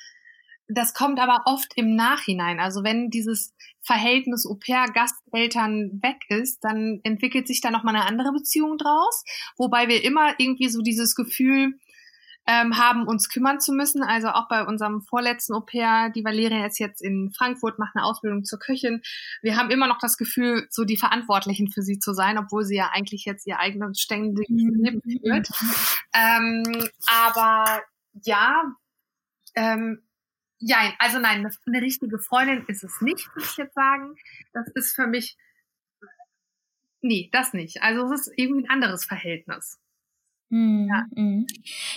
das 0.67 0.93
kommt 0.93 1.21
aber 1.21 1.43
oft 1.45 1.73
im 1.77 1.95
Nachhinein. 1.95 2.59
Also 2.59 2.83
wenn 2.83 3.11
dieses 3.11 3.55
Verhältnis 3.81 4.45
Au 4.45 4.57
pair 4.57 4.87
Gasteltern 4.93 6.01
weg 6.03 6.17
ist, 6.31 6.65
dann 6.65 6.99
entwickelt 7.05 7.47
sich 7.47 7.61
da 7.61 7.71
nochmal 7.71 7.95
eine 7.95 8.07
andere 8.07 8.33
Beziehung 8.33 8.77
draus. 8.77 9.23
Wobei 9.57 9.87
wir 9.87 10.03
immer 10.03 10.35
irgendwie 10.39 10.69
so 10.69 10.83
dieses 10.83 11.15
Gefühl 11.15 11.79
ähm, 12.47 12.77
haben, 12.77 13.07
uns 13.07 13.29
kümmern 13.29 13.61
zu 13.61 13.73
müssen. 13.73 14.03
Also 14.03 14.29
auch 14.29 14.49
bei 14.49 14.65
unserem 14.65 15.03
vorletzten 15.03 15.55
Au-pair, 15.55 16.11
die 16.11 16.25
Valeria 16.25 16.67
ist 16.67 16.79
jetzt 16.79 17.01
in 17.03 17.33
Frankfurt, 17.33 17.79
macht 17.79 17.97
eine 17.97 18.05
Ausbildung 18.05 18.45
zur 18.45 18.59
Köchin. 18.59 19.03
Wir 19.43 19.57
haben 19.57 19.71
immer 19.71 19.87
noch 19.87 19.99
das 19.99 20.17
Gefühl, 20.17 20.67
so 20.71 20.85
die 20.85 20.97
Verantwortlichen 20.97 21.71
für 21.71 21.83
sie 21.83 21.99
zu 21.99 22.13
sein, 22.13 22.39
obwohl 22.39 22.65
sie 22.65 22.77
ja 22.77 22.91
eigentlich 22.93 23.25
jetzt 23.25 23.47
ihr 23.47 23.59
eigenes 23.59 24.01
ständiges 24.01 24.49
mhm. 24.49 24.85
Leben 24.85 25.01
führt. 25.03 25.49
Ähm, 26.15 26.89
aber 27.07 27.83
ja, 28.25 28.63
ähm, 29.55 30.03
ja, 30.59 30.95
also 30.99 31.19
nein, 31.19 31.41
eine, 31.41 31.51
eine 31.67 31.83
richtige 31.83 32.19
Freundin 32.19 32.65
ist 32.69 32.85
es 32.85 33.01
nicht, 33.01 33.29
würde 33.35 33.49
ich 33.49 33.57
jetzt 33.57 33.75
sagen. 33.75 34.17
Das 34.53 34.69
ist 34.75 34.95
für 34.95 35.07
mich, 35.07 35.37
nee, 37.01 37.29
das 37.33 37.53
nicht. 37.53 37.83
Also 37.83 38.13
es 38.13 38.29
ist 38.29 38.33
irgendwie 38.37 38.65
ein 38.65 38.71
anderes 38.71 39.05
Verhältnis. 39.05 39.79
Mhm, 40.51 40.89
ja. 40.89 41.05
Mhm. 41.15 41.47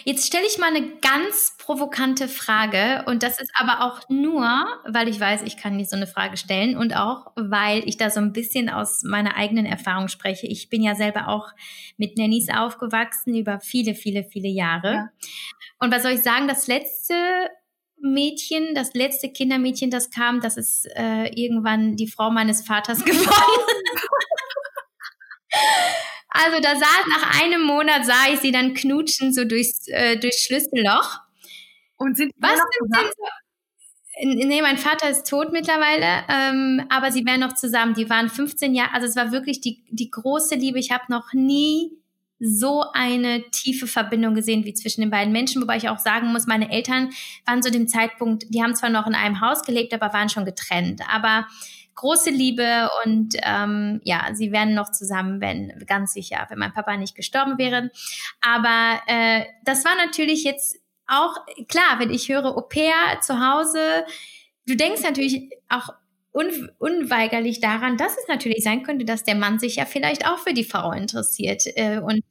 Jetzt 0.04 0.26
stelle 0.26 0.46
ich 0.48 0.58
mal 0.58 0.74
eine 0.74 0.96
ganz 0.98 1.56
provokante 1.58 2.28
Frage 2.28 3.04
und 3.08 3.22
das 3.22 3.40
ist 3.40 3.52
aber 3.54 3.82
auch 3.82 4.10
nur, 4.10 4.44
weil 4.86 5.08
ich 5.10 5.20
weiß, 5.20 5.44
ich 5.44 5.58
kann 5.58 5.76
nicht 5.78 5.90
so 5.90 5.96
eine 5.96 6.08
Frage 6.08 6.38
stellen 6.38 6.78
und 6.78 6.96
auch, 6.96 7.28
weil 7.36 7.88
ich 7.88 7.98
da 7.98 8.10
so 8.10 8.20
ein 8.20 8.34
bisschen 8.34 8.70
aus 8.70 9.04
meiner 9.04 9.36
eigenen 9.36 9.66
Erfahrung 9.66 10.08
spreche. 10.08 10.48
Ich 10.48 10.70
bin 10.70 10.82
ja 10.82 10.96
selber 10.96 11.28
auch 11.28 11.50
mit 11.98 12.18
Nannies 12.18 12.50
aufgewachsen 12.50 13.36
über 13.36 13.60
viele, 13.60 13.96
viele, 13.96 14.24
viele 14.24 14.50
Jahre. 14.50 14.94
Ja. 14.94 15.10
Und 15.80 15.94
was 15.94 16.04
soll 16.04 16.14
ich 16.14 16.24
sagen, 16.24 16.48
das 16.48 16.68
letzte 16.68 17.14
Mädchen, 18.00 18.74
das 18.76 18.94
letzte 18.94 19.30
Kindermädchen, 19.30 19.92
das 19.92 20.10
kam, 20.10 20.40
das 20.40 20.58
ist 20.58 20.88
äh, 20.96 21.28
irgendwann 21.36 21.96
die 21.96 22.08
Frau 22.08 22.32
meines 22.32 22.66
Vaters 22.66 23.04
geworden. 23.06 23.74
Also 26.46 26.62
da 26.62 26.76
saß 26.76 27.06
nach 27.10 27.42
einem 27.42 27.64
Monat 27.64 28.06
sah 28.06 28.32
ich 28.32 28.40
sie 28.40 28.52
dann 28.52 28.74
knutschen 28.74 29.34
so 29.34 29.46
durchs, 29.46 29.88
äh, 29.88 30.18
durchs 30.18 30.44
Schlüsselloch. 30.44 31.20
Und 31.98 32.16
sind 32.16 32.32
was 32.38 32.52
sind, 32.52 32.94
sind 32.94 33.14
so, 33.18 33.26
Nee, 34.20 34.62
mein 34.64 34.80
Vater 34.80 35.10
ist 35.10 35.30
tot 35.30 35.52
mittlerweile, 35.52 36.24
ähm, 36.28 36.84
aber 36.90 37.12
sie 37.12 37.24
wären 37.26 37.40
noch 37.40 37.54
zusammen. 37.54 37.94
Die 37.94 38.10
waren 38.10 38.30
15 38.30 38.74
Jahre, 38.74 38.94
also 38.94 39.06
es 39.06 39.16
war 39.16 39.32
wirklich 39.32 39.62
die, 39.62 39.84
die 39.92 40.10
große 40.10 40.56
Liebe. 40.56 40.80
Ich 40.80 40.92
habe 40.92 41.04
noch 41.10 41.34
nie 41.34 41.92
so 42.40 42.84
eine 42.94 43.44
tiefe 43.52 43.86
Verbindung 43.86 44.34
gesehen 44.34 44.66
wie 44.66 44.74
zwischen 44.74 45.02
den 45.02 45.10
beiden 45.10 45.34
Menschen, 45.34 45.62
wobei 45.62 45.78
ich 45.78 45.90
auch 45.90 46.00
sagen 46.00 46.32
muss, 46.32 46.48
meine 46.48 46.72
Eltern 46.72 47.12
waren 47.46 47.62
zu 47.62 47.72
dem 47.72 47.88
Zeitpunkt, 47.88 48.46
die 48.50 48.62
haben 48.62 48.76
zwar 48.76 48.90
noch 48.90 49.08
in 49.08 49.16
einem 49.16 49.42
Haus 49.42 49.64
gelebt, 49.64 49.94
aber 49.94 50.14
waren 50.14 50.30
schon 50.30 50.46
getrennt. 50.46 51.02
Aber 51.12 51.48
große 51.98 52.30
Liebe 52.30 52.90
und 53.04 53.36
ähm, 53.44 54.00
ja, 54.04 54.30
sie 54.34 54.52
wären 54.52 54.74
noch 54.74 54.92
zusammen, 54.92 55.42
wenn 55.42 55.84
ganz 55.86 56.14
sicher, 56.14 56.46
wenn 56.50 56.60
mein 56.60 56.74
Papa 56.74 56.96
nicht 56.96 57.16
gestorben 57.16 57.58
wäre. 57.58 57.92
Aber 58.42 59.02
äh, 59.08 59.44
das 59.66 59.84
war 59.84 59.96
natürlich 59.98 60.44
jetzt 60.46 60.78
auch 61.08 61.36
klar, 61.68 62.00
wenn 62.00 62.12
ich 62.12 62.30
höre 62.30 62.58
Au 62.58 62.62
pair 62.62 63.20
zu 63.22 63.40
Hause, 63.40 64.06
du 64.66 64.76
denkst 64.76 65.02
natürlich 65.04 65.50
auch 65.70 65.90
un 66.32 66.70
unweigerlich 66.78 67.60
daran, 67.60 67.98
dass 67.98 68.18
es 68.18 68.28
natürlich 68.28 68.64
sein 68.64 68.84
könnte, 68.84 69.06
dass 69.06 69.24
der 69.24 69.36
Mann 69.36 69.60
sich 69.60 69.78
ja 69.78 69.86
vielleicht 69.86 70.28
auch 70.28 70.38
für 70.38 70.54
die 70.54 70.64
Frau 70.64 70.92
interessiert. 70.92 71.64
Äh, 71.76 72.00
und 72.00 72.24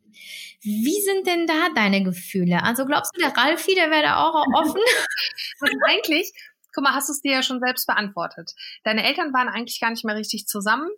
wie 0.63 1.01
sind 1.01 1.27
denn 1.27 1.47
da 1.47 1.69
deine 1.75 2.03
Gefühle? 2.03 2.63
Also 2.63 2.87
glaubst 2.87 3.13
du, 3.15 3.21
der 3.21 3.37
Ralfi, 3.37 3.75
der 3.75 3.91
wäre 3.91 4.03
da 4.03 4.25
auch 4.25 4.45
offen? 4.55 4.81
eigentlich, 5.89 6.33
guck 6.77 6.85
mal, 6.85 6.95
hast 6.95 7.09
du 7.09 7.13
es 7.13 7.23
dir 7.23 7.33
ja 7.33 7.43
schon 7.43 7.59
selbst 7.59 7.87
beantwortet. 7.87 8.53
Deine 8.85 9.03
Eltern 9.03 9.33
waren 9.33 9.49
eigentlich 9.49 9.81
gar 9.81 9.91
nicht 9.91 10.05
mehr 10.05 10.15
richtig 10.15 10.47
zusammen 10.47 10.89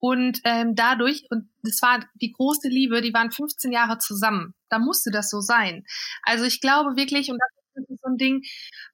und 0.00 0.40
ähm, 0.44 0.74
dadurch, 0.74 1.26
und 1.30 1.50
das 1.62 1.82
war 1.82 2.04
die 2.14 2.32
große 2.32 2.68
Liebe, 2.68 3.02
die 3.02 3.12
waren 3.12 3.30
15 3.30 3.70
Jahre 3.70 3.98
zusammen. 3.98 4.54
Da 4.70 4.78
musste 4.78 5.10
das 5.10 5.28
so 5.28 5.40
sein. 5.40 5.84
Also 6.22 6.44
ich 6.44 6.60
glaube 6.60 6.96
wirklich, 6.96 7.30
und 7.30 7.38
das 7.38 7.84
ist 7.88 8.00
so 8.02 8.10
ein 8.10 8.16
Ding 8.16 8.42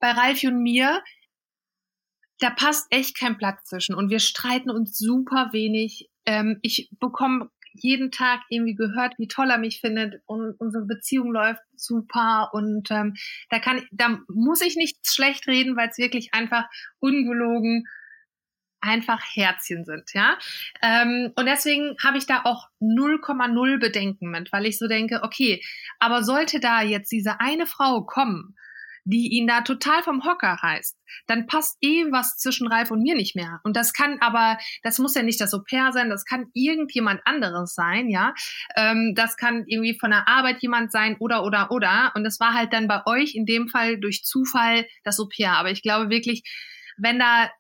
bei 0.01 0.11
Ralfi 0.11 0.49
und 0.49 0.61
mir, 0.61 1.03
da 2.41 2.51
passt 2.51 2.87
echt 2.91 3.17
kein 3.17 3.39
Platz 3.39 3.65
zwischen 3.67 3.95
und 3.95 4.11
wir 4.11 4.19
streiten 4.19 4.71
uns 4.71 4.99
super 4.99 5.51
wenig. 5.53 6.11
Ähm, 6.27 6.59
ich 6.63 6.91
bekomme 6.99 7.51
jeden 7.75 8.11
Tag 8.11 8.41
irgendwie 8.49 8.75
gehört, 8.75 9.15
wie 9.19 9.29
toll 9.29 9.51
er 9.51 9.59
mich 9.59 9.81
findet 9.81 10.23
und 10.27 10.55
unsere 10.59 10.85
Beziehung 10.85 11.33
läuft 11.33 11.63
super 11.77 12.51
und 12.53 12.91
ähm, 12.91 13.15
da 13.51 13.59
kann 13.59 13.83
da 13.91 14.21
muss 14.29 14.63
ich 14.63 14.77
nichts 14.77 15.15
schlecht 15.15 15.47
reden, 15.47 15.77
weil 15.77 15.89
es 15.89 15.99
wirklich 15.99 16.33
einfach 16.33 16.67
ungelogen 17.01 17.87
einfach 18.81 19.21
Herzchen 19.35 19.85
sind, 19.85 20.13
ja. 20.13 20.39
Ähm, 20.83 21.33
und 21.37 21.47
deswegen 21.47 21.97
habe 22.05 22.19
ich 22.19 22.27
da 22.27 22.43
auch 22.45 22.69
0,0 22.81 23.79
Bedenken 23.79 24.31
mit, 24.31 24.53
weil 24.53 24.67
ich 24.67 24.79
so 24.79 24.89
denke, 24.89 25.23
okay, 25.23 25.63
aber 25.99 26.23
sollte 26.23 26.61
da 26.61 26.83
jetzt 26.83 27.11
diese 27.11 27.41
eine 27.41 27.67
Frau 27.67 28.03
kommen 28.05 28.55
die 29.05 29.29
ihn 29.33 29.47
da 29.47 29.61
total 29.61 30.03
vom 30.03 30.25
Hocker 30.25 30.59
reißt, 30.63 30.97
dann 31.27 31.47
passt 31.47 31.77
eh 31.83 32.11
was 32.11 32.37
zwischen 32.37 32.67
Ralf 32.67 32.91
und 32.91 33.03
mir 33.03 33.15
nicht 33.15 33.37
mehr. 33.37 33.61
Und 33.63 33.77
das 33.77 33.93
kann 33.93 34.19
aber, 34.21 34.59
das 34.83 34.99
muss 34.99 35.15
ja 35.15 35.23
nicht 35.23 35.41
das 35.41 35.55
Au-pair 35.55 35.93
sein, 35.93 36.11
das 36.11 36.25
kann 36.25 36.47
irgendjemand 36.55 37.21
anderes 37.25 37.75
sein, 37.75 38.09
ja. 38.09 38.35
Ähm, 38.77 39.13
das 39.15 39.37
kann 39.37 39.65
irgendwie 39.67 39.99
von 39.99 40.11
der 40.11 40.27
Arbeit 40.27 40.63
jemand 40.63 40.91
sein 40.91 41.17
oder, 41.21 41.45
oder, 41.45 41.71
oder. 41.71 42.13
Und 42.15 42.25
das 42.25 42.41
war 42.41 42.55
halt 42.55 42.73
dann 42.73 42.89
bei 42.89 43.03
euch 43.07 43.35
in 43.35 43.47
dem 43.47 43.69
Fall 43.69 44.01
durch 44.01 44.25
Zufall 44.25 44.87
das 45.05 45.21
Au-pair. 45.21 45.53
Aber 45.53 45.71
ich 45.71 45.83
glaube 45.83 46.11
wirklich, 46.11 46.43
wenn 46.97 47.19
da 47.19 47.51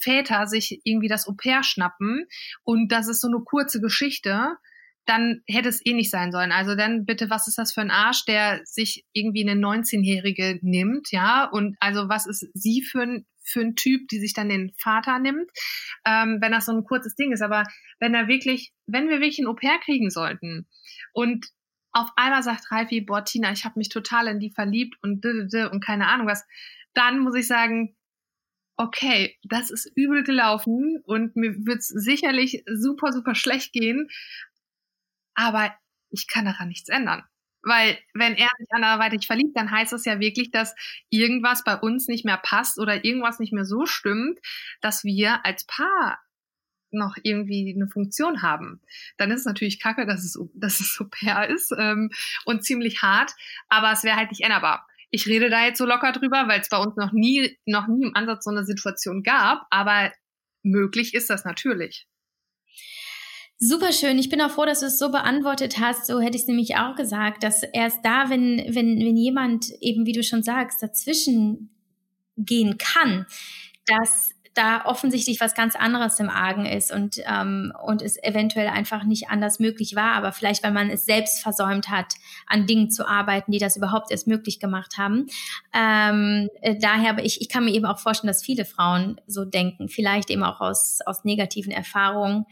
Väter 0.00 0.46
sich 0.46 0.80
irgendwie 0.84 1.08
das 1.08 1.28
Au-pair 1.28 1.62
schnappen 1.62 2.26
und 2.64 2.90
das 2.90 3.08
ist 3.08 3.20
so 3.20 3.28
eine 3.28 3.44
kurze 3.44 3.80
Geschichte, 3.80 4.56
dann 5.06 5.42
hätte 5.46 5.68
es 5.68 5.84
eh 5.84 5.92
nicht 5.92 6.10
sein 6.10 6.32
sollen. 6.32 6.52
Also 6.52 6.74
dann 6.74 7.04
bitte, 7.04 7.28
was 7.30 7.46
ist 7.46 7.58
das 7.58 7.72
für 7.72 7.82
ein 7.82 7.90
Arsch, 7.90 8.24
der 8.24 8.60
sich 8.64 9.04
irgendwie 9.12 9.48
eine 9.48 9.60
19-Jährige 9.60 10.58
nimmt, 10.62 11.10
ja? 11.12 11.44
Und 11.44 11.76
also 11.80 12.08
was 12.08 12.26
ist 12.26 12.46
sie 12.54 12.82
für 12.82 13.02
ein, 13.02 13.26
für 13.42 13.60
ein 13.60 13.76
Typ, 13.76 14.08
die 14.08 14.18
sich 14.18 14.32
dann 14.32 14.48
den 14.48 14.72
Vater 14.78 15.18
nimmt, 15.18 15.50
ähm, 16.06 16.38
wenn 16.40 16.52
das 16.52 16.66
so 16.66 16.72
ein 16.72 16.84
kurzes 16.84 17.14
Ding 17.14 17.32
ist. 17.32 17.42
Aber 17.42 17.64
wenn 18.00 18.14
er 18.14 18.28
wirklich, 18.28 18.72
wenn 18.86 19.08
wir 19.08 19.20
wirklich 19.20 19.38
ein 19.38 19.46
Au-pair 19.46 19.78
kriegen 19.84 20.10
sollten 20.10 20.66
und 21.12 21.46
auf 21.92 22.08
einmal 22.16 22.42
sagt 22.42 22.72
Ralfi, 22.72 23.02
boah, 23.02 23.24
Tina, 23.24 23.52
ich 23.52 23.64
habe 23.64 23.78
mich 23.78 23.88
total 23.88 24.26
in 24.26 24.40
die 24.40 24.50
verliebt 24.50 24.96
und 25.02 25.24
und 25.24 25.84
keine 25.84 26.08
Ahnung 26.08 26.26
was, 26.26 26.44
dann 26.94 27.20
muss 27.20 27.36
ich 27.36 27.46
sagen, 27.46 27.94
okay, 28.76 29.36
das 29.44 29.70
ist 29.70 29.92
übel 29.94 30.24
gelaufen 30.24 31.00
und 31.04 31.36
mir 31.36 31.54
wird 31.64 31.78
es 31.78 31.88
sicherlich 31.88 32.64
super, 32.66 33.12
super 33.12 33.34
schlecht 33.36 33.72
gehen 33.72 34.08
aber 35.34 35.74
ich 36.10 36.28
kann 36.28 36.44
daran 36.44 36.68
nichts 36.68 36.88
ändern. 36.88 37.24
Weil 37.62 37.98
wenn 38.12 38.34
er 38.34 38.48
sich 38.58 38.68
anderweitig 38.70 39.26
verliebt, 39.26 39.56
dann 39.56 39.70
heißt 39.70 39.92
das 39.92 40.04
ja 40.04 40.20
wirklich, 40.20 40.50
dass 40.50 40.74
irgendwas 41.08 41.64
bei 41.64 41.76
uns 41.76 42.08
nicht 42.08 42.24
mehr 42.24 42.36
passt 42.36 42.78
oder 42.78 43.04
irgendwas 43.04 43.38
nicht 43.38 43.52
mehr 43.52 43.64
so 43.64 43.86
stimmt, 43.86 44.38
dass 44.82 45.02
wir 45.04 45.44
als 45.46 45.64
Paar 45.66 46.18
noch 46.94 47.16
irgendwie 47.22 47.74
eine 47.74 47.88
Funktion 47.88 48.42
haben. 48.42 48.80
Dann 49.16 49.30
ist 49.30 49.40
es 49.40 49.46
natürlich 49.46 49.80
kacke, 49.80 50.06
dass 50.06 50.24
es, 50.24 50.38
dass 50.54 50.80
es 50.80 50.94
so 50.94 51.06
pair 51.08 51.48
ist 51.48 51.72
ähm, 51.76 52.10
und 52.44 52.64
ziemlich 52.64 53.02
hart, 53.02 53.32
aber 53.68 53.92
es 53.92 54.04
wäre 54.04 54.16
halt 54.16 54.30
nicht 54.30 54.42
änderbar. 54.42 54.86
Ich 55.10 55.26
rede 55.26 55.50
da 55.50 55.64
jetzt 55.64 55.78
so 55.78 55.86
locker 55.86 56.12
drüber, 56.12 56.48
weil 56.48 56.60
es 56.60 56.68
bei 56.68 56.78
uns 56.78 56.96
noch 56.96 57.12
nie, 57.12 57.58
noch 57.66 57.86
nie 57.88 58.04
im 58.04 58.16
Ansatz 58.16 58.44
so 58.44 58.50
eine 58.50 58.64
Situation 58.64 59.22
gab, 59.22 59.66
aber 59.70 60.12
möglich 60.62 61.14
ist 61.14 61.30
das 61.30 61.44
natürlich. 61.44 62.06
Super 63.66 63.92
schön. 63.92 64.18
Ich 64.18 64.28
bin 64.28 64.42
auch 64.42 64.50
froh, 64.50 64.66
dass 64.66 64.80
du 64.80 64.86
es 64.86 64.98
so 64.98 65.10
beantwortet 65.10 65.78
hast. 65.80 66.04
So 66.04 66.20
hätte 66.20 66.36
ich 66.36 66.42
es 66.42 66.48
nämlich 66.48 66.76
auch 66.76 66.96
gesagt, 66.96 67.42
dass 67.42 67.62
erst 67.62 68.04
da, 68.04 68.28
wenn, 68.28 68.58
wenn, 68.58 68.98
wenn 68.98 69.16
jemand 69.16 69.70
eben, 69.80 70.04
wie 70.04 70.12
du 70.12 70.22
schon 70.22 70.42
sagst, 70.42 70.82
dazwischen 70.82 71.70
gehen 72.36 72.76
kann, 72.76 73.24
dass 73.86 74.34
da 74.52 74.84
offensichtlich 74.84 75.40
was 75.40 75.54
ganz 75.54 75.76
anderes 75.76 76.20
im 76.20 76.28
Argen 76.28 76.66
ist 76.66 76.92
und, 76.92 77.16
ähm, 77.24 77.72
und 77.82 78.02
es 78.02 78.22
eventuell 78.22 78.68
einfach 78.68 79.04
nicht 79.04 79.30
anders 79.30 79.58
möglich 79.58 79.96
war, 79.96 80.12
aber 80.12 80.32
vielleicht, 80.32 80.62
weil 80.62 80.72
man 80.72 80.90
es 80.90 81.06
selbst 81.06 81.40
versäumt 81.40 81.88
hat, 81.88 82.12
an 82.46 82.66
Dingen 82.66 82.90
zu 82.90 83.08
arbeiten, 83.08 83.50
die 83.50 83.58
das 83.58 83.78
überhaupt 83.78 84.10
erst 84.10 84.26
möglich 84.26 84.60
gemacht 84.60 84.98
haben. 84.98 85.26
Ähm, 85.72 86.50
äh, 86.60 86.76
daher, 86.78 87.10
aber 87.10 87.24
ich, 87.24 87.40
ich 87.40 87.48
kann 87.48 87.64
mir 87.64 87.72
eben 87.72 87.86
auch 87.86 87.98
vorstellen, 87.98 88.28
dass 88.28 88.44
viele 88.44 88.66
Frauen 88.66 89.20
so 89.26 89.46
denken, 89.46 89.88
vielleicht 89.88 90.28
eben 90.28 90.44
auch 90.44 90.60
aus, 90.60 90.98
aus 91.06 91.24
negativen 91.24 91.72
Erfahrungen 91.72 92.44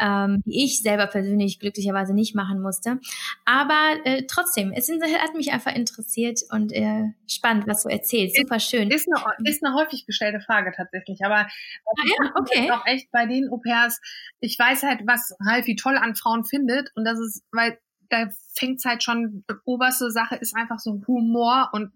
ähm, 0.00 0.42
die 0.44 0.64
ich 0.64 0.80
selber 0.80 1.06
persönlich 1.06 1.60
glücklicherweise 1.60 2.14
nicht 2.14 2.34
machen 2.34 2.60
musste. 2.60 3.00
Aber 3.44 3.94
äh, 4.04 4.24
trotzdem, 4.26 4.72
es 4.72 4.90
hat 4.90 5.34
mich 5.34 5.52
einfach 5.52 5.74
interessiert 5.74 6.40
und 6.50 6.72
äh, 6.72 7.04
spannend, 7.28 7.66
was 7.66 7.82
du 7.82 7.88
erzählst. 7.88 8.36
Super 8.36 8.60
schön. 8.60 8.90
Ist 8.90 9.08
eine, 9.08 9.48
ist 9.48 9.64
eine 9.64 9.74
häufig 9.74 10.06
gestellte 10.06 10.40
Frage 10.40 10.72
tatsächlich, 10.76 11.24
aber 11.24 11.36
ah, 11.36 11.48
ja, 12.04 12.32
okay. 12.34 12.70
auch 12.70 12.86
echt 12.86 13.10
bei 13.10 13.26
den 13.26 13.48
Au-pairs, 13.50 14.00
ich 14.40 14.58
weiß 14.58 14.82
halt, 14.82 15.00
was 15.06 15.36
Ralfi 15.40 15.76
toll 15.76 15.96
an 15.96 16.16
Frauen 16.16 16.44
findet 16.44 16.90
und 16.94 17.04
das 17.04 17.18
ist, 17.18 17.44
weil 17.52 17.78
da 18.10 18.28
fängt 18.56 18.84
halt 18.84 19.02
schon, 19.02 19.44
oberste 19.64 20.10
Sache 20.10 20.36
ist 20.36 20.54
einfach 20.54 20.78
so 20.78 21.02
Humor 21.06 21.70
und 21.72 21.92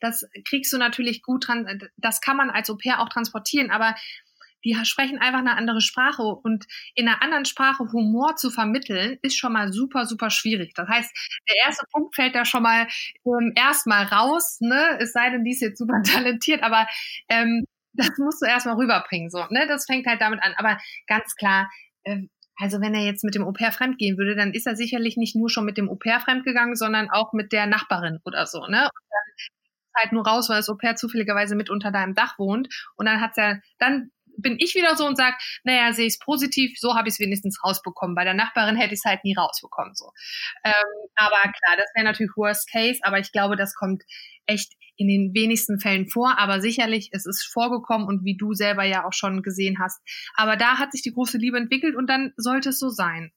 das 0.00 0.24
kriegst 0.48 0.72
du 0.72 0.78
natürlich 0.78 1.22
gut 1.22 1.48
dran, 1.48 1.80
das 1.96 2.20
kann 2.20 2.36
man 2.36 2.50
als 2.50 2.70
Au-pair 2.70 3.00
auch 3.00 3.08
transportieren, 3.08 3.70
aber 3.70 3.94
die 4.66 4.76
sprechen 4.84 5.18
einfach 5.18 5.38
eine 5.38 5.56
andere 5.56 5.80
Sprache 5.80 6.22
und 6.22 6.66
in 6.94 7.06
einer 7.06 7.22
anderen 7.22 7.44
Sprache 7.44 7.84
Humor 7.92 8.34
zu 8.34 8.50
vermitteln, 8.50 9.16
ist 9.22 9.38
schon 9.38 9.52
mal 9.52 9.72
super, 9.72 10.06
super 10.06 10.28
schwierig. 10.28 10.74
Das 10.74 10.88
heißt, 10.88 11.38
der 11.48 11.56
erste 11.64 11.86
Punkt 11.92 12.16
fällt 12.16 12.34
da 12.34 12.44
schon 12.44 12.64
mal 12.64 12.88
ähm, 13.24 13.52
erstmal 13.54 14.06
raus, 14.06 14.58
ne? 14.60 14.98
Es 14.98 15.12
sei 15.12 15.30
denn, 15.30 15.44
die 15.44 15.52
ist 15.52 15.62
jetzt 15.62 15.78
super 15.78 16.02
talentiert, 16.04 16.64
aber 16.64 16.88
ähm, 17.28 17.64
das 17.92 18.10
musst 18.18 18.42
du 18.42 18.46
erstmal 18.46 18.74
rüberbringen, 18.74 19.30
so, 19.30 19.44
ne? 19.50 19.66
Das 19.68 19.86
fängt 19.86 20.06
halt 20.06 20.20
damit 20.20 20.42
an. 20.42 20.52
Aber 20.56 20.78
ganz 21.06 21.36
klar, 21.36 21.70
äh, 22.02 22.22
also 22.56 22.80
wenn 22.80 22.94
er 22.94 23.04
jetzt 23.04 23.22
mit 23.22 23.36
dem 23.36 23.44
Au-pair 23.44 23.70
fremd 23.70 23.98
gehen 23.98 24.18
würde, 24.18 24.34
dann 24.34 24.52
ist 24.52 24.66
er 24.66 24.74
sicherlich 24.74 25.16
nicht 25.16 25.36
nur 25.36 25.48
schon 25.48 25.64
mit 25.64 25.78
dem 25.78 25.88
Au-pair 25.88 26.18
fremd 26.18 26.44
gegangen, 26.44 26.74
sondern 26.74 27.08
auch 27.08 27.32
mit 27.32 27.52
der 27.52 27.66
Nachbarin 27.66 28.18
oder 28.24 28.46
so, 28.46 28.66
ne? 28.66 28.82
Und 28.82 29.04
dann 29.10 29.46
halt 29.96 30.12
nur 30.12 30.26
raus, 30.26 30.48
weil 30.48 30.56
das 30.56 30.68
Au-pair 30.68 30.96
zufälligerweise 30.96 31.54
mit 31.54 31.70
unter 31.70 31.92
deinem 31.92 32.14
Dach 32.14 32.38
wohnt. 32.38 32.68
Und 32.96 33.06
dann 33.06 33.20
hat's 33.20 33.36
ja, 33.36 33.60
dann 33.78 34.10
bin 34.38 34.56
ich 34.58 34.74
wieder 34.74 34.96
so 34.96 35.06
und 35.06 35.16
sage, 35.16 35.36
naja, 35.64 35.92
sehe 35.92 36.06
ich 36.06 36.14
es 36.14 36.18
positiv, 36.18 36.78
so 36.78 36.94
habe 36.96 37.08
ich 37.08 37.14
es 37.14 37.20
wenigstens 37.20 37.62
rausbekommen. 37.62 38.14
Bei 38.14 38.24
der 38.24 38.34
Nachbarin 38.34 38.76
hätte 38.76 38.94
ich 38.94 39.00
es 39.00 39.04
halt 39.04 39.24
nie 39.24 39.34
rausbekommen. 39.34 39.94
So. 39.94 40.12
Ähm, 40.64 40.72
aber 41.14 41.40
klar, 41.40 41.76
das 41.76 41.90
wäre 41.94 42.04
natürlich 42.04 42.36
Worst 42.36 42.70
Case, 42.70 43.00
aber 43.02 43.18
ich 43.18 43.32
glaube, 43.32 43.56
das 43.56 43.74
kommt 43.74 44.02
echt 44.46 44.72
in 44.96 45.08
den 45.08 45.34
wenigsten 45.34 45.78
Fällen 45.78 46.08
vor, 46.08 46.38
aber 46.38 46.60
sicherlich, 46.60 47.10
es 47.12 47.26
ist 47.26 47.44
vorgekommen 47.44 48.06
und 48.06 48.24
wie 48.24 48.36
du 48.36 48.54
selber 48.54 48.84
ja 48.84 49.06
auch 49.06 49.12
schon 49.12 49.42
gesehen 49.42 49.78
hast. 49.78 50.00
Aber 50.34 50.56
da 50.56 50.78
hat 50.78 50.92
sich 50.92 51.02
die 51.02 51.12
große 51.12 51.38
Liebe 51.38 51.58
entwickelt 51.58 51.96
und 51.96 52.08
dann 52.08 52.32
sollte 52.36 52.70
es 52.70 52.78
so 52.78 52.88
sein. 52.88 53.30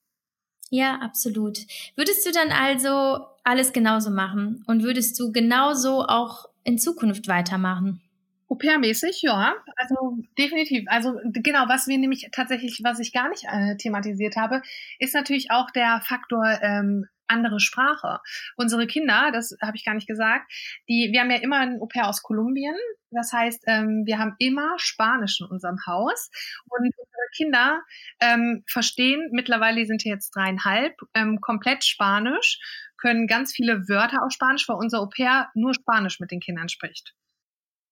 Ja, 0.70 1.00
absolut. 1.02 1.60
Würdest 1.96 2.26
du 2.26 2.32
dann 2.32 2.52
also 2.52 3.26
alles 3.44 3.74
genauso 3.74 4.12
machen 4.12 4.64
und 4.68 4.84
würdest 4.84 5.20
du 5.20 5.32
genauso 5.32 6.06
auch 6.06 6.46
in 6.64 6.78
Zukunft 6.78 7.28
weitermachen? 7.28 8.02
Au-pair-mäßig, 8.50 9.22
ja. 9.22 9.54
Also 9.76 10.18
definitiv. 10.38 10.86
Also 10.88 11.20
genau, 11.24 11.68
was 11.68 11.88
wir 11.88 11.98
nämlich 11.98 12.28
tatsächlich, 12.32 12.82
was 12.84 13.00
ich 13.00 13.14
gar 13.14 13.30
nicht 13.30 13.46
äh, 13.46 13.78
thematisiert 13.78 14.36
habe, 14.36 14.62
ist 14.98 15.14
natürlich 15.14 15.52
auch 15.52 15.70
der 15.72 16.02
Faktor 16.04 16.44
ähm, 16.62 17.06
andere 17.30 17.60
Sprache. 17.60 18.20
Unsere 18.58 18.88
Kinder, 18.88 19.30
das 19.32 19.56
habe 19.62 19.78
ich 19.78 19.86
gar 19.86 19.94
nicht 19.94 20.08
gesagt, 20.08 20.52
die, 20.90 21.10
wir 21.12 21.22
haben 21.22 21.32
ja 21.32 21.38
immer 21.38 21.58
ein 21.58 21.80
Au-pair 21.80 22.08
aus 22.08 22.24
Kolumbien. 22.24 22.76
Das 23.12 23.32
heißt, 23.32 23.64
ähm, 23.68 24.04
wir 24.06 24.18
haben 24.18 24.36
immer 24.40 24.74
Spanisch 24.78 25.40
in 25.40 25.48
unserem 25.48 25.78
Haus. 25.86 26.30
Und 26.70 26.86
unsere 26.86 27.28
Kinder 27.36 27.82
ähm, 28.20 28.64
verstehen, 28.68 29.30
mittlerweile 29.32 29.86
sind 29.86 30.04
jetzt 30.04 30.32
dreieinhalb, 30.32 30.96
ähm, 31.14 31.40
komplett 31.40 31.84
Spanisch, 31.84 32.60
können 32.98 33.28
ganz 33.28 33.54
viele 33.54 33.88
Wörter 33.88 34.24
auf 34.24 34.32
Spanisch, 34.32 34.68
weil 34.68 34.76
unser 34.78 35.00
Au-pair 35.00 35.50
nur 35.54 35.74
Spanisch 35.74 36.20
mit 36.20 36.32
den 36.32 36.40
Kindern 36.40 36.70
spricht. 36.70 37.14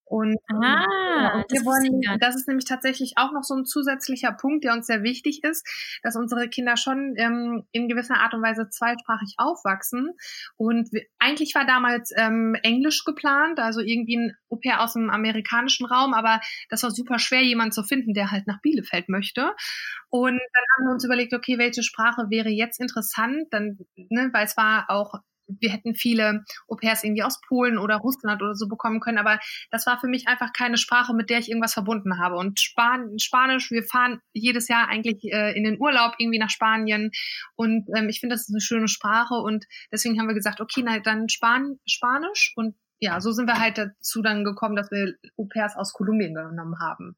Und, 0.09 0.37
ähm, 0.49 0.63
ah, 0.63 1.43
wir 1.49 1.65
wollen, 1.65 2.01
das 2.19 2.35
ist 2.35 2.47
nämlich 2.47 2.65
tatsächlich 2.65 3.13
auch 3.17 3.33
noch 3.33 3.43
so 3.43 3.55
ein 3.55 3.65
zusätzlicher 3.65 4.31
Punkt, 4.31 4.63
der 4.63 4.73
uns 4.73 4.87
sehr 4.87 5.03
wichtig 5.03 5.43
ist, 5.43 5.67
dass 6.01 6.15
unsere 6.15 6.47
Kinder 6.47 6.77
schon 6.77 7.13
ähm, 7.17 7.65
in 7.71 7.89
gewisser 7.89 8.15
Art 8.15 8.33
und 8.33 8.41
Weise 8.41 8.69
zweisprachig 8.69 9.35
aufwachsen. 9.37 10.11
Und 10.55 10.91
wir, 10.93 11.03
eigentlich 11.19 11.55
war 11.55 11.65
damals 11.65 12.11
ähm, 12.15 12.55
Englisch 12.63 13.03
geplant, 13.03 13.59
also 13.59 13.81
irgendwie 13.81 14.17
ein 14.17 14.37
Au-pair 14.49 14.81
aus 14.81 14.93
dem 14.93 15.09
amerikanischen 15.09 15.85
Raum, 15.85 16.13
aber 16.13 16.39
das 16.69 16.83
war 16.83 16.91
super 16.91 17.19
schwer, 17.19 17.43
jemanden 17.43 17.73
zu 17.73 17.83
finden, 17.83 18.13
der 18.13 18.31
halt 18.31 18.47
nach 18.47 18.61
Bielefeld 18.61 19.09
möchte. 19.09 19.53
Und 20.09 20.39
dann 20.39 20.63
haben 20.77 20.85
wir 20.87 20.93
uns 20.93 21.03
überlegt, 21.03 21.33
okay, 21.33 21.57
welche 21.57 21.83
Sprache 21.83 22.29
wäre 22.29 22.49
jetzt 22.49 22.79
interessant, 22.79 23.47
dann, 23.51 23.77
ne, 23.95 24.29
weil 24.31 24.45
es 24.45 24.55
war 24.55 24.85
auch 24.89 25.15
wir 25.47 25.71
hätten 25.71 25.95
viele 25.95 26.43
Au-pairs 26.67 27.03
irgendwie 27.03 27.23
aus 27.23 27.39
Polen 27.41 27.77
oder 27.77 27.97
Russland 27.97 28.41
oder 28.41 28.55
so 28.55 28.67
bekommen 28.67 28.99
können, 28.99 29.17
aber 29.17 29.39
das 29.71 29.85
war 29.85 29.99
für 29.99 30.07
mich 30.07 30.27
einfach 30.27 30.53
keine 30.53 30.77
Sprache, 30.77 31.13
mit 31.13 31.29
der 31.29 31.39
ich 31.39 31.49
irgendwas 31.49 31.73
verbunden 31.73 32.19
habe. 32.19 32.35
Und 32.35 32.59
Span 32.59 33.17
Spanisch, 33.19 33.71
wir 33.71 33.83
fahren 33.83 34.19
jedes 34.33 34.67
Jahr 34.67 34.87
eigentlich 34.89 35.23
äh, 35.31 35.57
in 35.57 35.63
den 35.63 35.79
Urlaub 35.79 36.15
irgendwie 36.17 36.39
nach 36.39 36.49
Spanien 36.49 37.11
und 37.55 37.87
ähm, 37.95 38.09
ich 38.09 38.19
finde, 38.19 38.35
das 38.35 38.43
ist 38.43 38.53
eine 38.53 38.61
schöne 38.61 38.87
Sprache 38.87 39.35
und 39.35 39.65
deswegen 39.91 40.19
haben 40.19 40.27
wir 40.27 40.35
gesagt, 40.35 40.61
okay, 40.61 40.81
na, 40.83 40.99
dann 40.99 41.29
Span 41.29 41.79
Spanisch 41.85 42.53
und 42.55 42.75
ja, 42.99 43.21
so 43.21 43.31
sind 43.31 43.47
wir 43.47 43.59
halt 43.59 43.77
dazu 43.77 44.21
dann 44.21 44.43
gekommen, 44.43 44.75
dass 44.75 44.89
wir 44.91 45.13
Au-pairs 45.37 45.75
aus 45.75 45.93
Kolumbien 45.93 46.33
genommen 46.33 46.79
haben. 46.79 47.15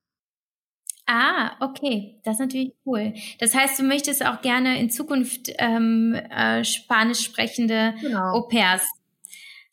Ah, 1.12 1.55
okay, 1.60 2.20
das 2.24 2.36
ist 2.36 2.39
natürlich 2.41 2.76
cool. 2.86 3.16
Das 3.39 3.55
heißt, 3.55 3.80
du 3.80 3.84
möchtest 3.84 4.24
auch 4.24 4.43
gerne 4.43 4.80
in 4.80 4.91
Zukunft 4.91 5.49
ähm, 5.57 6.14
äh, 6.14 6.64
spanisch 6.64 7.22
sprechende 7.22 7.95
genau. 7.99 8.36
Au 8.36 8.41
pairs. 8.47 8.84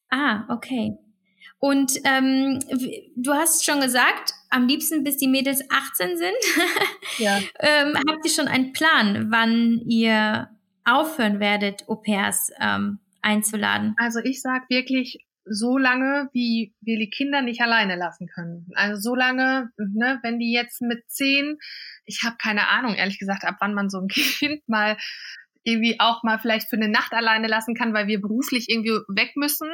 Ah, 0.09 0.45
okay. 0.49 0.97
Und 1.59 1.93
ähm, 2.05 2.61
du 3.17 3.35
hast 3.35 3.67
schon 3.67 3.83
gesagt, 3.83 4.33
am 4.49 4.67
liebsten 4.67 5.05
bis 5.05 5.19
die 5.19 5.29
Mädels 5.29 5.63
18 5.69 6.17
sind. 6.17 6.33
ja. 7.19 7.39
ähm, 7.61 7.99
habt 8.09 8.25
ihr 8.25 8.31
schon 8.31 8.49
einen 8.49 8.73
Plan, 8.73 9.27
wann 9.31 9.83
ihr 9.87 10.49
aufhören 10.87 11.39
werdet, 11.39 11.87
Au 11.87 11.97
pairs 11.97 12.51
ähm, 12.59 12.99
einzuladen? 13.21 13.95
Also 13.99 14.21
ich 14.21 14.41
sag 14.41 14.71
wirklich 14.71 15.26
so 15.49 15.79
lange, 15.79 16.29
wie 16.33 16.75
wir 16.81 16.99
die 16.99 17.11
Kinder 17.11 17.43
nicht 17.43 17.61
alleine 17.61 17.97
lassen 17.97 18.27
können. 18.27 18.69
Also 18.75 19.01
so 19.01 19.15
lange, 19.15 19.71
ne, 19.77 20.19
wenn 20.23 20.39
die 20.39 20.53
jetzt 20.53 20.83
mit 20.83 21.09
zehn, 21.09 21.59
ich 22.05 22.23
habe 22.25 22.37
keine 22.39 22.69
Ahnung, 22.69 22.95
ehrlich 22.95 23.19
gesagt, 23.19 23.45
ab 23.45 23.57
wann 23.61 23.75
man 23.75 23.89
so 23.89 24.01
ein 24.01 24.09
Kind 24.09 24.69
mal 24.69 24.97
irgendwie 25.63 25.99
auch 25.99 26.23
mal 26.23 26.39
vielleicht 26.39 26.69
für 26.69 26.77
eine 26.77 26.89
Nacht 26.89 27.13
alleine 27.13 27.49
lassen 27.49 27.75
kann, 27.75 27.93
weil 27.93 28.07
wir 28.07 28.21
beruflich 28.21 28.69
irgendwie 28.69 28.99
weg 29.09 29.33
müssen. 29.37 29.69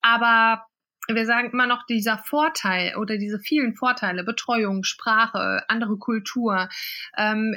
Aber 0.00 0.64
wir 1.08 1.26
sagen 1.26 1.50
immer 1.50 1.66
noch 1.66 1.84
dieser 1.86 2.18
Vorteil 2.18 2.96
oder 2.96 3.18
diese 3.18 3.38
vielen 3.38 3.74
Vorteile, 3.74 4.24
Betreuung, 4.24 4.84
Sprache, 4.84 5.64
andere 5.68 5.98
Kultur, 5.98 6.68
ähm, 7.16 7.54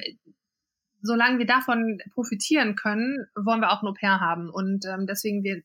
solange 1.01 1.39
wir 1.39 1.45
davon 1.45 1.99
profitieren 2.13 2.75
können, 2.75 3.27
wollen 3.35 3.61
wir 3.61 3.71
auch 3.71 3.81
ein 3.81 3.87
Au-pair 3.87 4.19
haben. 4.19 4.49
Und 4.49 4.85
ähm, 4.85 5.05
deswegen 5.07 5.43
wird 5.43 5.63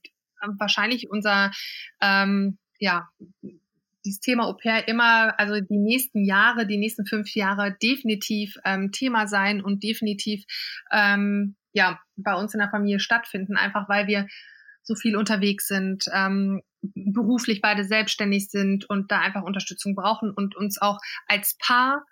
wahrscheinlich 0.58 1.10
unser, 1.10 1.50
ähm, 2.00 2.58
ja, 2.78 3.08
dieses 4.04 4.20
Thema 4.20 4.46
Au 4.46 4.54
pair 4.54 4.88
immer, 4.88 5.38
also 5.38 5.60
die 5.60 5.78
nächsten 5.78 6.24
Jahre, 6.24 6.66
die 6.66 6.78
nächsten 6.78 7.06
fünf 7.06 7.34
Jahre 7.34 7.76
definitiv 7.82 8.56
ähm, 8.64 8.90
Thema 8.90 9.26
sein 9.26 9.62
und 9.62 9.82
definitiv 9.82 10.44
ähm, 10.90 11.56
ja 11.72 12.00
bei 12.16 12.34
uns 12.34 12.54
in 12.54 12.60
der 12.60 12.70
Familie 12.70 13.00
stattfinden, 13.00 13.56
einfach 13.56 13.88
weil 13.88 14.06
wir 14.06 14.26
so 14.82 14.94
viel 14.94 15.16
unterwegs 15.16 15.68
sind, 15.68 16.04
ähm, 16.12 16.62
beruflich 16.82 17.60
beide 17.60 17.84
selbstständig 17.84 18.50
sind 18.50 18.88
und 18.90 19.12
da 19.12 19.20
einfach 19.20 19.42
Unterstützung 19.42 19.94
brauchen 19.94 20.32
und 20.32 20.56
uns 20.56 20.80
auch 20.80 20.98
als 21.28 21.56
Paar 21.58 22.04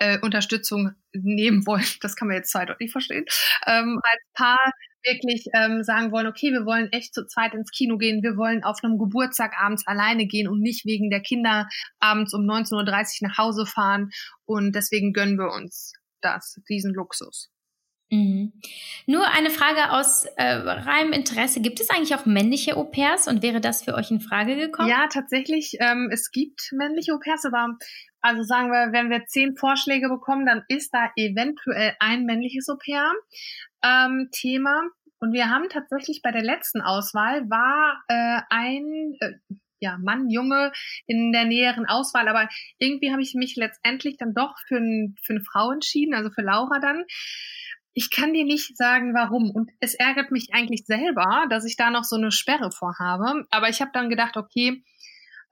äh, 0.00 0.18
Unterstützung 0.20 0.92
nehmen 1.12 1.66
wollen. 1.66 1.84
Das 2.00 2.16
kann 2.16 2.28
man 2.28 2.38
jetzt 2.38 2.50
zweideutig 2.50 2.90
verstehen. 2.90 3.24
Ähm, 3.66 4.00
als 4.02 4.22
Paar 4.34 4.72
wirklich 5.04 5.46
ähm, 5.54 5.82
sagen 5.82 6.12
wollen, 6.12 6.26
okay, 6.26 6.52
wir 6.52 6.66
wollen 6.66 6.92
echt 6.92 7.14
zu 7.14 7.26
zweit 7.26 7.54
ins 7.54 7.70
Kino 7.70 7.96
gehen, 7.96 8.22
wir 8.22 8.36
wollen 8.36 8.64
auf 8.64 8.82
einem 8.82 8.98
Geburtstag 8.98 9.54
abends 9.58 9.86
alleine 9.86 10.26
gehen 10.26 10.48
und 10.48 10.60
nicht 10.60 10.84
wegen 10.84 11.10
der 11.10 11.20
Kinder 11.20 11.68
abends 12.00 12.34
um 12.34 12.42
19.30 12.42 12.74
Uhr 13.22 13.28
nach 13.28 13.38
Hause 13.38 13.66
fahren. 13.66 14.10
Und 14.44 14.74
deswegen 14.74 15.12
gönnen 15.12 15.38
wir 15.38 15.52
uns 15.52 15.94
das, 16.20 16.60
diesen 16.68 16.92
Luxus. 16.92 17.50
Mhm. 18.10 18.52
Nur 19.06 19.26
eine 19.28 19.50
Frage 19.50 19.92
aus 19.92 20.24
äh, 20.36 20.44
reinem 20.44 21.12
Interesse. 21.12 21.60
Gibt 21.60 21.80
es 21.80 21.90
eigentlich 21.90 22.14
auch 22.14 22.26
männliche 22.26 22.76
Au-pairs 22.76 23.28
und 23.28 23.42
wäre 23.42 23.60
das 23.60 23.84
für 23.84 23.94
euch 23.94 24.10
in 24.10 24.20
Frage 24.20 24.56
gekommen? 24.56 24.88
Ja, 24.88 25.06
tatsächlich. 25.06 25.76
Ähm, 25.78 26.10
es 26.12 26.32
gibt 26.32 26.72
männliche 26.72 27.14
Au-pairs, 27.14 27.44
aber 27.44 27.78
also 28.20 28.42
sagen 28.42 28.70
wir, 28.70 28.92
wenn 28.92 29.10
wir 29.10 29.26
zehn 29.26 29.56
Vorschläge 29.56 30.08
bekommen, 30.08 30.46
dann 30.46 30.64
ist 30.68 30.92
da 30.92 31.10
eventuell 31.16 31.94
ein 32.00 32.24
männliches 32.24 32.68
Au-pair 32.68 33.12
ähm, 33.82 34.28
Thema. 34.32 34.82
Und 35.20 35.32
wir 35.32 35.50
haben 35.50 35.68
tatsächlich 35.68 36.20
bei 36.22 36.30
der 36.30 36.42
letzten 36.42 36.80
Auswahl 36.80 37.48
war 37.50 38.02
äh, 38.08 38.40
ein 38.48 39.16
äh, 39.20 39.32
ja, 39.80 39.98
Mann, 39.98 40.28
Junge 40.28 40.72
in 41.06 41.32
der 41.32 41.44
näheren 41.44 41.86
Auswahl, 41.86 42.28
aber 42.28 42.48
irgendwie 42.78 43.12
habe 43.12 43.22
ich 43.22 43.34
mich 43.34 43.56
letztendlich 43.56 44.16
dann 44.18 44.34
doch 44.34 44.54
für, 44.68 44.76
ein, 44.76 45.14
für 45.22 45.34
eine 45.34 45.42
Frau 45.42 45.72
entschieden, 45.72 46.14
also 46.14 46.30
für 46.30 46.42
Laura 46.42 46.78
dann. 46.80 47.04
Ich 47.92 48.10
kann 48.10 48.32
dir 48.32 48.44
nicht 48.44 48.76
sagen, 48.76 49.14
warum. 49.14 49.50
Und 49.50 49.70
es 49.80 49.94
ärgert 49.94 50.30
mich 50.30 50.50
eigentlich 50.52 50.84
selber, 50.86 51.46
dass 51.50 51.64
ich 51.64 51.76
da 51.76 51.90
noch 51.90 52.04
so 52.04 52.16
eine 52.16 52.30
Sperre 52.30 52.70
vorhabe. 52.70 53.46
Aber 53.50 53.68
ich 53.68 53.80
habe 53.80 53.90
dann 53.92 54.10
gedacht, 54.10 54.36
okay, 54.36 54.84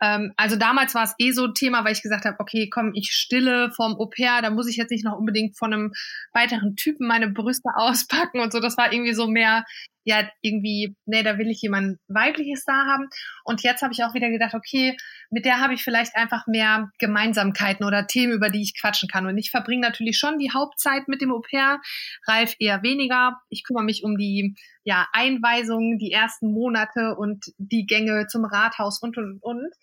ähm, 0.01 0.32
also 0.36 0.57
damals 0.57 0.94
war 0.94 1.05
es 1.05 1.14
eh 1.18 1.32
so 1.32 1.46
ein 1.46 1.55
Thema, 1.55 1.84
weil 1.84 1.92
ich 1.92 2.03
gesagt 2.03 2.24
habe, 2.24 2.36
okay, 2.38 2.68
komm, 2.70 2.92
ich 2.94 3.11
stille 3.11 3.70
vorm 3.72 3.96
Au 3.99 4.07
pair, 4.07 4.42
da 4.42 4.51
muss 4.51 4.68
ich 4.68 4.76
jetzt 4.76 4.90
nicht 4.90 5.05
noch 5.05 5.18
unbedingt 5.18 5.57
von 5.57 5.72
einem 5.72 5.92
weiteren 6.32 6.76
Typen 6.76 7.07
meine 7.07 7.30
Brüste 7.30 7.70
auspacken 7.76 8.40
und 8.40 8.53
so. 8.53 8.61
Das 8.61 8.76
war 8.76 8.92
irgendwie 8.92 9.14
so 9.14 9.26
mehr, 9.26 9.64
ja, 10.09 10.27
irgendwie, 10.41 10.97
nee, 11.05 11.23
da 11.23 11.37
will 11.37 11.51
ich 11.51 11.61
jemand 11.61 11.99
weibliches 12.09 12.65
da 12.65 12.87
haben. 12.87 13.11
Und 13.45 13.63
jetzt 13.63 13.83
habe 13.83 13.93
ich 13.93 14.03
auch 14.05 14.15
wieder 14.15 14.31
gedacht, 14.31 14.55
okay, 14.55 14.97
mit 15.29 15.45
der 15.45 15.61
habe 15.61 15.75
ich 15.75 15.85
vielleicht 15.85 16.17
einfach 16.17 16.47
mehr 16.47 16.91
Gemeinsamkeiten 16.99 17.85
oder 17.85 18.07
Themen, 18.07 18.33
über 18.33 18.49
die 18.49 18.63
ich 18.63 18.73
quatschen 18.81 19.11
kann. 19.11 19.27
Und 19.27 19.37
ich 19.37 19.51
verbringe 19.51 19.83
natürlich 19.83 20.19
schon 20.19 20.39
die 20.39 20.51
Hauptzeit 20.51 21.09
mit 21.09 21.21
dem 21.21 21.31
Au 21.31 21.43
pair, 21.43 21.83
Ralf 22.27 22.55
eher 22.59 22.83
weniger. 22.83 23.39
Ich 23.51 23.65
kümmere 23.65 23.85
mich 23.85 24.03
um 24.03 24.17
die 24.17 24.57
ja, 24.83 25.07
Einweisungen, 25.13 25.99
die 25.99 26.11
ersten 26.11 26.55
Monate 26.55 27.15
und 27.15 27.45
die 27.59 27.85
Gänge 27.85 28.29
zum 28.29 28.47
Rathaus 28.47 29.03
und 29.03 29.19
und 29.19 29.43
und. 29.43 29.75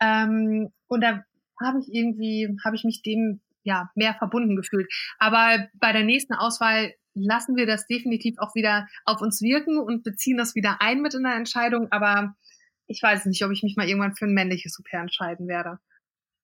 Ähm, 0.00 0.68
und 0.86 1.00
da 1.00 1.24
habe 1.60 1.80
ich 1.80 1.92
irgendwie, 1.92 2.56
habe 2.64 2.76
ich 2.76 2.84
mich 2.84 3.02
dem 3.02 3.40
ja 3.64 3.90
mehr 3.96 4.14
verbunden 4.14 4.54
gefühlt. 4.54 4.86
Aber 5.18 5.66
bei 5.74 5.90
der 5.90 6.04
nächsten 6.04 6.34
Auswahl 6.34 6.92
lassen 7.14 7.56
wir 7.56 7.66
das 7.66 7.86
definitiv 7.86 8.38
auch 8.38 8.54
wieder 8.54 8.86
auf 9.04 9.20
uns 9.20 9.40
wirken 9.40 9.78
und 9.78 10.02
beziehen 10.02 10.36
das 10.36 10.54
wieder 10.54 10.76
ein 10.80 11.00
mit 11.00 11.14
in 11.14 11.22
der 11.22 11.36
Entscheidung. 11.36 11.90
Aber 11.90 12.34
ich 12.86 13.02
weiß 13.02 13.26
nicht, 13.26 13.44
ob 13.44 13.50
ich 13.50 13.62
mich 13.62 13.76
mal 13.76 13.88
irgendwann 13.88 14.14
für 14.14 14.26
ein 14.26 14.34
männliches 14.34 14.74
Super 14.74 14.98
entscheiden 14.98 15.48
werde. 15.48 15.78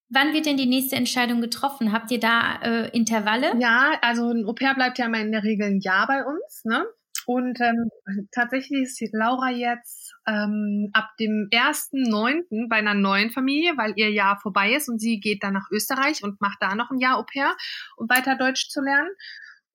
Wann 0.08 0.32
wird 0.32 0.46
denn 0.46 0.56
die 0.56 0.66
nächste 0.66 0.96
Entscheidung 0.96 1.40
getroffen? 1.40 1.92
Habt 1.92 2.10
ihr 2.10 2.18
da 2.18 2.60
äh, 2.62 2.88
Intervalle? 2.96 3.52
Ja, 3.60 3.92
also 4.02 4.28
ein 4.30 4.44
Au 4.44 4.52
pair 4.52 4.74
bleibt 4.74 4.98
ja 4.98 5.06
immer 5.06 5.20
in 5.20 5.30
der 5.30 5.44
Regel 5.44 5.68
ein 5.68 5.80
Jahr 5.80 6.08
bei 6.08 6.24
uns. 6.24 6.64
Ne? 6.64 6.84
Und 7.26 7.60
ähm, 7.60 7.90
tatsächlich 8.32 9.00
ist 9.00 9.14
Laura 9.14 9.50
jetzt 9.50 10.16
ähm, 10.26 10.90
ab 10.94 11.10
dem 11.20 11.48
1.9. 11.52 12.68
bei 12.68 12.76
einer 12.76 12.94
neuen 12.94 13.30
Familie, 13.30 13.74
weil 13.76 13.92
ihr 13.94 14.10
Jahr 14.10 14.40
vorbei 14.40 14.74
ist 14.74 14.88
und 14.88 14.98
sie 14.98 15.20
geht 15.20 15.44
dann 15.44 15.52
nach 15.52 15.70
Österreich 15.70 16.24
und 16.24 16.40
macht 16.40 16.58
da 16.60 16.74
noch 16.74 16.90
ein 16.90 16.98
Jahr 16.98 17.18
Au 17.18 17.22
pair, 17.22 17.54
um 17.96 18.08
weiter 18.08 18.36
Deutsch 18.36 18.68
zu 18.68 18.80
lernen. 18.80 19.10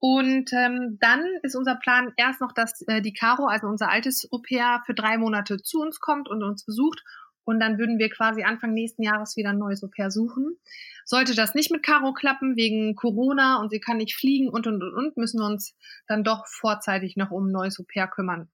Und 0.08 0.53
ähm, 0.53 0.99
dann 1.01 1.26
ist 1.41 1.56
unser 1.56 1.74
Plan 1.74 2.14
erst 2.16 2.39
noch, 2.39 2.51
dass 2.51 2.84
äh, 2.84 3.01
die 3.01 3.14
Caro, 3.14 3.47
also 3.47 3.66
unser 3.66 3.89
altes 3.89 4.32
Au 4.32 4.38
pair, 4.38 4.84
für 4.86 4.93
drei 4.93 5.18
Monate 5.18 5.58
zu 5.58 5.82
uns 5.82 5.99
kommt 5.99 6.30
und 6.30 6.43
uns 6.43 6.64
besucht. 6.64 7.03
Und 7.43 7.60
dann 7.60 7.80
würden 7.80 7.97
wir 7.97 8.12
quasi 8.12 8.43
Anfang 8.43 8.76
nächsten 8.76 9.01
Jahres 9.01 9.36
wieder 9.36 9.49
ein 9.49 9.58
neues 9.58 9.84
Au 9.84 9.88
pair 9.88 10.12
suchen. 10.12 10.60
Sollte 11.06 11.34
das 11.34 11.56
nicht 11.56 11.72
mit 11.72 11.82
Caro 11.82 12.14
klappen, 12.14 12.56
wegen 12.56 12.93
Corona 12.93 13.60
und 13.60 13.72
sie 13.72 13.80
kann 13.80 13.97
nicht 13.97 14.16
fliegen 14.16 14.47
und, 14.47 14.68
und, 14.68 14.84
und, 14.84 14.93
und, 14.93 15.18
müssen 15.18 15.39
wir 15.39 15.47
uns 15.47 15.76
dann 16.06 16.24
doch 16.24 16.45
vorzeitig 16.45 17.16
noch 17.18 17.32
um 17.32 17.47
ein 17.47 17.51
neues 17.51 17.80
Au 17.80 17.84
pair 17.91 18.08
kümmern. 18.08 18.47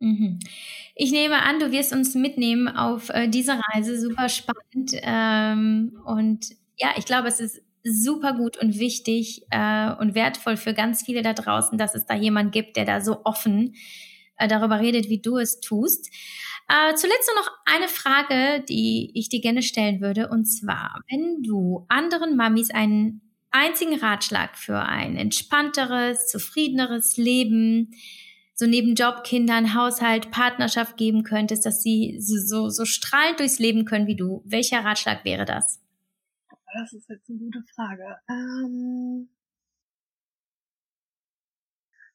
Mhm. 0.00 0.38
Ich 0.94 1.12
nehme 1.12 1.44
an, 1.44 1.60
du 1.60 1.72
wirst 1.72 1.94
uns 1.94 2.14
mitnehmen 2.14 2.68
auf 2.68 3.08
äh, 3.08 3.26
diese 3.26 3.58
Reise. 3.72 3.98
Super 3.98 4.28
spannend. 4.28 4.92
Ähm, 5.00 5.98
und 6.04 6.50
ja, 6.76 6.90
ich 6.98 7.06
glaube, 7.06 7.28
es 7.28 7.40
ist 7.40 7.62
super 7.84 8.34
gut 8.34 8.56
und 8.56 8.78
wichtig 8.78 9.42
äh, 9.50 9.92
und 9.94 10.14
wertvoll 10.14 10.56
für 10.56 10.74
ganz 10.74 11.02
viele 11.04 11.22
da 11.22 11.32
draußen, 11.32 11.78
dass 11.78 11.94
es 11.94 12.06
da 12.06 12.14
jemand 12.14 12.52
gibt, 12.52 12.76
der 12.76 12.84
da 12.84 13.00
so 13.00 13.24
offen 13.24 13.74
äh, 14.38 14.48
darüber 14.48 14.80
redet, 14.80 15.08
wie 15.08 15.20
du 15.20 15.38
es 15.38 15.60
tust. 15.60 16.08
Äh, 16.68 16.94
zuletzt 16.94 17.30
noch 17.36 17.50
eine 17.66 17.88
Frage, 17.88 18.64
die 18.68 19.10
ich 19.14 19.28
dir 19.28 19.40
gerne 19.40 19.62
stellen 19.62 20.00
würde. 20.00 20.28
Und 20.28 20.46
zwar, 20.46 21.00
wenn 21.10 21.42
du 21.42 21.84
anderen 21.88 22.36
Mamis 22.36 22.70
einen 22.70 23.20
einzigen 23.50 23.98
Ratschlag 23.98 24.56
für 24.56 24.78
ein 24.78 25.16
entspannteres, 25.16 26.28
zufriedeneres 26.28 27.16
Leben, 27.16 27.90
so 28.54 28.66
neben 28.66 28.94
Job, 28.94 29.24
Kindern, 29.24 29.74
Haushalt, 29.74 30.30
Partnerschaft 30.30 30.96
geben 30.96 31.24
könntest, 31.24 31.66
dass 31.66 31.82
sie 31.82 32.16
so, 32.20 32.68
so 32.68 32.84
strahlend 32.84 33.40
durchs 33.40 33.58
Leben 33.58 33.84
können 33.84 34.06
wie 34.06 34.16
du, 34.16 34.42
welcher 34.44 34.84
Ratschlag 34.84 35.24
wäre 35.24 35.44
das? 35.44 35.81
Das 36.74 36.92
ist 36.94 37.08
jetzt 37.10 37.28
eine 37.28 37.38
gute 37.38 37.62
Frage. 37.74 38.18
Ähm, 38.30 39.28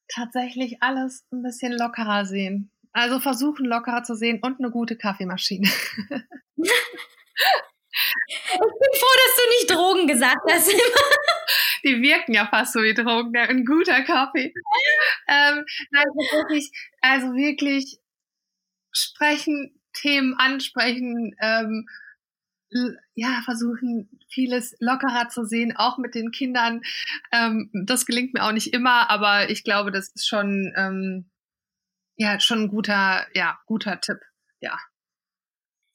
tatsächlich 0.08 0.82
alles 0.82 1.28
ein 1.32 1.44
bisschen 1.44 1.74
lockerer 1.74 2.26
sehen. 2.26 2.72
Also 2.92 3.20
versuchen 3.20 3.66
lockerer 3.66 4.04
zu 4.04 4.16
sehen 4.16 4.40
und 4.42 4.60
eine 4.60 4.72
gute 4.72 4.98
Kaffeemaschine. 4.98 5.68
ich 5.68 6.02
bin 6.56 6.72
froh, 9.00 9.16
dass 9.18 9.36
du 9.36 9.50
nicht 9.50 9.70
Drogen 9.70 10.08
gesagt 10.08 10.42
hast. 10.50 10.72
Die 11.84 12.02
wirken 12.02 12.34
ja 12.34 12.48
fast 12.48 12.74
so 12.74 12.82
wie 12.82 12.96
Drogen, 12.96 13.38
ein 13.38 13.64
guter 13.64 14.02
Kaffee. 14.02 14.54
ähm, 15.28 15.64
also 15.94 16.20
wirklich, 16.32 16.72
also 17.02 17.34
wirklich 17.36 18.00
sprechen, 18.92 19.80
Themen 19.94 20.34
ansprechen, 20.38 21.36
ähm, 21.40 21.88
ja, 23.16 23.42
versuchen 23.46 24.10
vieles 24.30 24.76
lockerer 24.80 25.30
zu 25.30 25.46
sehen, 25.46 25.76
auch 25.76 25.98
mit 25.98 26.16
den 26.16 26.32
Kindern. 26.32 26.82
Ähm, 27.32 27.70
das 27.86 28.06
gelingt 28.06 28.34
mir 28.34 28.44
auch 28.44 28.52
nicht 28.52 28.74
immer, 28.74 29.10
aber 29.10 29.50
ich 29.50 29.64
glaube, 29.64 29.92
das 29.92 30.10
ist 30.10 30.28
schon, 30.28 30.74
ähm, 30.76 31.30
ja, 32.16 32.40
schon 32.40 32.64
ein 32.64 32.68
guter, 32.70 33.26
ja, 33.34 33.60
guter 33.66 34.00
Tipp, 34.02 34.20
ja. 34.60 34.78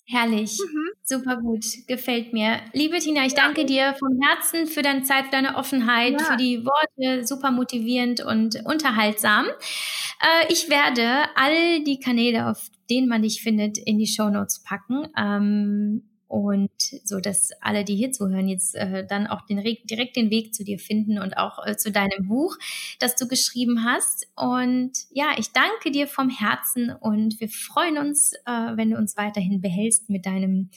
Herrlich, 0.05 0.59
mhm. 0.59 0.91
super 1.05 1.37
gut, 1.37 1.65
gefällt 1.87 2.33
mir. 2.33 2.61
Liebe 2.73 2.99
Tina, 2.99 3.25
ich 3.25 3.33
ja. 3.33 3.45
danke 3.45 3.65
dir 3.65 3.95
vom 3.99 4.19
Herzen 4.21 4.67
für 4.67 4.83
deine 4.83 5.05
Zeit, 5.05 5.27
für 5.27 5.31
deine 5.31 5.57
Offenheit, 5.57 6.21
ja. 6.21 6.25
für 6.27 6.37
die 6.37 6.65
Worte, 6.65 7.27
super 7.27 7.51
motivierend 7.51 8.21
und 8.21 8.61
unterhaltsam. 8.65 9.47
Äh, 9.47 10.53
ich 10.53 10.69
werde 10.69 11.25
all 11.37 11.85
die 11.85 12.01
Kanäle, 12.01 12.49
auf 12.51 12.69
denen 12.91 13.09
man 13.09 13.23
dich 13.23 13.43
findet, 13.43 13.79
in 13.79 13.99
die 13.99 14.09
Show 14.09 14.29
Notes 14.29 14.63
packen. 14.63 15.07
Ähm, 15.17 16.12
und 16.33 16.71
so, 17.05 17.21
dass 17.21 17.51
alle, 17.61 17.85
die 17.85 17.95
hier 17.95 18.11
zuhören, 18.11 18.49
jetzt 18.49 18.75
äh, 18.75 19.07
dann 19.07 19.27
auch 19.27 19.43
den, 19.43 19.63
direkt 19.85 20.17
den 20.17 20.31
Weg 20.31 20.55
zu 20.55 20.65
dir 20.65 20.79
finden 20.79 21.19
und 21.19 21.37
auch 21.37 21.59
äh, 21.67 21.77
zu 21.77 21.93
deinem 21.93 22.27
Buch, 22.27 22.57
das 23.01 23.17
du 23.17 23.29
geschrieben 23.29 23.85
hast. 23.85 24.27
Und 24.35 24.93
ja, 25.11 25.35
ich 25.37 25.53
danke 25.53 25.91
dir 25.91 26.07
vom 26.07 26.31
Herzen 26.31 26.91
und 26.91 27.39
wir 27.39 27.51
freuen 27.51 27.99
uns, 27.99 28.33
äh, 28.47 28.51
wenn 28.77 28.93
du 28.93 28.97
uns 28.97 29.19
weiterhin 29.19 29.61
behältst 29.61 30.09
mit 30.09 30.25
deinem 30.25 30.71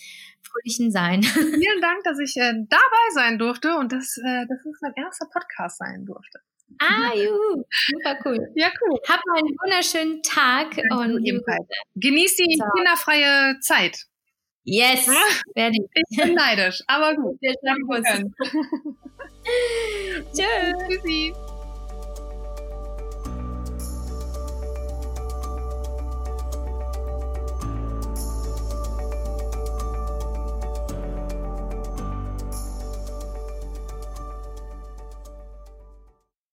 fröhlichen 0.43 0.91
Sein. 0.91 1.23
Vielen 1.33 1.81
Dank, 1.81 2.03
dass 2.03 2.19
ich 2.19 2.35
äh, 2.35 2.51
dabei 2.67 3.05
sein 3.13 3.39
durfte 3.39 3.77
und 3.77 3.93
dass, 3.93 4.17
äh, 4.17 4.45
dass 4.49 4.59
es 4.59 4.81
mein 4.81 4.93
erster 4.97 5.27
Podcast 5.31 5.77
sein 5.77 6.05
durfte. 6.05 6.39
Ah, 6.79 7.13
juhu, 7.15 7.63
super 7.93 8.19
cool. 8.25 8.45
Ja, 8.55 8.67
cool. 8.81 8.99
Hab 9.07 9.21
einen 9.37 9.55
wunderschönen 9.63 10.21
Tag 10.21 10.75
Danke 10.75 11.13
und 11.13 11.25
ebenfalls. 11.25 11.65
Genieß 11.95 12.35
die 12.35 12.57
so. 12.59 12.65
kinderfreie 12.75 13.57
Zeit. 13.61 14.05
Yes, 14.65 15.07
werde 15.53 15.77
ich. 15.77 15.89
Ich 16.09 16.17
bin 16.17 16.33
neidisch, 16.33 16.83
aber 16.87 17.15
gut. 17.15 17.37
Wir 17.39 17.53
schaffen 17.53 17.87
es. 18.03 18.45
Tschüss. 20.33 20.75
Tschüssi. 20.89 21.33